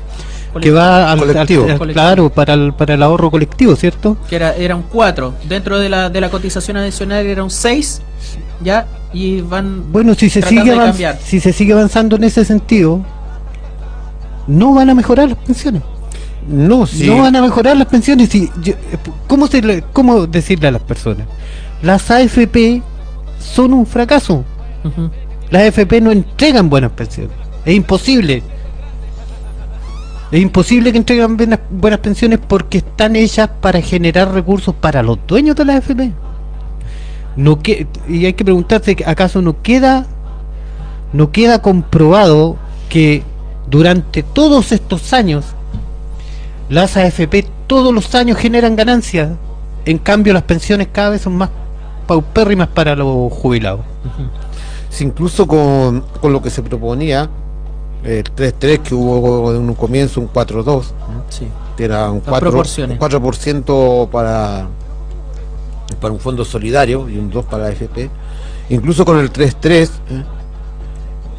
[0.61, 1.63] que va al, Colectivo.
[1.65, 2.01] al- al- Colectivo.
[2.01, 4.15] claro, para el, para el ahorro colectivo, ¿cierto?
[4.29, 8.01] Que era, era un 4, dentro de la, de la cotización adicional era un 6,
[8.63, 11.19] ya, y van Bueno, si se sigue de avanz- cambiar.
[11.21, 13.01] si se sigue avanzando en ese sentido,
[14.47, 15.81] no van a mejorar las pensiones.
[16.47, 17.07] No, sí.
[17.07, 18.29] No van a mejorar las pensiones.
[18.29, 18.97] Si, yo- eh,
[19.27, 21.27] ¿cómo, se le- ¿Cómo decirle a las personas?
[21.81, 22.81] Las AFP
[23.39, 24.43] son un fracaso.
[25.49, 27.31] Las FP no entregan buenas pensiones.
[27.65, 28.43] Es imposible.
[30.31, 35.19] Es imposible que entreguen buenas, buenas pensiones porque están hechas para generar recursos para los
[35.27, 36.11] dueños de las FP.
[37.35, 40.05] No que, y hay que preguntarse, ¿acaso no queda
[41.13, 42.57] no queda comprobado
[42.89, 43.23] que
[43.67, 45.45] durante todos estos años
[46.69, 49.29] las AFP todos los años generan ganancias?
[49.85, 51.49] En cambio las pensiones cada vez son más
[52.07, 53.81] paupérrimas para los jubilados.
[54.89, 57.29] Si incluso con, con lo que se proponía,
[58.03, 60.83] el 3-3 que hubo en un comienzo, un 4-2,
[61.29, 61.47] Sí.
[61.75, 62.97] que era un Las 4%, proporciones.
[62.99, 64.67] 4 para,
[65.99, 68.09] para un fondo solidario y un 2 para la AFP.
[68.69, 70.23] Incluso con el 3-3 ¿eh?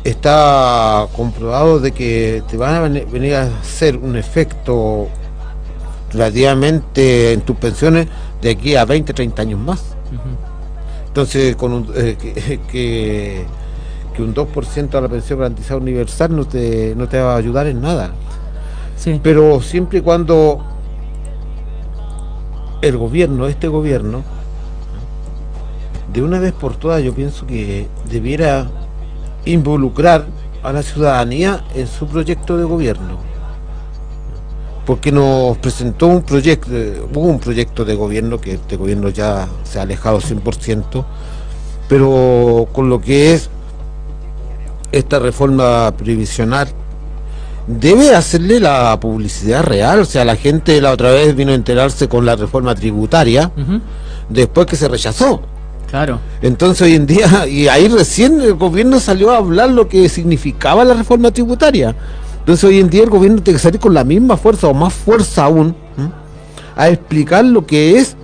[0.09, 5.09] Está comprobado de que te van a ven- venir a hacer un efecto
[6.13, 8.07] relativamente en tus pensiones
[8.41, 9.97] de aquí a 20, 30 años más.
[11.09, 13.45] Entonces, con un, eh, que, que,
[14.15, 17.67] que un 2% a la pensión garantizada universal no te, no te va a ayudar
[17.67, 18.11] en nada.
[18.97, 19.21] Sí.
[19.23, 20.63] Pero siempre y cuando
[22.83, 24.23] el gobierno, este gobierno,
[26.13, 28.69] de una vez por todas yo pienso que debiera
[29.47, 30.27] involucrar
[30.63, 33.19] a la ciudadanía en su proyecto de gobierno.
[34.85, 39.79] Porque nos presentó un proyecto, hubo un proyecto de gobierno que este gobierno ya se
[39.79, 41.05] ha alejado 100%,
[41.89, 43.51] pero con lo que es
[44.93, 46.69] esta reforma previsional,
[47.67, 50.01] debe hacerle la publicidad real.
[50.01, 53.51] O sea, la gente la otra vez vino a enterarse con la reforma tributaria
[54.29, 55.43] después que se rechazó.
[55.91, 56.21] Claro.
[56.43, 60.85] Entonces hoy en día, y ahí recién el gobierno salió a hablar lo que significaba
[60.85, 61.95] la reforma tributaria.
[62.41, 64.93] Entonces hoy en día el gobierno tiene que salir con la misma fuerza o más
[64.93, 65.75] fuerza aún
[66.77, 68.17] a explicar lo que es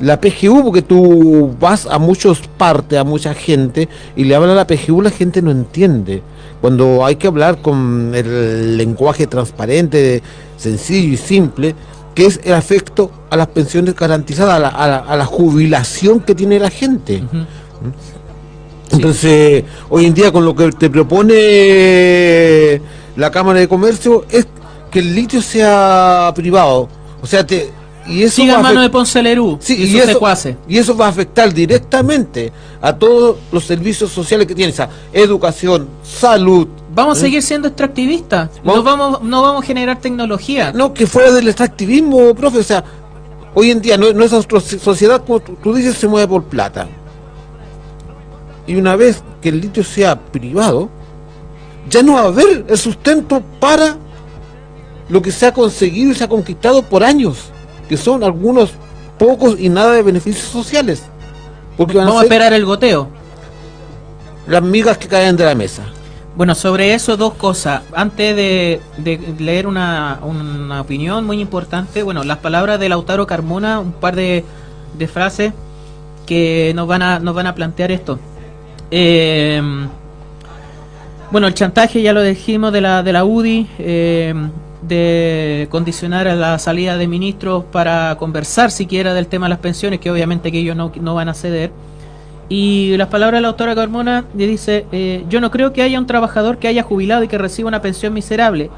[0.00, 4.56] la PGU, porque tú vas a muchas partes, a mucha gente, y le habla a
[4.56, 6.22] la PGU, la gente no entiende.
[6.60, 10.22] Cuando hay que hablar con el lenguaje transparente,
[10.56, 11.74] sencillo y simple,
[12.18, 16.18] que es el afecto a las pensiones garantizadas, a la, a la- a la jubilación
[16.18, 17.22] que tiene la gente.
[18.90, 22.80] Entonces, hoy en día con lo que te propone
[23.14, 24.48] la Cámara de Comercio es
[24.90, 26.88] que el litio sea privado.
[27.22, 27.70] O sea, te,
[28.08, 30.56] y eso Siga mano de Ponce Lerú Sí, y, eso, secuaces.
[30.68, 34.88] y eso va a afectar directamente a todos los servicios sociales que tienen, o sea,
[35.12, 36.68] educación, salud.
[36.94, 37.22] Vamos a ¿eh?
[37.24, 38.50] seguir siendo extractivistas.
[38.64, 40.72] No Vamos- no vamos a generar tecnología.
[40.72, 42.82] No, que fuera del extractivismo, profe, o sea,
[43.54, 46.88] hoy en día no- nuestra so- sociedad, como tú dices, se mueve por plata.
[48.66, 50.88] Y una vez que el litio sea privado,
[51.88, 53.96] ya no va a haber el sustento para
[55.08, 57.50] lo que se ha conseguido y se ha conquistado por años,
[57.88, 58.72] que son algunos
[59.18, 61.02] pocos y nada de beneficios sociales.
[61.76, 63.08] Porque van Vamos a esperar el goteo.
[64.46, 65.82] las migas que caen de la mesa.
[66.36, 67.82] Bueno, sobre eso dos cosas.
[67.92, 73.80] Antes de, de leer una, una opinión muy importante, bueno, las palabras de Lautaro Carmona,
[73.80, 74.44] un par de,
[74.96, 75.52] de frases
[76.26, 78.20] que nos van a, nos van a plantear esto.
[78.90, 79.60] Eh,
[81.30, 84.34] bueno, el chantaje ya lo dijimos de la, de la UDI, eh,
[84.82, 90.00] de condicionar a la salida de ministros para conversar siquiera del tema de las pensiones,
[90.00, 91.70] que obviamente que ellos no, no van a ceder.
[92.48, 95.98] Y las palabras de la autora Carmona le dice, eh, yo no creo que haya
[95.98, 98.70] un trabajador que haya jubilado y que reciba una pensión miserable,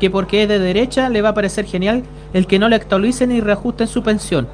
[0.00, 2.02] que porque es de derecha le va a parecer genial
[2.32, 4.48] el que no le actualicen ni reajusten su pensión.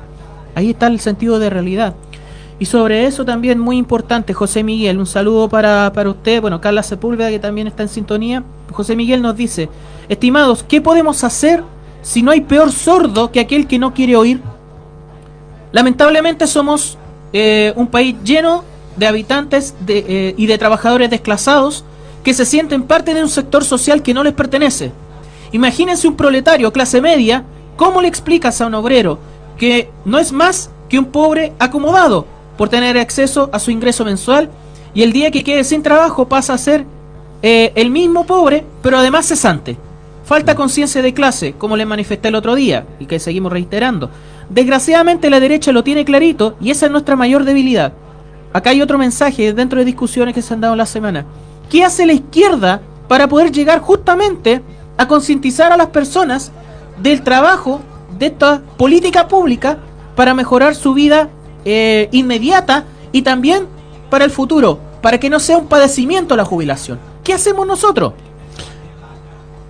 [0.54, 1.94] Ahí está el sentido de realidad.
[2.58, 6.82] Y sobre eso también muy importante, José Miguel, un saludo para, para usted, bueno, Carla
[6.82, 8.42] Sepúlveda que también está en sintonía.
[8.72, 9.68] José Miguel nos dice,
[10.08, 11.62] estimados, ¿qué podemos hacer
[12.02, 14.40] si no hay peor sordo que aquel que no quiere oír?
[15.72, 16.96] Lamentablemente somos
[17.32, 18.64] eh, un país lleno
[18.96, 21.84] de habitantes eh, y de trabajadores desclasados
[22.24, 24.92] que se sienten parte de un sector social que no les pertenece.
[25.52, 27.44] Imagínense un proletario, clase media,
[27.76, 29.18] ¿cómo le explicas a un obrero
[29.56, 32.26] que no es más que un pobre acomodado
[32.56, 34.50] por tener acceso a su ingreso mensual
[34.94, 36.84] y el día que quede sin trabajo pasa a ser
[37.42, 39.76] eh, el mismo pobre, pero además cesante?
[40.28, 44.10] Falta conciencia de clase, como le manifesté el otro día y que seguimos reiterando.
[44.50, 47.94] Desgraciadamente la derecha lo tiene clarito y esa es nuestra mayor debilidad.
[48.52, 51.24] Acá hay otro mensaje dentro de discusiones que se han dado en la semana.
[51.70, 54.60] ¿Qué hace la izquierda para poder llegar justamente
[54.98, 56.52] a concientizar a las personas
[56.98, 57.80] del trabajo
[58.18, 59.78] de esta política pública
[60.14, 61.30] para mejorar su vida
[61.64, 63.66] eh, inmediata y también
[64.10, 66.98] para el futuro, para que no sea un padecimiento la jubilación?
[67.24, 68.12] ¿Qué hacemos nosotros?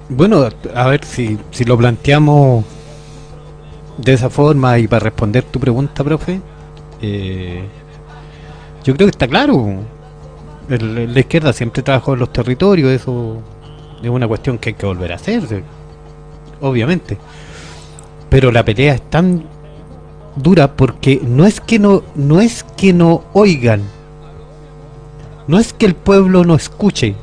[0.08, 2.64] Bueno, a ver si, si lo planteamos
[3.98, 6.40] de esa forma y para responder tu pregunta, profe,
[7.02, 7.62] eh,
[8.84, 9.66] yo creo que está claro.
[10.70, 13.38] el- la izquierda siempre trabajó en los territorios, eso
[14.02, 15.62] es una cuestión que hay que volver a hacer,
[16.60, 17.16] obviamente.
[18.28, 19.44] Pero la pelea es tan
[20.36, 23.80] dura porque no es que no, no es que no oigan,
[25.46, 27.14] no es que el pueblo no escuche,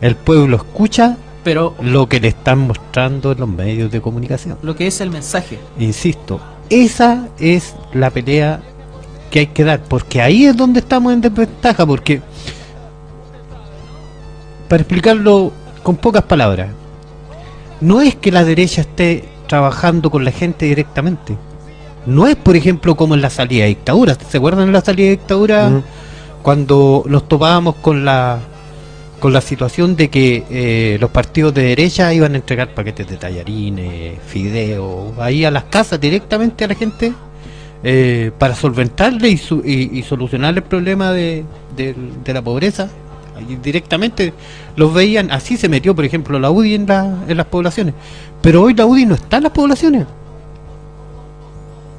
[0.00, 4.58] el pueblo escucha Pero lo que le están mostrando en los medios de comunicación.
[4.62, 5.60] lo que es el mensaje.
[5.78, 6.40] Insisto,
[6.70, 8.60] esa es la pelea
[9.30, 12.20] que hay que dar, porque ahí es donde estamos en desventaja, porque
[14.68, 15.52] para explicarlo
[15.84, 16.70] con pocas palabras,
[17.80, 21.36] no es que la derecha esté trabajando con la gente directamente.
[22.06, 24.16] No es, por ejemplo, como en la salida de dictadura.
[24.28, 25.68] ¿Se acuerdan de la salida de dictadura?
[25.68, 25.82] Ujú.
[26.42, 28.40] Cuando nos topábamos con la
[29.20, 33.16] con la situación de que eh, los partidos de derecha iban a entregar paquetes de
[33.16, 37.12] tallarines, fideos, ahí a las casas directamente a la gente
[37.82, 41.44] eh, para solventarle y, su- y, y solucionar el problema de,
[41.76, 41.94] de-
[42.24, 42.88] de la pobreza.
[43.36, 44.32] Ahí directamente
[44.76, 47.94] los veían, así se metió por ejemplo la UDI en, la- en las poblaciones.
[48.42, 50.06] Pero hoy la UDI no está en las poblaciones.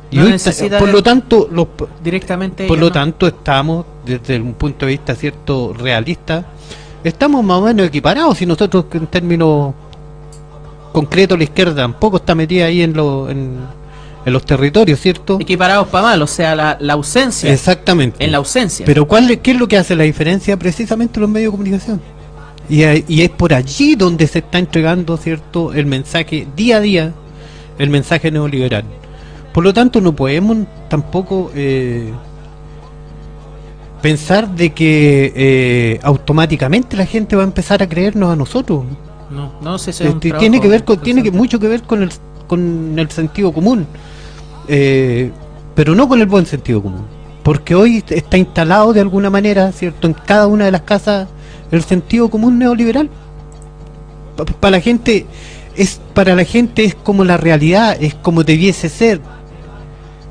[0.10, 1.68] Y No hoy está- por lo tanto, los,
[2.04, 2.66] Directamente.
[2.68, 2.92] por lo no.
[2.94, 6.46] tanto, estamos, desde un punto de vista cierto realista,
[7.08, 8.38] estamos más o menos equiparados.
[8.38, 9.74] Si nosotros, en términos
[10.92, 13.58] concretos, la izquierda tampoco está metida ahí en, lo- en,
[14.26, 15.38] en los territorios, ¿cierto?
[15.40, 17.52] Equiparados para mal, o sea, la, la ausencia.
[17.52, 18.24] Exactamente.
[18.24, 18.86] En la ausencia.
[18.86, 20.58] Pero ¿cuál, es- ¿qué es lo que hace la diferencia?
[20.58, 22.02] Precisamente los medios de comunicación.
[22.70, 26.80] Y, ahí- y es por allí donde se está entregando, ¿cierto?, el mensaje día a
[26.82, 27.14] día,
[27.80, 28.84] el mensaje neoliberal.
[29.54, 30.58] Por lo tanto, no podemos
[30.90, 32.12] tampoco eh,
[34.02, 38.86] pensar de que eh, automáticamente la gente va a empezar a creernos a nosotros.
[39.30, 41.84] no, no sé si es Este, tiene que ver con, tiene que mucho que ver
[41.84, 42.12] con el,
[42.48, 43.88] con el sentido común,
[44.70, 45.32] Eh,
[45.76, 47.06] pero no con el buen sentido común,
[47.44, 51.28] porque hoy está instalado de alguna manera, cierto, en cada una de las casas
[51.72, 53.10] el sentido común neoliberal.
[54.60, 55.26] Para la gente
[55.76, 59.22] es para la gente es como la realidad, es como debiese ser.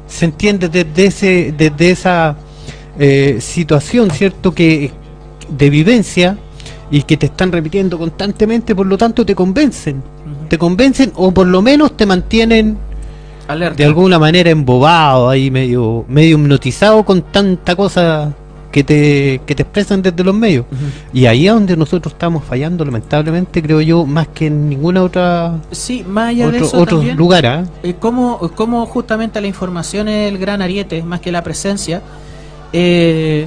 [0.07, 2.37] Se entiende desde ese desde esa
[2.99, 4.91] eh, situación, cierto, que
[5.49, 6.39] de vivencia
[6.91, 10.03] y que te están repitiendo constantemente, por lo tanto te convencen,
[10.49, 12.79] te convencen o por lo menos te mantienen
[13.49, 13.77] Alerta.
[13.77, 18.35] de alguna manera embobado ahí medio medio hipnotizado con tanta cosa
[18.73, 20.67] que te que te expresan desde los medios.
[21.13, 25.59] Y ahí es donde nosotros estamos fallando lamentablemente creo yo más que en ninguna otra
[25.71, 27.65] Sí, más allá de otro, eso otro también, lugar ¿ah?
[27.83, 32.03] eh, cómo, cómo justamente la información es el gran ariete, más que la presencia,
[32.73, 33.47] eh,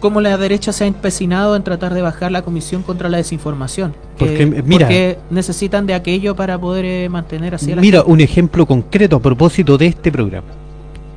[0.00, 3.94] cómo la derecha se ha empecinado en tratar de bajar la comisión contra la desinformación.
[4.18, 7.98] Porque, Eh, mira- porque necesitan de aquello para poder eh, mantener así a la Mira,
[8.00, 8.12] gente.
[8.12, 10.46] un ejemplo concreto a propósito de este programa.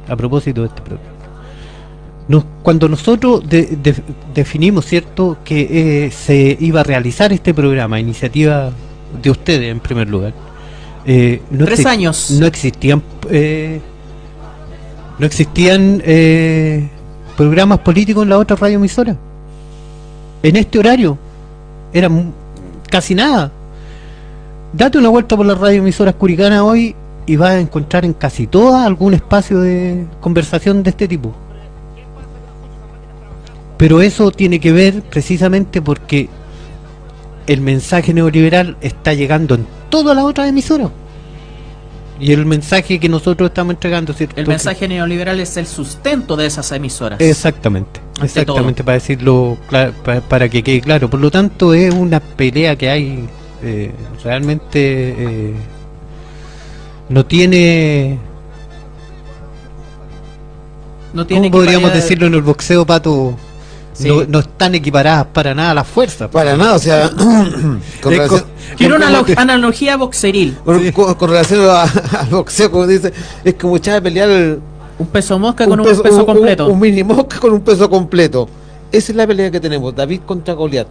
[0.08, 1.10] A propósito de este programa.
[2.28, 3.96] Nos- cuando nosotros de- de-
[4.34, 8.72] definimos, ¿cierto?, que eh, se iba a realizar este programa, iniciativa
[9.22, 10.34] de ustedes en primer lugar.
[11.52, 12.32] no Tres años.
[12.40, 13.02] No existían.
[15.20, 16.02] no existían
[17.42, 19.16] programas políticos en la otra radioemisora.
[20.44, 21.18] En este horario.
[21.92, 22.08] Era
[22.88, 23.52] casi nada.
[24.74, 26.96] Date una vuelta por las radioemisoras curicanas hoy
[27.26, 31.34] y vas a encontrar en casi todas algún espacio de conversación de este tipo.
[33.76, 36.30] Pero eso tiene que ver precisamente porque
[37.48, 40.92] el mensaje neoliberal está llegando en todas las otras emisoras.
[42.22, 44.40] Y el mensaje que nosotros estamos entregando, ¿cierto?
[44.40, 47.20] El mensaje neoliberal es el sustento de esas emisoras.
[47.20, 51.10] Exactamente, exactamente, para decirlo, cla- pa- para, que quede claro.
[51.10, 53.28] Por lo tanto, es una pelea que hay
[53.64, 53.92] eh,
[54.24, 55.54] realmente eh,
[57.10, 58.18] no tiene,
[61.14, 63.36] No tiene ¿cómo podríamos decirlo en el boxeo, Pato?
[64.02, 64.08] Sí.
[64.10, 66.30] No, no están equiparadas para nada las fuerzas.
[66.30, 68.46] Para nada, o sea, con Es relación, co-
[68.78, 70.58] Quiero una ¿Cómo lo- te- analogía boxeril.
[70.66, 71.84] con, con- con relación a-
[72.20, 73.14] al boxeo, como dice,
[73.44, 74.60] es como echar a pelear el-
[75.00, 76.68] Un peso mosca con un peso, un- completo.
[76.68, 78.48] Un, mini mosca con un peso completo.
[78.92, 80.88] Esa es la pelea que tenemos, David contra Goliat.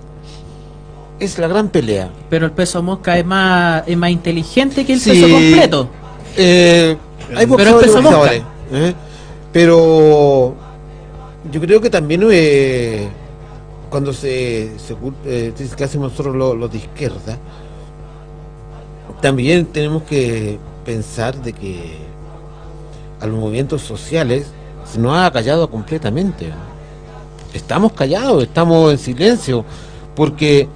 [1.18, 2.08] Es la gran pelea.
[2.30, 5.10] Pero el peso mosca es más, es más inteligente que el Sí.
[5.10, 5.88] peso completo.
[6.36, 6.96] Eh,
[7.28, 8.02] hay Pero boxeadores es peso
[8.72, 8.94] ¿eh?
[9.52, 10.54] Pero
[11.50, 13.08] yo creo que también eh,
[13.88, 17.38] cuando se, se, eh, que hacemos nosotros los, los de izquierda,
[19.20, 21.98] también tenemos que pensar de que
[23.20, 24.46] a los movimientos sociales
[24.90, 26.50] se nos ha callado completamente.
[27.52, 29.64] Estamos callados, estamos en silencio,
[30.14, 30.68] porque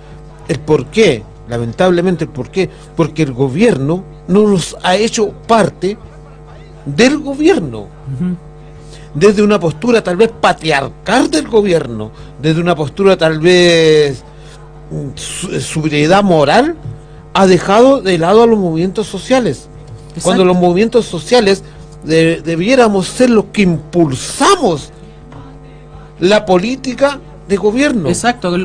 [0.49, 5.97] el por qué, lamentablemente el por qué, porque el gobierno no nos ha hecho parte
[6.85, 7.89] del gobierno.
[9.15, 12.11] Desde una postura tal vez patriarcal del gobierno,
[12.43, 14.23] desde una postura tal vez
[14.91, 16.74] mm, su- superioridad moral,
[17.32, 19.69] ha dejado de lado a los movimientos sociales.
[20.23, 21.62] Cuando los movimientos sociales
[22.05, 24.91] de- debiéramos ser los que impulsamos
[26.20, 27.19] la política
[27.49, 28.09] de gobierno.
[28.09, 28.57] Exacto.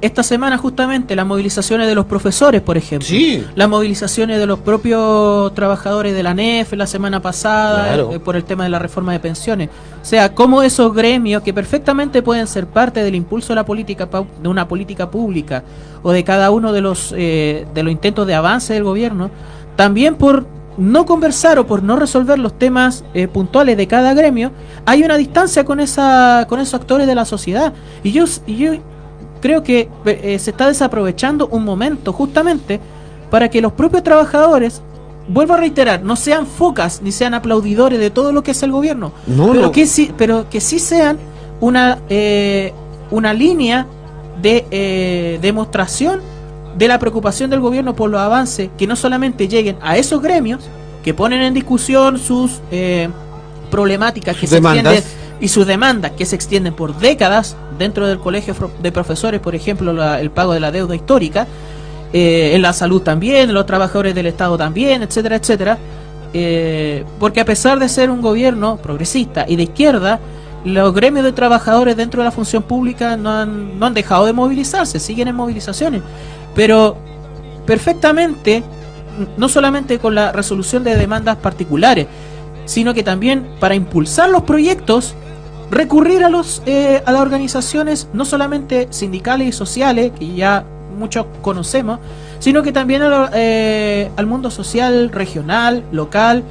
[0.00, 3.06] Esta semana justamente las movilizaciones de los profesores, por ejemplo.
[3.06, 3.44] Sí.
[3.54, 8.10] Las movilizaciones de los propios trabajadores de la NEF la semana pasada Claro.
[8.12, 9.68] eh, por el tema de la reforma de pensiones.
[10.02, 14.08] O sea, cómo esos gremios que perfectamente pueden ser parte del impulso de la política
[14.42, 15.62] de una política pública
[16.02, 19.30] o de cada uno de los eh, de los intentos de avance del gobierno,
[19.76, 20.46] también por
[20.76, 24.52] no conversar o por no resolver los temas eh, puntuales de cada gremio,
[24.84, 27.72] hay una distancia con esa con esos actores de la sociedad.
[28.02, 28.72] Y yo y yo
[29.40, 32.80] creo que eh, se está desaprovechando un momento justamente
[33.30, 34.82] para que los propios trabajadores,
[35.28, 38.72] vuelvo a reiterar, no sean focas ni sean aplaudidores de todo lo que es el
[38.72, 39.72] gobierno, No, pero, no.
[39.72, 41.18] Que sí, pero que sí sean
[41.60, 42.72] una, eh,
[43.10, 43.86] una línea
[44.40, 46.20] de eh, demostración
[46.76, 50.60] de la preocupación del gobierno por los avances que no solamente lleguen a esos gremios
[51.04, 53.08] que ponen en discusión sus eh,
[53.70, 54.92] problemáticas que se extienden
[55.40, 59.92] y sus demandas que se extienden por décadas dentro del colegio de profesores, por ejemplo,
[59.92, 61.46] la- el pago de la deuda histórica,
[62.12, 65.78] eh, en la salud también, los trabajadores del Estado también, etcétera, etcétera.
[66.32, 70.20] Eh, porque a pesar de ser un gobierno progresista y de izquierda,
[70.64, 74.32] los gremios de trabajadores dentro de la función pública no han, no han dejado de
[74.32, 76.02] movilizarse, siguen en movilizaciones.
[76.56, 76.96] Pero
[77.66, 78.64] perfectamente,
[79.36, 82.06] no solamente con la resolución de demandas particulares,
[82.64, 85.14] sino que también para impulsar los proyectos,
[85.70, 90.64] recurrir a los eh, a las organizaciones no solamente sindicales y sociales, que ya
[90.98, 92.00] muchos conocemos,
[92.38, 93.02] sino que también
[93.34, 96.42] eh, al mundo social, regional, local,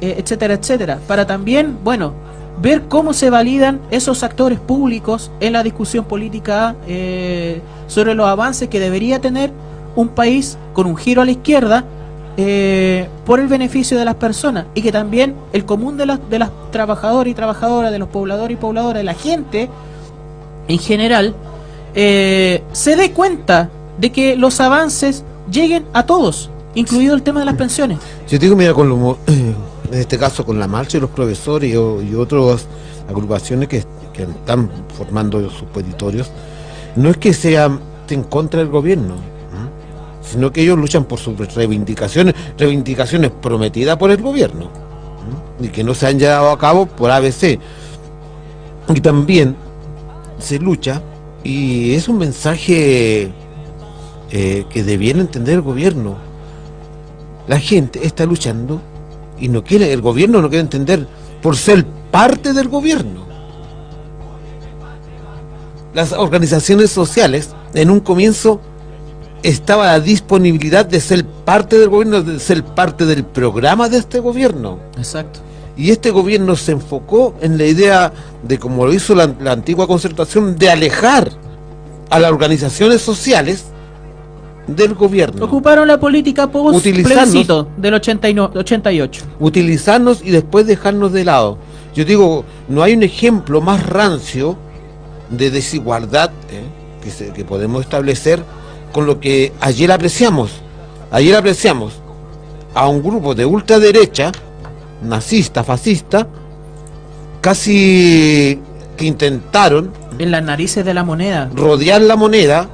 [0.00, 2.12] eh, etcétera, etcétera, para también, bueno,
[2.60, 8.68] ver cómo se validan esos actores públicos en la discusión política eh, sobre los avances
[8.68, 9.52] que debería tener
[9.96, 11.84] un país con un giro a la izquierda
[12.36, 16.38] eh, por el beneficio de las personas y que también el común de las de
[16.38, 19.68] las trabajadoras y trabajadoras, de los pobladores y pobladoras, de la gente
[20.68, 21.34] en general,
[21.94, 27.46] eh, se dé cuenta de que los avances lleguen a todos, incluido el tema de
[27.46, 27.98] las pensiones.
[28.28, 28.88] Yo digo, mira, con
[29.90, 32.66] en este caso con la marcha y los profesores y, y otras
[33.08, 33.84] agrupaciones que,
[34.18, 36.28] están formando sus petitorios,
[36.96, 37.78] no es que sean
[38.10, 39.14] en contra del gobierno,
[40.22, 44.70] sino que ellos luchan por sus reivindicaciones, reivindicaciones prometidas por el gobierno
[45.60, 47.58] y que no se han llevado a cabo por ABC.
[48.94, 49.56] Y también
[50.38, 51.02] se lucha
[51.44, 53.30] y es un mensaje
[54.30, 56.16] eh, que debiera entender el gobierno.
[57.46, 58.80] La gente está luchando
[59.40, 61.06] y no quiere, el gobierno no quiere entender
[61.42, 63.26] por ser parte del gobierno.
[65.94, 68.60] Las organizaciones sociales en un comienzo
[69.42, 74.20] estaba la disponibilidad de ser parte del gobierno, de ser parte del programa de este
[74.20, 74.78] gobierno.
[74.96, 75.40] Exacto.
[75.76, 78.12] Y este gobierno se enfocó en la idea
[78.42, 81.30] de, como lo hizo la, la antigua concertación, de alejar
[82.10, 83.66] a las organizaciones sociales
[84.68, 85.44] del gobierno.
[85.44, 89.24] Ocuparon la política post plebiscito del 89, 88.
[89.40, 91.58] utilizarnos y después dejarnos de lado.
[91.94, 94.56] Yo digo, no hay un ejemplo más rancio
[95.30, 96.62] de desigualdad ¿eh?
[97.02, 98.42] que, se- que podemos establecer
[98.92, 100.50] con lo que ayer apreciamos.
[101.10, 101.94] Ayer apreciamos
[102.74, 104.30] a un grupo de ultraderecha,
[105.02, 106.26] nazista, fascista,
[107.40, 108.58] casi
[108.96, 111.50] que intentaron En las narices de la moneda.
[111.54, 112.68] rodear la moneda,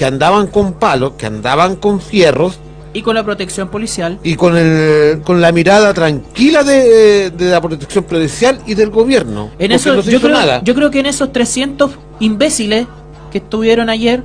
[0.00, 2.58] que andaban con palos, que andaban con fierros,
[2.94, 4.18] Y con la protección policial.
[4.24, 9.50] y con el con la mirada tranquila de, de la protección policial y del gobierno.
[9.58, 10.62] En eso, no yo, creo, nada.
[10.64, 12.86] yo creo que en esos 300 imbéciles
[13.30, 14.22] que estuvieron ayer,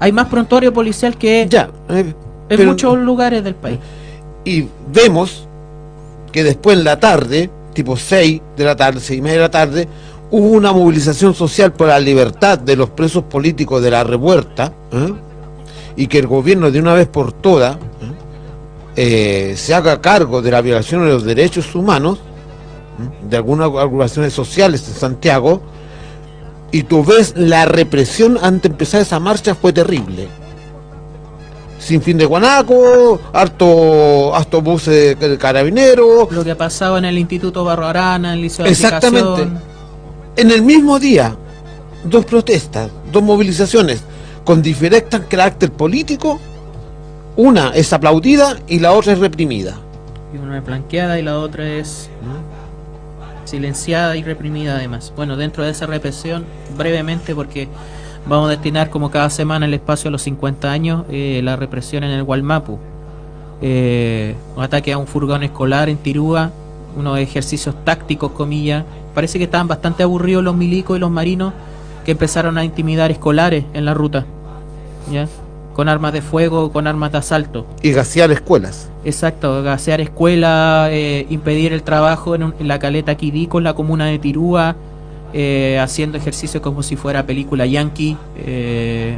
[0.00, 2.14] hay más prontuario policial que ya, eh, en
[2.48, 3.78] pero- muchos lugares del país.
[4.44, 5.46] Y vemos
[6.32, 9.50] que después en la tarde, tipo 6 de la tarde, 6 y media de la
[9.52, 9.88] tarde,
[10.32, 15.12] hubo una movilización social por la libertad de los presos políticos de la revuelta, ¿eh?
[15.94, 17.78] y que el gobierno de una vez por todas ¿eh?
[18.96, 22.18] Eh, se haga cargo de la violación de los derechos humanos
[23.28, 25.62] de algunas agrupaciones sociales en Santiago,
[26.70, 30.28] y tú ves la represión antes de empezar esa marcha fue terrible.
[31.78, 37.18] Sin fin de guanaco, harto, harto buses de carabineros, Lo que ha pasado en el
[37.18, 39.42] Instituto Barro Arana, en el Liceo de Exactamente.
[39.42, 39.71] Aplicación.
[40.34, 41.36] En el mismo día,
[42.04, 44.02] dos protestas, dos movilizaciones
[44.44, 46.40] con diferente carácter político,
[47.36, 49.76] una es aplaudida y la otra es reprimida.
[50.32, 52.08] Y una es blanqueada y la otra es
[53.44, 55.12] silenciada y reprimida además.
[55.14, 56.46] Bueno, dentro de esa represión,
[56.78, 57.68] brevemente, porque
[58.26, 62.04] vamos a destinar como cada semana el espacio a los 50 años, eh, la represión
[62.04, 62.78] en el Gualmapu.
[63.60, 66.50] Eh, un ataque a un furgón escolar en Tirúa,
[66.96, 68.84] unos ejercicios tácticos, comillas.
[69.14, 71.52] Parece que estaban bastante aburridos los milicos y los marinos
[72.04, 74.24] que empezaron a intimidar escolares en la ruta.
[75.10, 75.28] ¿Ya?
[75.74, 77.66] Con armas de fuego, con armas de asalto.
[77.82, 78.90] Y gasear escuelas.
[79.04, 83.74] Exacto, gasear escuelas, eh, impedir el trabajo en, un- en la caleta Quidico, en la
[83.74, 84.76] comuna de Tirúa,
[85.32, 89.16] eh, haciendo ejercicios como si fuera película yankee, eh,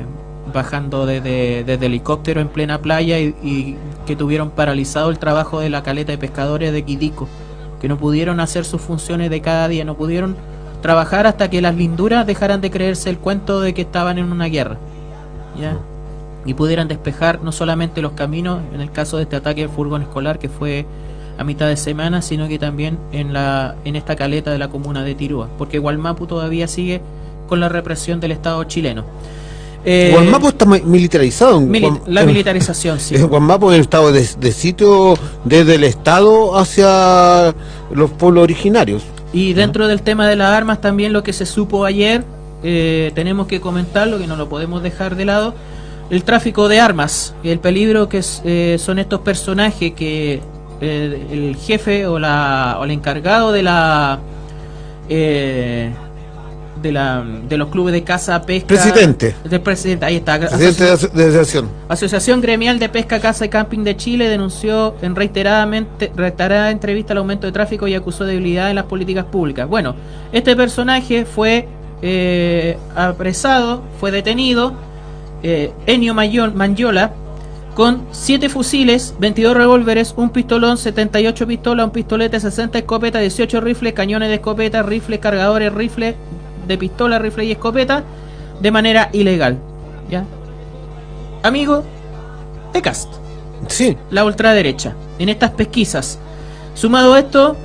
[0.54, 3.76] bajando desde, desde helicóptero en plena playa y, y
[4.06, 7.28] que tuvieron paralizado el trabajo de la caleta de pescadores de Quidico,
[7.85, 10.36] que no pudieron hacer sus funciones de cada día, no pudieron
[10.81, 14.47] trabajar hasta que las linduras dejaran de creerse el cuento de que estaban en una
[14.47, 14.78] guerra.
[15.61, 15.77] ¿ya?
[16.47, 20.01] y pudieran despejar no solamente los caminos en el caso de este ataque al furgón
[20.01, 20.86] escolar que fue
[21.36, 25.05] a mitad de semana, sino que también en la en esta caleta de la comuna
[25.05, 27.02] de Tirúa, porque Gualmapu todavía sigue
[27.51, 29.05] con la represión del Estado chileno.
[29.86, 31.59] Eh, Guanmapo está mi- militarizado.
[31.59, 33.16] en mili- Guan- la militarización, sí.
[33.19, 37.55] Guanmapo es el estado de, de sitio desde el Estado hacia
[37.93, 39.02] los pueblos originarios.
[39.32, 42.24] Y dentro del tema de las armas también lo que se supo ayer,
[42.62, 45.55] eh, tenemos que comentarlo, que no lo podemos dejar de lado,
[46.09, 50.40] el tráfico de armas, el peligro que es, eh, son estos personajes que
[50.81, 54.19] eh, el jefe o, la, o el encargado de la...
[56.85, 58.69] de, la, de los clubes de caza, pesca...
[58.69, 59.35] Presidente.
[59.43, 60.39] Del presidente, ahí está.
[60.39, 60.90] Presidente de
[61.24, 61.69] asociación.
[61.89, 67.19] Asociación Gremial de Pesca, Caza y Camping de Chile denunció en reiteradamente, reiterada entrevista el
[67.19, 69.66] aumento de tráfico y acusó debilidad en las políticas públicas.
[69.66, 69.97] Bueno,
[70.32, 71.66] este personaje fue
[72.02, 74.74] eh, apresado, fue detenido,
[75.43, 77.12] eh, Enio Mayor- Mangiola,
[77.74, 83.94] con 7 fusiles, 22 revólveres, un pistolón, 78 pistolas, un pistolete, 60 escopetas, 18 rifles,
[83.94, 86.15] cañones de escopeta, rifles, cargadores, rifles
[86.66, 88.04] de pistola, rifle y escopeta,
[88.60, 89.58] de manera ilegal.
[90.10, 90.24] ¿Ya?
[91.44, 91.84] amigo
[92.72, 93.12] de Cast.
[93.68, 93.96] Sí.
[94.10, 94.96] La ultraderecha.
[95.18, 96.18] En estas pesquisas.
[96.74, 97.56] Sumado a esto,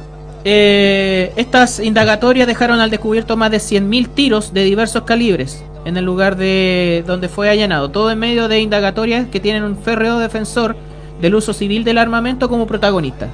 [0.44, 6.06] eh, estas indagatorias dejaron al descubierto más de 100.000 tiros de diversos calibres en el
[6.06, 7.90] lugar de donde fue allanado.
[7.90, 10.76] Todo en medio de indagatorias que tienen un férreo defensor
[11.22, 13.30] del uso civil del armamento como protagonista.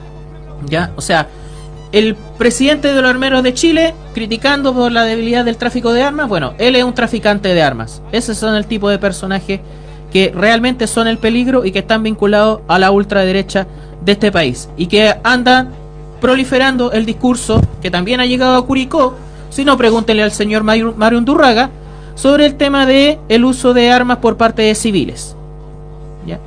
[0.67, 0.91] ¿Ya?
[0.95, 1.27] O sea,
[1.95, 6.27] el presidente de los armeros de Chile criticando por la debilidad del tráfico de armas,
[6.27, 8.01] bueno, él es un traficante de armas.
[8.11, 9.61] Esos son el tipo de personajes
[10.11, 13.65] que realmente son el peligro y que están vinculados a la ultraderecha
[14.03, 15.69] de este país y que andan
[16.19, 19.15] proliferando el discurso que también ha llegado a Curicó,
[19.49, 21.69] si no pregúntenle al señor Mario Undurraga
[22.15, 25.33] sobre el tema de el uso de armas por parte de civiles.
[26.27, 26.39] ¿Ya?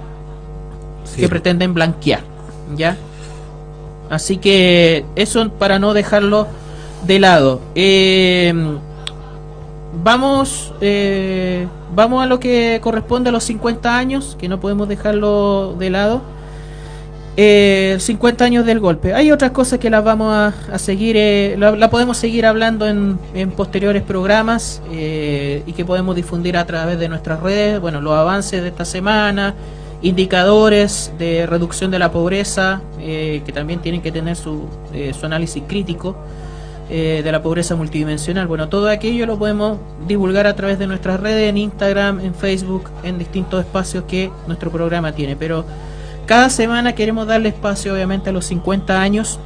[1.05, 1.23] Sí.
[1.23, 2.21] Que pretenden blanquear,
[2.77, 2.99] ¿ya?
[4.11, 6.47] Así que eso para no dejarlo
[7.07, 7.61] de lado.
[7.75, 8.53] Eh,
[10.03, 15.75] vamos, eh, vamos a lo que corresponde a los 50 años, que no podemos dejarlo
[15.79, 16.23] de lado.
[17.41, 19.15] Eh, 50 años del golpe.
[19.15, 23.17] Hay otras cosas que las vamos a, seguir, eh, la, la podemos seguir hablando en,
[23.33, 27.81] en posteriores programas eh, y que podemos difundir a través de nuestras redes.
[27.81, 29.55] Bueno, los avances de esta semana,
[30.03, 35.63] indicadores de reducción de la pobreza, eh, que también tienen que tener su, eh, análisis
[35.67, 36.17] crítico
[36.89, 38.47] eh, de la pobreza multidimensional.
[38.47, 42.91] Bueno, todo aquello lo podemos divulgar a través de nuestras redes, en Instagram, en Facebook,
[43.03, 45.37] en distintos espacios que nuestro programa tiene.
[45.37, 45.65] Pero
[46.27, 49.41] cada semana queremos darle espacio, obviamente, a los 50 años.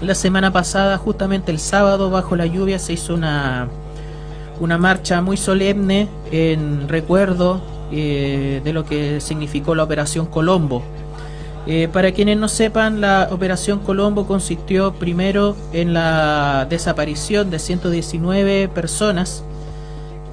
[0.00, 3.68] La semana pasada, justamente el sábado, bajo la lluvia, se hizo una,
[4.60, 10.82] una marcha muy solemne en recuerdo eh, de lo que significó la Operación Colombo.
[11.66, 18.68] Eh, para quienes no sepan, la Operación Colombo consistió primero en la desaparición de 119
[18.68, 19.42] personas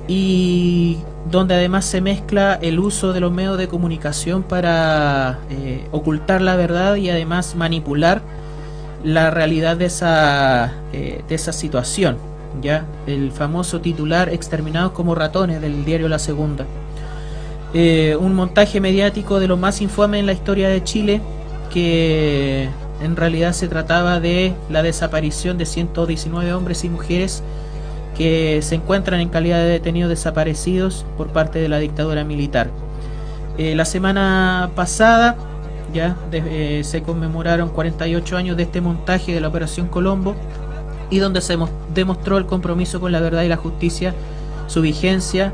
[0.08, 0.98] y
[1.30, 6.56] donde además se mezcla el uso de los medios de comunicación para eh, ocultar la
[6.56, 8.22] verdad y además manipular
[9.04, 12.18] la realidad de esa, de esa situación.
[12.62, 12.86] ¿ya?
[13.08, 16.66] El famoso titular Exterminados como ratones del diario La Segunda.
[17.78, 21.20] Eh, un montaje mediático de lo más infame en la historia de Chile,
[21.74, 22.70] que
[23.04, 27.44] en realidad se trataba de la desaparición de 119 hombres y mujeres
[28.18, 32.70] que se encuentran en calidad de detenidos desaparecidos por parte de la dictadura militar.
[33.58, 35.36] Eh, la semana pasada
[35.94, 40.34] ya eh, se conmemoraron 48 años de este montaje de la Operación Colombo
[41.10, 44.14] y donde se mos- demostró el compromiso con la verdad y la justicia,
[44.68, 45.52] su vigencia,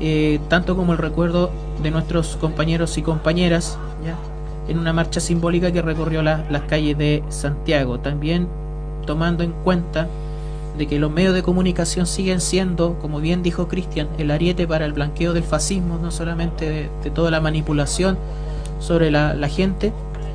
[0.00, 1.50] eh, tanto como el recuerdo
[1.82, 4.16] de nuestros compañeros y compañeras, ¿ya?
[4.70, 7.98] en una marcha simbólica que recorrió la- las calles de Santiago.
[8.00, 8.48] También
[9.06, 10.06] tomando en cuenta
[10.76, 14.84] de que los medios de comunicación siguen siendo, como bien dijo Cristian, el ariete para
[14.84, 18.16] el blanqueo del fascismo, no solamente de, de toda la manipulación
[18.78, 19.92] sobre la, la, gente,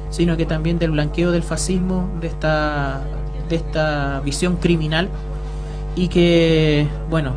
[0.10, 3.02] sino que también del blanqueo del fascismo, de esta,
[3.48, 5.08] de esta visión criminal,
[5.96, 7.32] y que, bueno,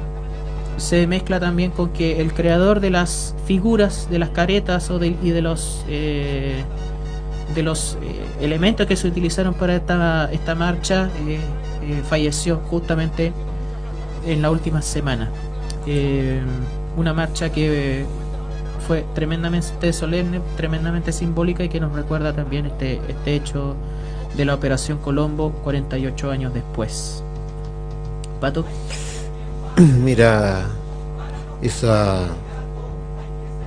[0.77, 5.31] se mezcla también con que el creador de las figuras, de las caretas o y
[5.31, 5.85] de los...
[5.89, 6.65] Eh,
[7.55, 11.39] de los eh, elementos que se utilizaron para esta, esta marcha eh,
[12.09, 13.33] falleció justamente
[14.27, 15.31] en la última semana.
[16.97, 18.05] Una marcha que
[18.87, 23.77] fue tremendamente solemne, tremendamente simbólica y que nos recuerda también este, este hecho
[24.37, 27.23] de la Operación Colombo 48 años después.
[28.41, 28.65] Pato.
[30.03, 30.65] Mira,
[31.61, 32.29] esa,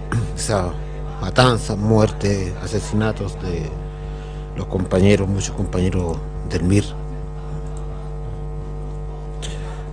[0.35, 0.71] esa
[1.21, 3.69] matanza, muerte, asesinatos de
[4.55, 6.17] los compañeros, muchos compañeros
[6.49, 6.83] del MIR,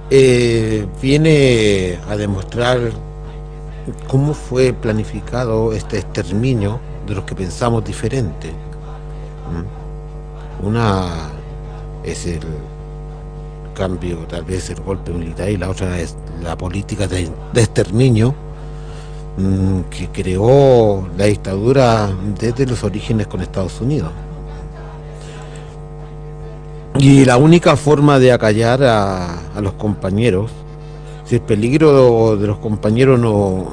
[0.09, 2.79] eh, viene a demostrar
[4.09, 8.53] cómo fue planificado este exterminio de los que pensamos diferente.
[9.53, 10.67] ¿Mm?
[10.67, 11.09] Una
[12.05, 12.41] es el
[13.77, 18.35] cambio, tal vez el golpe militar, y la otra es la política de, de exterminio
[19.37, 24.11] mmm, que creó la dictadura desde los orígenes con Estados Unidos.
[26.99, 30.51] Y la única forma de acallar a, a, los compañeros,
[31.27, 33.71] si el peligro de los compañeros no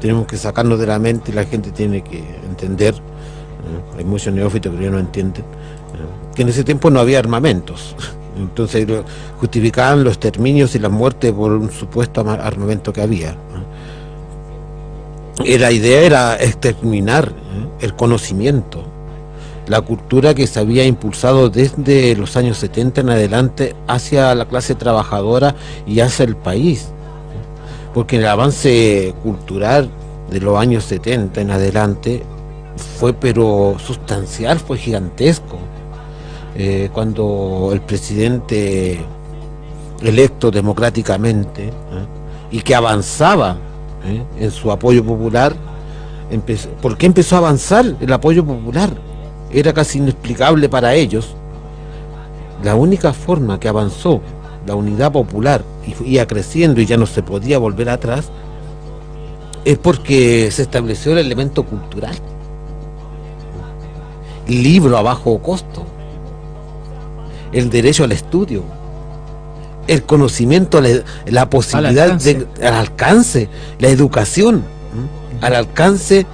[0.00, 3.98] tenemos que sacarnos de la mente la gente tiene que entender, ¿eh?
[3.98, 6.34] hay muchos neófitos que ya no entienden, ¿eh?
[6.34, 7.96] que en ese tiempo no había armamentos.
[8.40, 8.86] Entonces
[9.38, 13.36] justificaban los exterminios y las muertes por un supuesto armamento que había.
[15.44, 17.84] La idea era exterminar ¿eh?
[17.86, 18.84] el conocimiento
[19.70, 24.74] la cultura que se había impulsado desde los años 70 en adelante hacia la clase
[24.74, 25.54] trabajadora
[25.86, 26.88] y hacia el país.
[27.94, 29.88] Porque el avance cultural
[30.28, 32.24] de los años 70 en adelante
[32.98, 35.58] fue pero sustancial, fue gigantesco.
[36.62, 39.00] Eh, cuando el presidente
[40.02, 41.72] electo democráticamente ¿eh?
[42.50, 43.56] y que avanzaba
[44.04, 44.22] ¿eh?
[44.38, 45.56] en su apoyo popular,
[46.82, 48.90] ¿por qué empezó a avanzar el apoyo popular?
[49.50, 51.34] era casi inexplicable para ellos,
[52.62, 54.20] la única forma que avanzó
[54.66, 58.30] la unidad popular y iba creciendo y ya no se podía volver atrás,
[59.64, 62.16] es porque se estableció el elemento cultural.
[64.46, 65.86] Libro a bajo costo,
[67.52, 68.64] el derecho al estudio,
[69.86, 72.34] el conocimiento, la, la posibilidad al alcance.
[72.34, 73.48] De, al alcance,
[73.78, 75.40] la educación, ¿m?
[75.40, 76.26] al alcance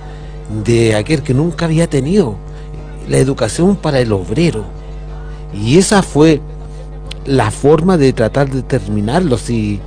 [0.64, 2.36] de aquel que nunca había tenido
[3.08, 4.64] la educación para el obrero.
[5.54, 6.40] Y esa fue
[7.24, 9.38] la forma de tratar de terminarlo.
[9.38, 9.80] Si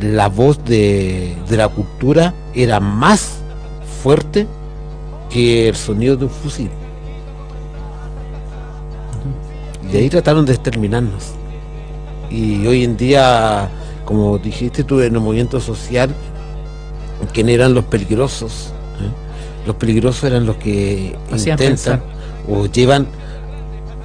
[0.00, 3.38] la voz de, de la cultura era más
[4.02, 4.46] fuerte
[5.30, 6.70] que el sonido de un fusil.
[9.92, 11.32] Y ahí trataron de exterminarnos.
[12.30, 13.68] Y hoy en día,
[14.04, 16.10] como dijiste tú, en el movimiento social,
[17.32, 18.72] ¿quién eran los peligrosos?
[19.00, 19.66] ¿Eh?
[19.66, 22.02] Los peligrosos eran los que Hacían intentan pensar
[22.48, 23.06] o llevan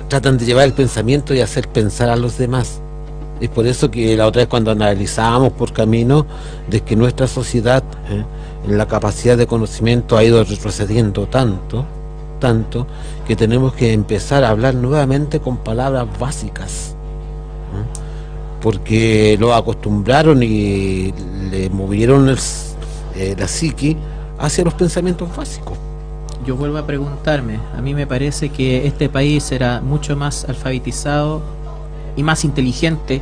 [0.08, 2.82] tratan de llevar el pensamiento y hacer pensar a los demás
[3.42, 6.28] es por eso que la otra vez cuando analizábamos por camino
[6.70, 8.24] de que nuestra sociedad eh,
[8.68, 11.84] en la capacidad de conocimiento ha ido retrocediendo tanto
[12.42, 12.86] tanto
[13.26, 16.96] que tenemos que empezar a hablar nuevamente con palabras básicas
[17.74, 18.00] ¿eh?
[18.62, 21.14] porque lo acostumbraron y
[21.50, 22.40] le movieron el,
[23.16, 23.96] eh, la psiqui
[24.38, 25.78] hacia los pensamientos básicos
[26.46, 31.42] yo vuelvo a preguntarme, a mí me parece que este país era mucho más alfabetizado
[32.16, 33.22] y más inteligente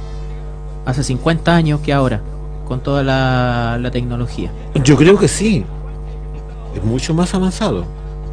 [0.85, 2.21] hace 50 años que ahora,
[2.65, 4.51] con toda la, la tecnología.
[4.85, 5.65] Yo creo que sí,
[6.73, 7.83] es mucho más avanzado,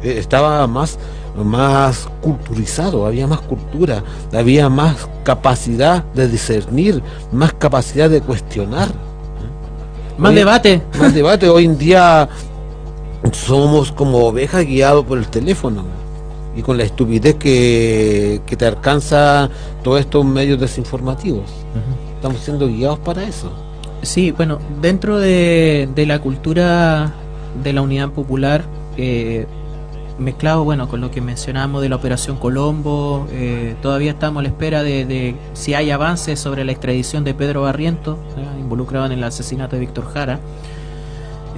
[0.03, 0.97] estaba más,
[1.35, 4.03] más culturizado, había más cultura,
[4.33, 7.01] había más capacidad de discernir,
[7.31, 8.89] más capacidad de cuestionar.
[10.17, 10.81] Más hoy, debate.
[10.99, 12.27] Más debate, hoy en día
[13.31, 15.83] somos como ovejas guiados por el teléfono
[16.55, 19.49] y con la estupidez que, que te alcanza
[19.83, 21.43] todos estos medios desinformativos.
[21.43, 22.15] Uh -huh.
[22.15, 23.51] Estamos siendo guiados para eso.
[24.01, 27.13] Sí, bueno, dentro de, de la cultura
[27.63, 28.63] de la unidad popular,
[28.97, 29.45] eh,
[30.19, 34.49] mezclado bueno con lo que mencionamos de la operación Colombo, eh, todavía estamos a la
[34.49, 38.59] espera de, de, si hay avances sobre la extradición de Pedro Barriento, ¿eh?
[38.59, 40.39] involucrado en el asesinato de Víctor Jara.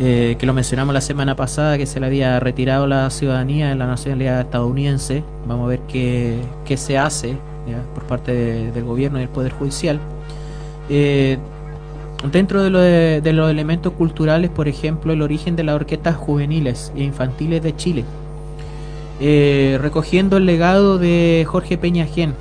[0.01, 3.75] Eh, que lo mencionamos la semana pasada, que se le había retirado la ciudadanía de
[3.75, 5.23] la nacionalidad estadounidense.
[5.45, 7.31] Vamos a ver qué, qué se hace
[7.67, 7.81] ¿ya?
[7.93, 9.99] por parte de- del gobierno y del Poder Judicial.
[10.89, 11.37] Eh,
[12.31, 16.15] dentro de, lo de- de los elementos culturales, por ejemplo, el origen de las orquestas
[16.15, 18.05] juveniles e infantiles de Chile,
[19.21, 22.33] Eh, recogiendo el legado de Jorge Peña Gen,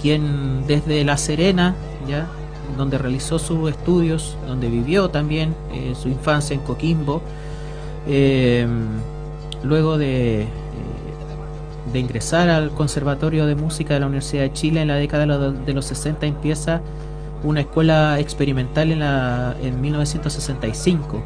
[0.00, 1.74] quien desde La Serena,
[2.08, 2.28] ya
[2.76, 7.22] donde realizó sus estudios, donde vivió también eh, su infancia en Coquimbo,
[8.06, 8.66] eh,
[9.62, 10.46] luego de, eh,
[11.92, 15.72] de ingresar al Conservatorio de Música de la Universidad de Chile en la década de
[15.72, 16.80] los 60 empieza
[17.42, 21.22] una escuela experimental en, la, en 1965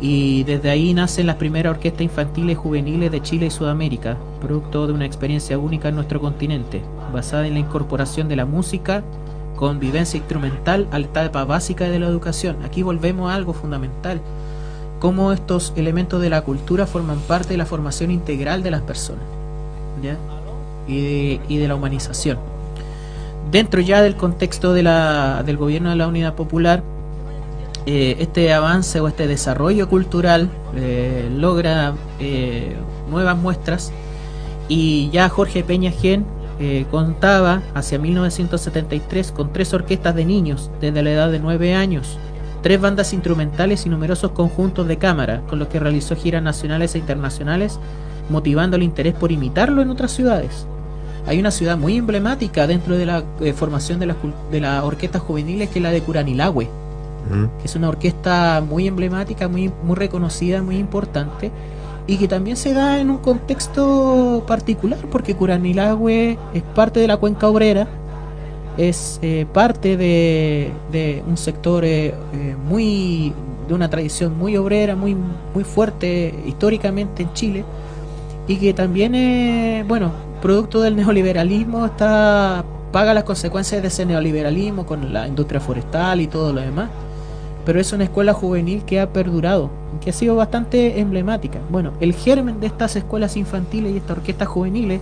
[0.00, 4.92] y desde ahí nacen las primeras orquestas infantiles juveniles de Chile y Sudamérica, producto de
[4.92, 6.82] una experiencia única en nuestro continente,
[7.12, 9.02] basada en la incorporación de la música
[9.56, 12.58] con vivencia instrumental a la etapa básica de la educación.
[12.64, 14.20] Aquí volvemos a algo fundamental,
[15.00, 19.22] cómo estos elementos de la cultura forman parte de la formación integral de las personas.
[20.86, 22.38] Y, de, la humanización.
[23.50, 26.82] Dentro ya del contexto del gobierno de la Unidad Popular,
[27.86, 32.74] eh, este avance o este desarrollo cultural eh, logra eh,
[33.08, 33.92] nuevas muestras
[34.68, 36.24] y ya Jorge Peña Gen
[36.90, 42.18] contaba hacia 1973 con tres orquestas de niños desde la edad de 9 años,
[42.62, 46.98] tres bandas instrumentales y numerosos conjuntos de cámara con los que realizó giras nacionales e
[46.98, 47.78] internacionales
[48.30, 50.66] motivando el interés por imitarlo en otras ciudades.
[51.26, 53.22] Hay una ciudad muy emblemática dentro de la
[53.54, 56.68] formación de cul- de las orquestas juveniles que es la de Curanilahue
[57.58, 61.50] Que es una orquesta muy emblemática, muy, muy reconocida, muy importante,
[62.06, 67.16] y que también se da en un contexto particular, porque Curanilahue es parte de la
[67.16, 67.88] cuenca obrera,
[68.76, 73.32] es eh, parte de, de un sector eh, eh, muy
[73.66, 75.16] de una tradición muy obrera, muy,
[75.52, 77.64] muy fuerte históricamente en Chile,
[78.46, 84.86] y que también, eh, bueno, producto del neoliberalismo, está paga las consecuencias de ese neoliberalismo
[84.86, 86.88] con la industria forestal y todo lo demás
[87.66, 89.70] pero es una escuela juvenil que ha perdurado,
[90.00, 91.58] que ha sido bastante emblemática.
[91.68, 95.00] Bueno, el germen de estas escuelas infantiles y estas orquestas juveniles,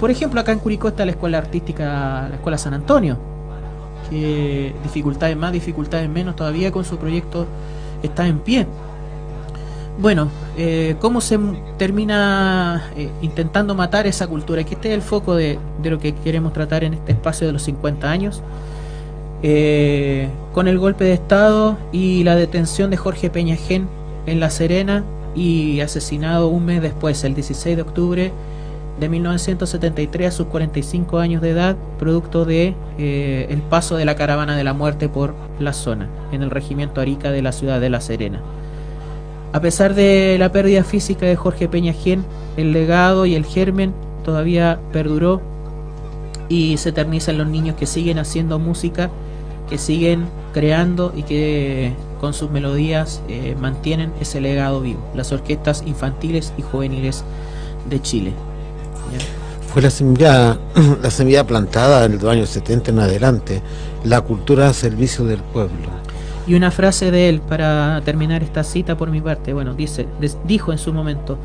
[0.00, 3.18] por ejemplo, acá en Curicó está la escuela artística, la escuela San Antonio,
[4.08, 7.46] que dificultades más, dificultades menos, todavía con su proyecto
[8.02, 8.66] está en pie.
[10.00, 11.38] Bueno, eh, ¿cómo se
[11.76, 14.64] termina eh, intentando matar esa cultura?
[14.64, 17.52] Que este es el foco de, de lo que queremos tratar en este espacio de
[17.52, 18.42] los 50 años.
[19.42, 23.88] Eh, con el golpe de Estado y la detención de Jorge Peñagén
[24.26, 25.04] en La Serena
[25.34, 28.32] y asesinado un mes después, el 16 de octubre
[29.00, 34.14] de 1973 a sus 45 años de edad, producto de eh, el paso de la
[34.14, 37.90] caravana de la muerte por la zona, en el regimiento Arica de la ciudad de
[37.90, 38.40] La Serena.
[39.52, 42.24] A pesar de la pérdida física de Jorge Peñagén,
[42.56, 43.92] el legado y el germen
[44.24, 45.42] todavía perduró
[46.48, 49.10] y se eterniza en los niños que siguen haciendo música,
[49.68, 55.00] que siguen creando y que con sus melodías eh, mantienen ese legado vivo.
[55.14, 57.24] Las orquestas infantiles y juveniles
[57.88, 58.32] de Chile.
[59.12, 59.42] ¿Ya?
[59.72, 60.58] Fue la semilla,
[61.02, 63.62] la semilla plantada en los años 70 en adelante,
[64.04, 65.88] la cultura al servicio del pueblo.
[66.46, 69.54] Y una frase de él para terminar esta cita por mi parte.
[69.54, 70.06] Bueno, dice,
[70.44, 71.38] dijo en su momento,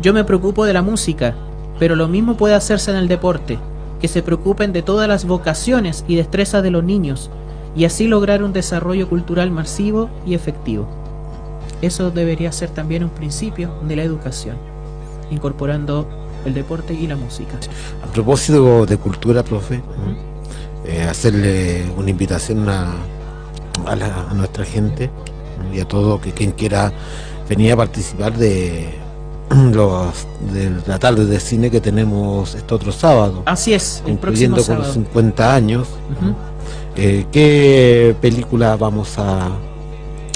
[0.00, 1.34] yo me preocupo de la música,
[1.78, 3.58] pero lo mismo puede hacerse en el deporte,
[4.00, 7.30] que se preocupen de todas las vocaciones y destrezas de los niños,
[7.76, 10.86] y así lograr un desarrollo cultural masivo y efectivo.
[11.82, 14.56] Eso debería ser también un principio de la educación,
[15.30, 16.06] incorporando
[16.44, 17.58] el deporte y la música.
[18.02, 19.82] A propósito de cultura, profe,
[20.86, 22.94] eh, hacerle una invitación a,
[23.86, 25.10] a, la- a nuestra gente
[25.74, 26.92] y a todo que quien quiera
[27.48, 28.94] venir a participar de
[29.50, 34.56] los de la tarde de cine que tenemos este otro sábado, Así es, el incluyendo
[34.56, 35.06] próximo con los sábado.
[35.12, 35.88] 50 años.
[36.20, 36.34] Ujú.
[36.96, 39.50] Eh, ¿Qué película vamos a,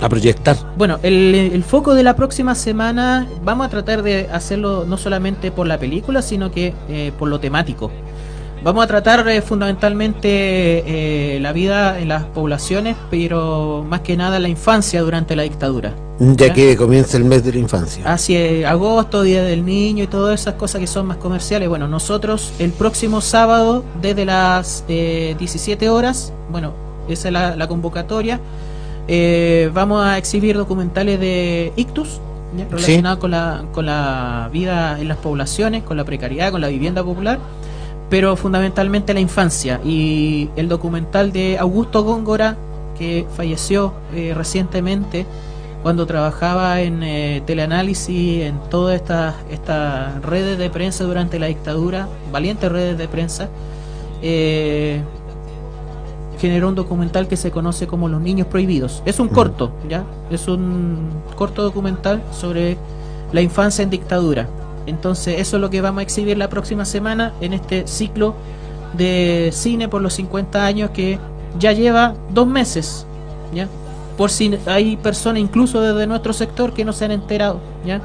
[0.09, 0.57] proyectar?
[0.77, 5.51] Bueno, el, el foco de la próxima semana vamos a tratar de hacerlo no solamente
[5.51, 7.91] por la película, sino que eh, por lo temático.
[8.63, 10.29] Vamos a tratar eh, fundamentalmente
[11.35, 15.95] eh, la vida en las poblaciones, pero más que nada la infancia durante la dictadura.
[16.19, 18.05] Ya que comienza el mes de la infancia.
[18.13, 21.69] Hacia agosto, Día del Niño y todas esas cosas que son más comerciales.
[21.71, 26.75] Bueno, nosotros el próximo sábado, desde las eh, 17 horas, bueno,
[27.09, 28.39] esa es la, la convocatoria,
[29.09, 32.21] eh, vamos a exhibir documentales de ictus
[32.71, 37.03] relacionados con, la, con la vida en las poblaciones, con la precariedad, con la vivienda
[37.03, 37.39] popular,
[38.11, 39.81] pero fundamentalmente la infancia.
[39.85, 42.57] Y el documental de Augusto Góngora,
[42.99, 45.25] que falleció eh, recientemente
[45.83, 52.09] cuando trabajaba en eh, teleanálisis, en todas estas estas redes de prensa durante la dictadura,
[52.31, 53.49] valientes redes de prensa,
[54.21, 55.01] eh,
[56.39, 59.03] generó un documental que se conoce como Los Niños Prohibidos.
[59.07, 60.05] Es un corto, ¿ya?
[60.31, 62.77] Es un corto documental sobre
[63.33, 64.49] la infancia en dictadura.
[64.87, 68.35] Entonces, eso es lo que vamos a exhibir la próxima semana en este ciclo
[68.95, 71.19] de cine por los 50 años que
[71.59, 73.07] ya lleva dos meses,
[73.55, 73.69] ¿ya?
[74.17, 78.01] Por si hay personas, incluso desde nuestro sector, que no se han enterado, ¿ya?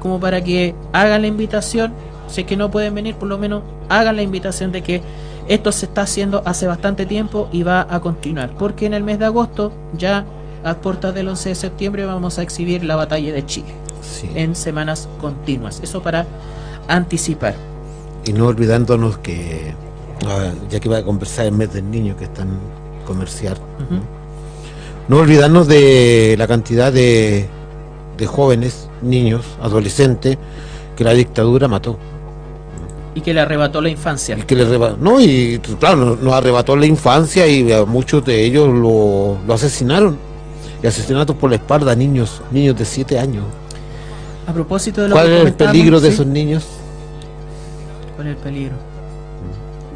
[0.00, 1.92] Como para que hagan la invitación,
[2.26, 5.02] si es que no pueden venir, por lo menos hagan la invitación de que
[5.48, 9.18] esto se está haciendo hace bastante tiempo y va a continuar, porque en el mes
[9.18, 10.24] de agosto, ya
[10.64, 14.30] a puertas del 11 de septiembre, vamos a exhibir la batalla de Chile Sí.
[14.34, 15.80] en semanas continuas.
[15.82, 16.26] Eso para
[16.88, 17.54] anticipar.
[18.26, 19.74] Y no olvidándonos que,
[20.26, 22.48] ah, ya que va a conversar el mes del niño que están
[23.06, 23.56] comercial,
[25.08, 27.46] no olvidarnos de la cantidad de,
[28.16, 30.38] de jóvenes, niños, adolescentes
[30.96, 31.98] que la dictadura mató.
[33.14, 34.36] Y que le arrebató la infancia.
[34.38, 38.44] Y que le arreba- no, y claro, nos arrebató la infancia y a muchos de
[38.44, 40.16] ellos lo, lo asesinaron.
[40.82, 43.44] Y asesinatos por la espalda, niños, niños de 7 años.
[44.46, 46.66] A propósito de lo ¿Cuál que es el peligro de sí, esos niños?
[48.16, 48.74] ¿Cuál es el peligro?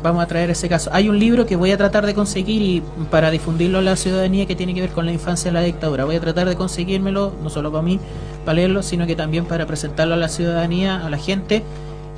[0.02, 0.90] Vamos a traer ese caso.
[0.92, 4.46] Hay un libro que voy a tratar de conseguir y para difundirlo a la ciudadanía
[4.46, 6.04] que tiene que ver con la infancia de la dictadura.
[6.04, 7.98] Voy a tratar de conseguírmelo, no solo para mí,
[8.44, 11.64] para leerlo, sino que también para presentarlo a la ciudadanía, a la gente,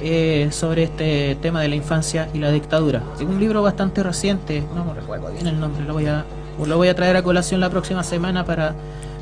[0.02, 3.02] eh, sobre este tema de la infancia y la dictadura.
[3.16, 6.24] Es un libro bastante reciente, no me recuerdo bien el nombre, lo voy a,
[6.64, 8.74] lo voy a traer a colación la próxima semana para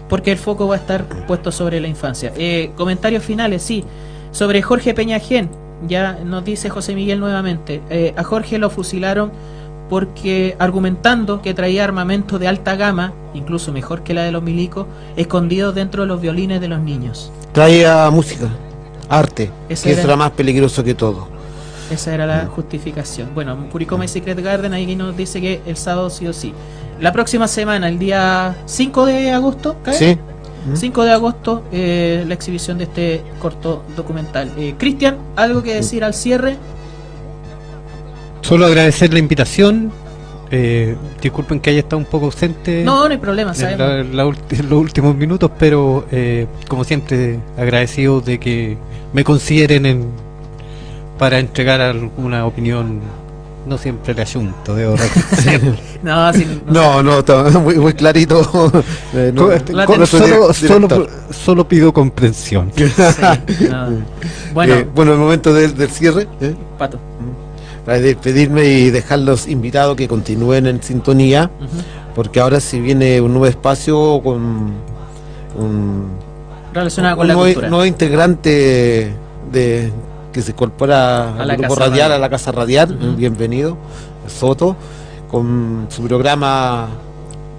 [0.08, 2.32] porque el foco va a estar puesto sobre la infancia.
[2.36, 3.84] Eh, comentarios finales, sí.
[4.30, 5.48] Sobre Jorge Peñajén,
[5.86, 9.30] ya nos dice José Miguel nuevamente, eh, a Jorge lo fusilaron
[9.88, 14.86] porque argumentando que traía armamento de alta gama, incluso mejor que la de los milicos,
[15.16, 17.32] escondidos dentro de los violines de los niños.
[17.52, 18.48] Traía música,
[19.08, 21.28] arte, Ese que era- eso era más peligroso que todo.
[21.90, 23.30] Esa era la justificación.
[23.34, 26.52] Bueno, Curicoma y Secret Garden ahí nos dice que el sábado sí o sí.
[27.00, 29.94] La próxima semana, el día 5 de agosto, ¿cae?
[29.94, 30.18] Sí.
[30.74, 34.50] 5 de agosto, eh, la exhibición de este corto documental.
[34.58, 36.56] Eh, Cristian, ¿algo que decir al cierre?
[38.42, 39.90] Solo agradecer la invitación.
[40.50, 43.78] eh, disculpen que haya estado un poco ausente No, no hay problema, en, sabemos.
[43.86, 48.78] la- la ulti- en los últimos minutos, pero eh, como siempre agradecido de que
[49.12, 50.06] me consideren en,
[51.18, 53.00] para entregar alguna opinión.
[53.68, 55.60] No siempre el asunto, debo reconocer.
[56.02, 56.72] No, sí, no.
[56.72, 58.40] No, no, está muy, muy clarito.
[59.14, 59.48] Eh, no,
[59.86, 62.72] con nuestro solo, solo, pido comprensión.
[62.76, 63.88] Sí, no.
[64.54, 66.26] Bueno, Eh, bueno, el momento del, del cierre.
[66.40, 66.54] ¿eh?
[66.78, 66.98] Pato.
[67.84, 71.50] Para despedirme y dejarlos invitados que continúen en sintonía,
[72.14, 74.72] porque ahora si viene un nuevo espacio con
[75.58, 76.08] un,
[76.72, 77.68] Relacionada un con la nuevo, cultura.
[77.70, 79.12] nuevo integrante
[79.52, 79.90] de
[80.32, 82.12] que se incorpora A al la grupo Casa radial, Radial.
[82.12, 83.76] a la Casa Radial, bienvenido,
[84.26, 84.76] Soto,
[85.30, 86.88] con su programa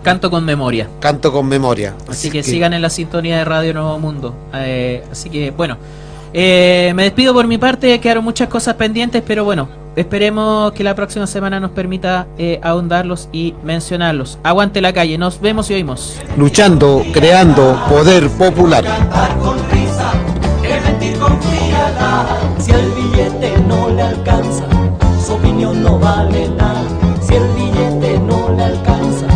[0.04, 0.88] Canto con memoria.
[1.00, 1.94] Canto con Memoria.
[2.08, 4.34] Así que, sigan en la sintonía de Radio Nuevo Mundo.
[4.54, 5.78] Eh, así que, bueno,
[6.34, 8.00] eh, me despido por mi parte.
[8.00, 9.68] Quedaron muchas cosas pendientes, pero bueno,
[9.98, 14.40] esperemos que la próxima semana nos permita eh, ahondarlos y mencionarlos.
[14.44, 16.18] Aguante la calle, nos vemos y oímos.
[16.38, 18.86] Luchando, creando poder popular.
[22.60, 24.66] Si el billete no le alcanza,
[25.26, 26.84] su opinión no vale nada.
[27.22, 29.28] Si el billete no le alcanza,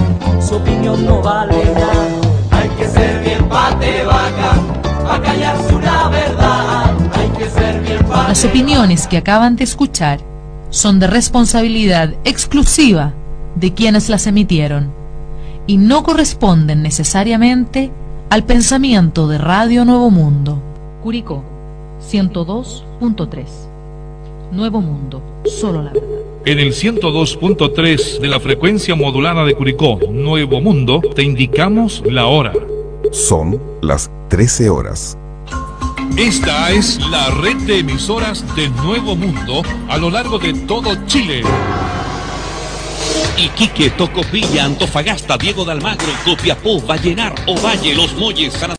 [0.42, 2.08] su opinión no vale nada.
[2.52, 4.54] Hay que ser bien pate vaca,
[5.04, 6.94] para callarse una verdad.
[7.14, 10.20] Hay que ser bien pate Las opiniones que acaban de escuchar
[10.70, 13.14] son de responsabilidad exclusiva
[13.56, 14.92] de quienes las emitieron
[15.68, 17.92] y no corresponden necesariamente
[18.30, 20.62] al pensamiento de Radio Nuevo Mundo.
[21.02, 21.53] Curicó
[22.10, 23.46] 102.3
[24.52, 26.20] Nuevo Mundo, solo la verdad.
[26.46, 32.54] En el 102.3 de la frecuencia modulada de Curicó, Nuevo Mundo, te indicamos la hora.
[33.12, 35.18] Son las 13 horas.
[36.18, 41.42] Esta es la red de emisoras de Nuevo Mundo a lo largo de todo Chile.
[43.38, 48.70] Iquique, Tocopilla, Antofagasta, Diego de Almagro, Copiapó, Vallenar, Ovalle, Los Molles, San